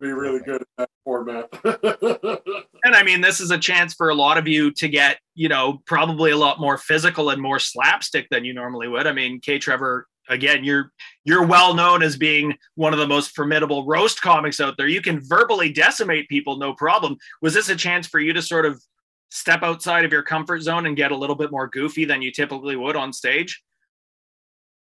would 0.00 0.06
be 0.06 0.12
really 0.12 0.40
good 0.40 0.62
at 0.62 0.68
that 0.78 0.90
format. 1.04 1.48
And 2.84 2.94
I 2.94 3.02
mean, 3.02 3.20
this 3.20 3.40
is 3.40 3.50
a 3.50 3.58
chance 3.58 3.92
for 3.92 4.08
a 4.08 4.14
lot 4.14 4.38
of 4.38 4.48
you 4.48 4.70
to 4.70 4.88
get, 4.88 5.18
you 5.34 5.48
know, 5.48 5.82
probably 5.84 6.30
a 6.30 6.36
lot 6.36 6.58
more 6.60 6.78
physical 6.78 7.28
and 7.28 7.42
more 7.42 7.58
slapstick 7.58 8.28
than 8.30 8.46
you 8.46 8.54
normally 8.54 8.88
would. 8.88 9.06
I 9.06 9.12
mean, 9.12 9.40
K 9.40 9.58
Trevor, 9.58 10.06
again, 10.28 10.64
you're 10.64 10.90
you're 11.24 11.44
well 11.44 11.74
known 11.74 12.02
as 12.02 12.16
being 12.16 12.56
one 12.76 12.94
of 12.94 12.98
the 12.98 13.06
most 13.06 13.34
formidable 13.34 13.84
roast 13.84 14.22
comics 14.22 14.58
out 14.58 14.76
there. 14.78 14.88
You 14.88 15.02
can 15.02 15.20
verbally 15.22 15.70
decimate 15.70 16.28
people, 16.28 16.56
no 16.56 16.72
problem. 16.72 17.18
Was 17.42 17.52
this 17.52 17.68
a 17.68 17.76
chance 17.76 18.06
for 18.06 18.20
you 18.20 18.32
to 18.32 18.40
sort 18.40 18.64
of 18.64 18.82
step 19.30 19.62
outside 19.62 20.06
of 20.06 20.12
your 20.12 20.22
comfort 20.22 20.60
zone 20.60 20.86
and 20.86 20.96
get 20.96 21.12
a 21.12 21.16
little 21.16 21.36
bit 21.36 21.50
more 21.50 21.66
goofy 21.66 22.06
than 22.06 22.22
you 22.22 22.32
typically 22.32 22.76
would 22.76 22.96
on 22.96 23.12
stage? 23.12 23.62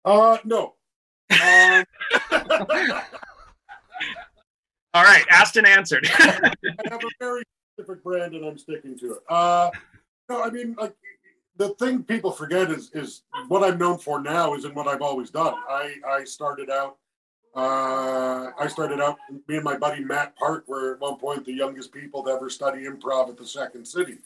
Uh, 0.06 0.38
no. 0.44 0.76
Um, 1.32 1.86
All 4.96 5.04
right, 5.04 5.26
asked 5.30 5.58
and 5.58 5.66
answered. 5.66 6.08
I 6.20 6.52
have 6.90 7.04
a 7.04 7.10
very 7.20 7.44
specific 7.74 8.04
brand 8.04 8.36
and 8.36 8.46
I'm 8.46 8.58
sticking 8.58 8.98
to 9.00 9.14
it. 9.14 9.20
Uh, 9.28 9.72
no, 10.30 10.44
I 10.44 10.50
mean, 10.52 10.76
like 10.80 10.96
the 11.58 11.70
thing 11.76 12.04
people 12.04 12.32
forget 12.32 12.70
is 12.70 12.92
is 12.94 13.24
what 13.48 13.64
I'm 13.64 13.78
known 13.78 13.98
for 13.98 14.22
now 14.22 14.54
isn't 14.54 14.76
what 14.76 14.88
I've 14.88 15.02
always 15.02 15.30
done. 15.30 15.56
I 15.70 15.96
I 16.08 16.24
started 16.24 16.70
out. 16.70 16.98
Uh, 17.56 18.52
I 18.60 18.68
started 18.68 19.00
out. 19.00 19.18
Me 19.48 19.56
and 19.56 19.64
my 19.64 19.78
buddy 19.78 20.04
Matt 20.04 20.36
Park 20.36 20.68
were 20.68 20.94
at 20.94 21.02
one 21.02 21.18
point 21.18 21.46
the 21.46 21.54
youngest 21.54 21.92
people 21.92 22.24
to 22.24 22.32
ever 22.32 22.50
study 22.50 22.86
improv 22.86 23.30
at 23.30 23.38
the 23.38 23.46
Second 23.46 23.86
City. 23.86 24.18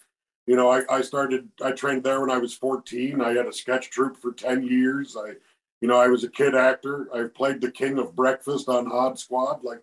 You 0.45 0.55
know, 0.55 0.69
I, 0.69 0.84
I 0.89 1.01
started. 1.01 1.49
I 1.61 1.71
trained 1.71 2.03
there 2.03 2.21
when 2.21 2.32
I 2.32 2.38
was 2.38 2.53
14. 2.53 3.21
I 3.21 3.34
had 3.34 3.47
a 3.47 3.53
sketch 3.53 3.89
troupe 3.89 4.15
for 4.15 4.32
10 4.32 4.63
years. 4.63 5.17
I, 5.17 5.34
you 5.82 5.88
know, 5.88 5.97
I 5.97 6.07
was 6.07 6.23
a 6.23 6.30
kid 6.30 6.55
actor. 6.55 7.07
I 7.13 7.28
played 7.28 7.61
the 7.61 7.71
king 7.71 7.99
of 7.99 8.15
breakfast 8.15 8.67
on 8.67 8.91
Odd 8.91 9.19
Squad. 9.19 9.63
Like, 9.63 9.82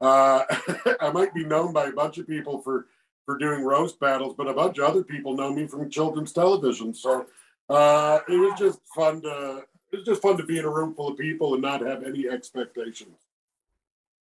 uh, 0.00 0.44
I 1.00 1.10
might 1.10 1.34
be 1.34 1.44
known 1.44 1.72
by 1.72 1.86
a 1.86 1.92
bunch 1.92 2.18
of 2.18 2.26
people 2.26 2.60
for 2.60 2.86
for 3.26 3.38
doing 3.38 3.64
roast 3.64 3.98
battles, 4.00 4.34
but 4.36 4.48
a 4.48 4.52
bunch 4.52 4.78
of 4.78 4.84
other 4.84 5.02
people 5.02 5.34
know 5.34 5.52
me 5.52 5.66
from 5.66 5.88
children's 5.88 6.32
television. 6.32 6.94
So 6.94 7.26
uh, 7.70 8.20
it 8.28 8.36
was 8.36 8.58
just 8.58 8.80
fun 8.94 9.22
to 9.22 9.62
it 9.92 9.96
was 9.98 10.04
just 10.04 10.22
fun 10.22 10.36
to 10.36 10.44
be 10.44 10.58
in 10.58 10.64
a 10.64 10.70
room 10.70 10.94
full 10.94 11.08
of 11.08 11.18
people 11.18 11.54
and 11.54 11.62
not 11.62 11.80
have 11.80 12.02
any 12.02 12.28
expectations. 12.28 13.16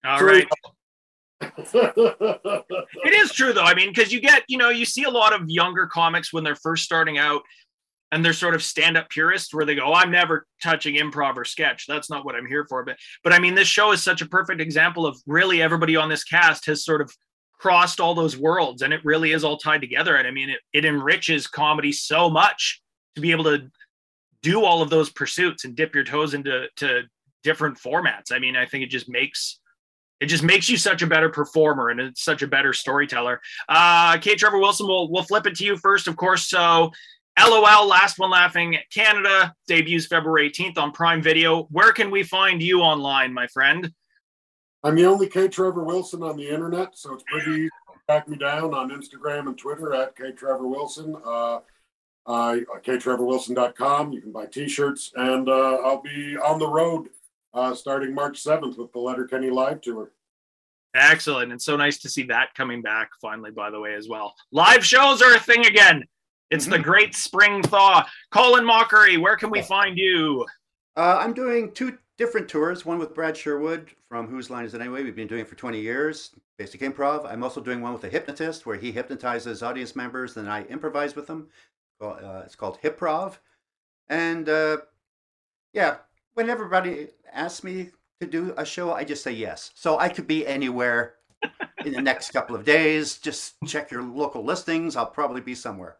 All 0.06 0.24
right. 0.24 0.48
It 1.42 3.14
is 3.14 3.32
true 3.32 3.54
though. 3.54 3.64
I 3.64 3.74
mean, 3.74 3.90
because 3.90 4.12
you 4.12 4.20
get, 4.20 4.44
you 4.48 4.58
know, 4.58 4.70
you 4.70 4.86
see 4.86 5.04
a 5.04 5.10
lot 5.10 5.34
of 5.34 5.50
younger 5.50 5.88
comics 5.88 6.34
when 6.34 6.44
they're 6.44 6.56
first 6.56 6.84
starting 6.84 7.18
out 7.18 7.42
and 8.12 8.26
they're 8.26 8.34
sort 8.34 8.56
of 8.56 8.64
stand-up 8.64 9.10
purists 9.10 9.54
where 9.54 9.66
they 9.66 9.76
go, 9.76 9.84
oh, 9.86 9.94
I'm 9.94 10.12
never 10.12 10.48
touching 10.62 10.96
improv 10.96 11.38
or 11.38 11.46
sketch. 11.46 11.86
That's 11.88 12.10
not 12.10 12.26
what 12.26 12.36
I'm 12.36 12.48
here 12.48 12.66
for. 12.68 12.84
But 12.84 12.98
but 13.24 13.34
I 13.34 13.40
mean, 13.40 13.56
this 13.56 13.68
show 13.68 13.92
is 13.92 14.02
such 14.02 14.22
a 14.22 14.28
perfect 14.28 14.62
example 14.62 15.06
of 15.06 15.18
really 15.28 15.62
everybody 15.62 15.96
on 15.96 16.10
this 16.10 16.24
cast 16.24 16.66
has 16.66 16.84
sort 16.84 17.02
of 17.02 17.12
crossed 17.60 18.00
all 18.00 18.16
those 18.16 18.38
worlds 18.38 18.82
and 18.82 18.94
it 18.94 19.04
really 19.04 19.34
is 19.34 19.44
all 19.44 19.58
tied 19.58 19.82
together. 19.82 20.16
And 20.16 20.28
I 20.28 20.32
mean 20.32 20.50
it, 20.50 20.60
it 20.74 20.86
enriches 20.86 21.46
comedy 21.46 21.92
so 21.92 22.30
much 22.30 22.82
to 23.16 23.22
be 23.22 23.32
able 23.32 23.44
to 23.44 23.70
do 24.42 24.64
all 24.64 24.82
of 24.82 24.90
those 24.90 25.10
pursuits 25.10 25.66
and 25.66 25.76
dip 25.76 25.94
your 25.94 26.06
toes 26.06 26.34
into 26.34 26.68
to 26.78 27.04
different 27.44 27.78
formats. 27.78 28.32
I 28.32 28.40
mean, 28.40 28.56
I 28.56 28.66
think 28.66 28.84
it 28.84 28.90
just 28.90 29.10
makes 29.10 29.60
it 30.20 30.28
just 30.28 30.44
makes 30.44 30.70
you 30.70 30.78
such 30.78 31.02
a 31.02 31.08
better 31.08 31.30
performer 31.30 31.90
and 31.90 32.00
it's 32.00 32.24
such 32.24 32.42
a 32.42 32.48
better 32.48 32.74
storyteller. 32.74 33.40
Uh, 33.70 34.18
K. 34.18 34.36
Trevor 34.36 34.60
Wilson, 34.60 34.88
we'll 34.88 35.10
we'll 35.10 35.24
flip 35.24 35.46
it 35.46 35.56
to 35.56 35.66
you 35.66 35.78
first, 35.78 36.08
of 36.08 36.18
course. 36.18 36.48
So, 36.48 36.92
LOL, 37.48 37.88
Last 37.88 38.20
One 38.20 38.32
Laughing 38.32 38.78
Canada 38.94 39.54
debuts 39.68 40.08
February 40.08 40.50
18th 40.50 40.78
on 40.78 40.92
Prime 40.92 41.22
Video. 41.22 41.64
Where 41.72 41.94
can 41.94 42.12
we 42.12 42.24
find 42.24 42.62
you 42.62 42.82
online, 42.82 43.34
my 43.34 43.48
friend? 43.48 43.92
I'm 44.84 44.96
the 44.96 45.06
only 45.06 45.28
K. 45.28 45.48
Trevor 45.48 45.84
Wilson 45.84 46.24
on 46.24 46.38
the 46.38 46.50
internet, 46.50 46.98
so 46.98 47.14
it's 47.14 47.24
pretty 47.28 47.52
easy 47.52 47.70
to 47.70 48.00
track 48.08 48.28
me 48.28 48.38
down 48.38 48.74
on 48.74 48.92
Instagram 48.92 49.48
and 49.48 49.58
Twitter 49.58 49.94
at 49.94 50.16
K. 50.16 50.32
Trevor 50.32 50.68
Wilson. 50.68 51.16
Uh, 51.26 51.60
I 52.26 52.64
ktrevorwilson.com. 52.84 54.12
You 54.12 54.22
can 54.22 54.32
buy 54.32 54.46
T-shirts, 54.46 55.12
and 55.16 55.50
uh, 55.50 55.78
I'll 55.84 56.02
be 56.02 56.38
on 56.38 56.60
the 56.60 56.68
road 56.68 57.10
uh, 57.54 57.74
starting 57.74 58.14
March 58.14 58.44
7th 58.44 58.78
with 58.78 58.92
the 58.92 59.00
Letterkenny 59.00 59.50
Live 59.50 59.82
Tour. 59.82 60.12
Excellent. 60.94 61.52
And 61.52 61.62
so 61.62 61.76
nice 61.76 62.00
to 62.00 62.10
see 62.10 62.24
that 62.24 62.54
coming 62.56 62.82
back 62.82 63.12
finally, 63.22 63.52
by 63.52 63.70
the 63.70 63.80
way, 63.80 63.96
as 63.96 64.10
well. 64.10 64.34
Live 64.52 64.86
shows 64.86 65.22
are 65.22 65.36
a 65.36 65.40
thing 65.40 65.66
again. 65.66 66.04
It's 66.52 66.66
the 66.66 66.80
great 66.80 67.14
spring 67.14 67.62
thaw. 67.62 68.06
Colin 68.32 68.66
Mochrie, 68.66 69.22
where 69.22 69.38
can 69.38 69.52
we 69.52 69.62
find 69.62 69.98
you? 69.98 70.46
Uh, 70.98 71.18
I'm 71.20 71.34
doing 71.34 71.72
two 71.72 71.98
different 72.18 72.50
tours. 72.50 72.86
One 72.86 72.98
with 72.98 73.14
Brad 73.14 73.38
Sherwood 73.38 73.92
from 74.08 74.28
Whose 74.28 74.50
Line 74.50 74.66
Is 74.66 74.74
It 74.74 74.82
Anyway? 74.82 75.04
We've 75.04 75.16
been 75.16 75.28
doing 75.28 75.42
it 75.42 75.48
for 75.48 75.56
20 75.56 75.80
years. 75.80 76.32
Basic 76.58 76.82
improv. 76.82 77.32
I'm 77.32 77.44
also 77.44 77.62
doing 77.62 77.82
one 77.82 77.94
with 77.94 78.04
a 78.04 78.10
hypnotist 78.10 78.66
where 78.66 78.78
he 78.78 78.92
hypnotizes 78.92 79.62
audience 79.62 79.96
members, 79.96 80.34
then 80.34 80.48
I 80.48 80.66
improvise 80.66 81.16
with 81.16 81.28
them. 81.28 81.48
Uh, 82.02 82.42
it's 82.46 82.56
called 82.56 82.80
Hypnoprov. 82.82 83.38
And 84.10 84.50
uh, 84.50 84.78
yeah, 85.74 85.98
when 86.34 86.50
everybody 86.50 87.10
asks 87.32 87.64
me 87.64 87.92
to 88.22 88.28
do 88.28 88.56
a 88.58 88.66
show, 88.66 88.92
I 88.92 89.04
just 89.04 89.24
say 89.24 89.32
yes. 89.32 89.72
So 89.76 90.00
I 90.00 90.10
could 90.10 90.26
be 90.26 90.48
anywhere 90.48 91.16
in 91.86 91.94
the 91.94 92.02
next 92.02 92.32
couple 92.32 92.56
of 92.56 92.66
days. 92.66 93.20
Just 93.20 93.54
check 93.68 93.92
your 93.92 94.02
local 94.02 94.44
listings. 94.44 94.96
I'll 94.96 95.06
probably 95.06 95.42
be 95.42 95.54
somewhere. 95.54 95.98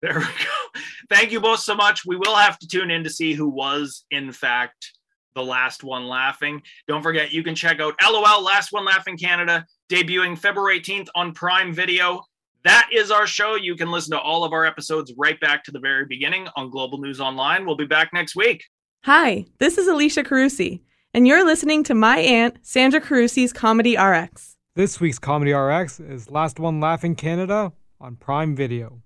There 0.00 0.18
we 0.18 0.24
go. 0.24 0.80
Thank 1.10 1.32
you 1.32 1.40
both 1.40 1.60
so 1.60 1.74
much. 1.74 2.06
We 2.06 2.16
will 2.16 2.36
have 2.36 2.58
to 2.58 2.68
tune 2.68 2.90
in 2.90 3.04
to 3.04 3.10
see 3.10 3.34
who 3.34 3.48
was, 3.48 4.04
in 4.10 4.30
fact, 4.32 4.92
the 5.34 5.42
last 5.42 5.84
one 5.84 6.06
laughing. 6.06 6.62
Don't 6.86 7.02
forget, 7.02 7.32
you 7.32 7.42
can 7.42 7.54
check 7.54 7.80
out 7.80 7.94
LOL 8.02 8.42
Last 8.42 8.72
One 8.72 8.84
Laughing 8.84 9.16
Canada, 9.16 9.64
debuting 9.90 10.38
February 10.38 10.80
18th 10.80 11.08
on 11.14 11.32
Prime 11.32 11.72
Video. 11.72 12.22
That 12.64 12.88
is 12.92 13.10
our 13.10 13.26
show. 13.26 13.54
You 13.54 13.76
can 13.76 13.90
listen 13.90 14.12
to 14.12 14.20
all 14.20 14.44
of 14.44 14.52
our 14.52 14.64
episodes 14.64 15.12
right 15.16 15.38
back 15.40 15.64
to 15.64 15.70
the 15.70 15.78
very 15.78 16.04
beginning 16.06 16.48
on 16.56 16.70
Global 16.70 16.98
News 16.98 17.20
Online. 17.20 17.64
We'll 17.64 17.76
be 17.76 17.86
back 17.86 18.12
next 18.12 18.34
week. 18.36 18.64
Hi, 19.04 19.46
this 19.58 19.78
is 19.78 19.86
Alicia 19.86 20.24
Carusi, 20.24 20.80
and 21.14 21.26
you're 21.26 21.44
listening 21.44 21.84
to 21.84 21.94
my 21.94 22.18
aunt, 22.18 22.58
Sandra 22.62 23.00
Carusi's 23.00 23.52
Comedy 23.52 23.96
RX. 23.96 24.56
This 24.74 25.00
week's 25.00 25.20
Comedy 25.20 25.52
RX 25.52 26.00
is 26.00 26.30
Last 26.30 26.58
One 26.58 26.80
Laughing 26.80 27.14
Canada 27.14 27.72
on 28.00 28.16
Prime 28.16 28.56
Video. 28.56 29.02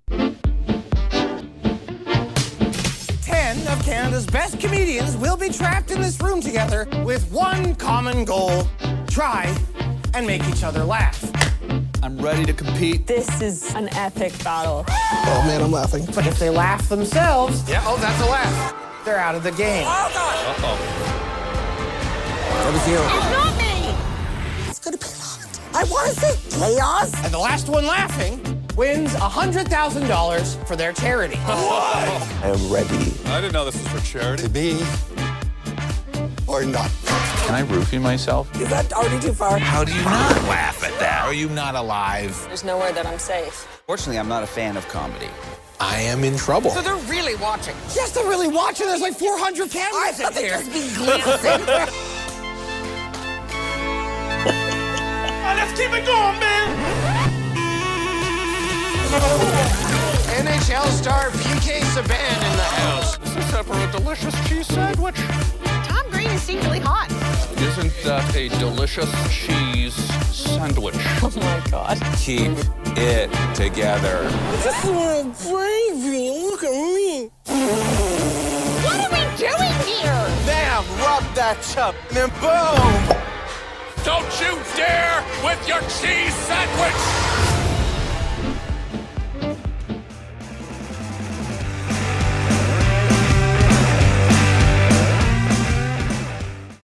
Ten 3.53 3.69
of 3.69 3.85
Canada's 3.85 4.25
best 4.25 4.59
comedians 4.59 5.15
will 5.15 5.37
be 5.37 5.51
trapped 5.51 5.91
in 5.91 6.01
this 6.01 6.19
room 6.23 6.41
together 6.41 6.89
with 7.05 7.31
one 7.31 7.75
common 7.75 8.25
goal 8.25 8.67
try 9.09 9.55
and 10.15 10.27
make 10.27 10.43
each 10.49 10.65
other 10.65 10.83
laugh. 10.83 11.23
I'm 12.03 12.17
ready 12.17 12.47
to 12.47 12.55
compete. 12.55 13.07
This 13.07 13.43
is 13.43 13.75
an 13.75 13.91
epic 13.91 14.33
battle. 14.43 14.87
Oh 14.89 15.45
man, 15.47 15.61
I'm 15.61 15.71
laughing. 15.71 16.07
But 16.15 16.27
if 16.27 16.39
they 16.39 16.49
laugh 16.49 16.89
themselves, 16.89 17.69
yeah, 17.69 17.85
oh, 17.85 17.99
that's 17.99 18.23
a 18.23 18.31
laugh. 18.31 19.05
They're 19.05 19.19
out 19.19 19.35
of 19.35 19.43
the 19.43 19.53
game. 19.53 19.85
Oh, 19.87 20.11
God. 20.15 20.65
Uh-oh. 20.65 20.79
That 22.49 22.73
was 22.73 22.89
you. 22.89 22.97
It's 23.19 23.33
not 23.37 23.53
me. 23.59 24.71
It's 24.71 24.79
gonna 24.79 24.97
be 24.97 25.05
loud. 25.05 25.41
I 25.75 25.85
want 25.91 26.15
to 26.15 26.21
see 26.21 26.59
chaos. 26.59 27.13
And 27.23 27.35
the 27.35 27.39
last 27.39 27.69
one 27.69 27.85
laughing 27.85 28.62
wins 28.77 29.15
$100,000 29.15 30.67
for 30.67 30.77
their 30.77 30.93
charity. 30.93 31.37
What? 31.37 31.97
I 32.43 32.49
am 32.49 32.73
ready. 32.73 33.13
I 33.27 33.41
didn't 33.41 33.53
know 33.53 33.65
this 33.65 33.75
was 33.75 33.89
for 33.89 34.01
charity. 34.07 34.43
To 34.45 34.49
be 34.49 34.83
or 36.53 36.65
not. 36.65 36.91
Can 37.47 37.55
I 37.55 37.63
roofie 37.65 38.01
myself? 38.01 38.55
Is 38.61 38.69
that 38.69 38.93
already 38.93 39.21
too 39.21 39.33
far? 39.33 39.59
How 39.59 39.85
do 39.85 39.93
you 39.95 40.05
not 40.05 40.43
laugh 40.45 40.85
at 40.85 40.99
that? 41.01 41.25
Are 41.25 41.35
you 41.35 41.49
not 41.49 41.75
alive? 41.75 42.45
There's 42.47 42.65
nowhere 42.65 42.93
that 42.93 43.07
I'm 43.07 43.19
safe. 43.19 43.55
Fortunately, 43.87 44.19
I'm 44.19 44.29
not 44.29 44.43
a 44.43 44.47
fan 44.47 44.77
of 44.77 44.87
comedy. 44.89 45.29
I 45.81 45.97
am 46.01 46.23
in 46.25 46.37
trouble. 46.37 46.71
So 46.71 46.81
they're 46.81 46.95
really 47.11 47.35
watching. 47.37 47.75
Yes, 47.95 48.13
they're 48.13 48.29
really 48.29 48.49
watching. 48.49 48.87
There's 48.87 49.01
like 49.01 49.15
400 49.15 49.71
cameras 49.71 50.21
in 50.21 50.33
here. 50.35 50.59
Just 50.59 50.73
be 50.73 50.95
glancing. 50.95 51.67
let's 55.57 55.73
keep 55.73 55.91
it 55.93 56.07
going, 56.07 56.39
man. 56.39 57.02
NHL 59.13 60.89
star 60.89 61.29
PK 61.31 61.81
Subban 61.93 62.51
in 62.51 62.57
the 62.57 62.63
house. 62.63 63.19
Is 63.19 63.35
this 63.35 63.53
ever 63.53 63.75
a 63.75 63.93
delicious 63.93 64.35
cheese 64.49 64.67
sandwich? 64.67 65.17
Tom 65.85 66.11
Green 66.11 66.31
is 66.31 66.41
secretly 66.41 66.79
hot. 66.81 67.11
Isn't 67.61 67.93
that 68.05 68.35
a 68.35 68.49
delicious 68.59 69.11
cheese 69.31 69.95
sandwich? 70.35 70.95
Oh 71.23 71.31
my 71.37 71.63
God. 71.71 72.01
Keep 72.17 72.57
it 72.97 73.31
together. 73.55 74.29
Just 74.65 74.85
a 74.87 74.91
little 74.91 75.25
baby. 75.45 76.47
Look 76.49 76.65
at 76.65 76.73
me. 76.73 77.31
What 78.83 78.97
are 78.97 79.11
we 79.13 79.37
doing 79.37 79.77
here? 79.87 80.25
Bam, 80.47 80.85
rub 81.01 81.35
that 81.35 81.59
chub, 81.75 81.95
and 82.09 82.17
then 82.17 82.31
boom. 82.41 83.19
Don't 84.05 84.41
you 84.41 84.59
dare 84.75 85.23
with 85.45 85.69
your 85.69 85.81
cheese 85.83 86.35
sandwich! 86.35 87.32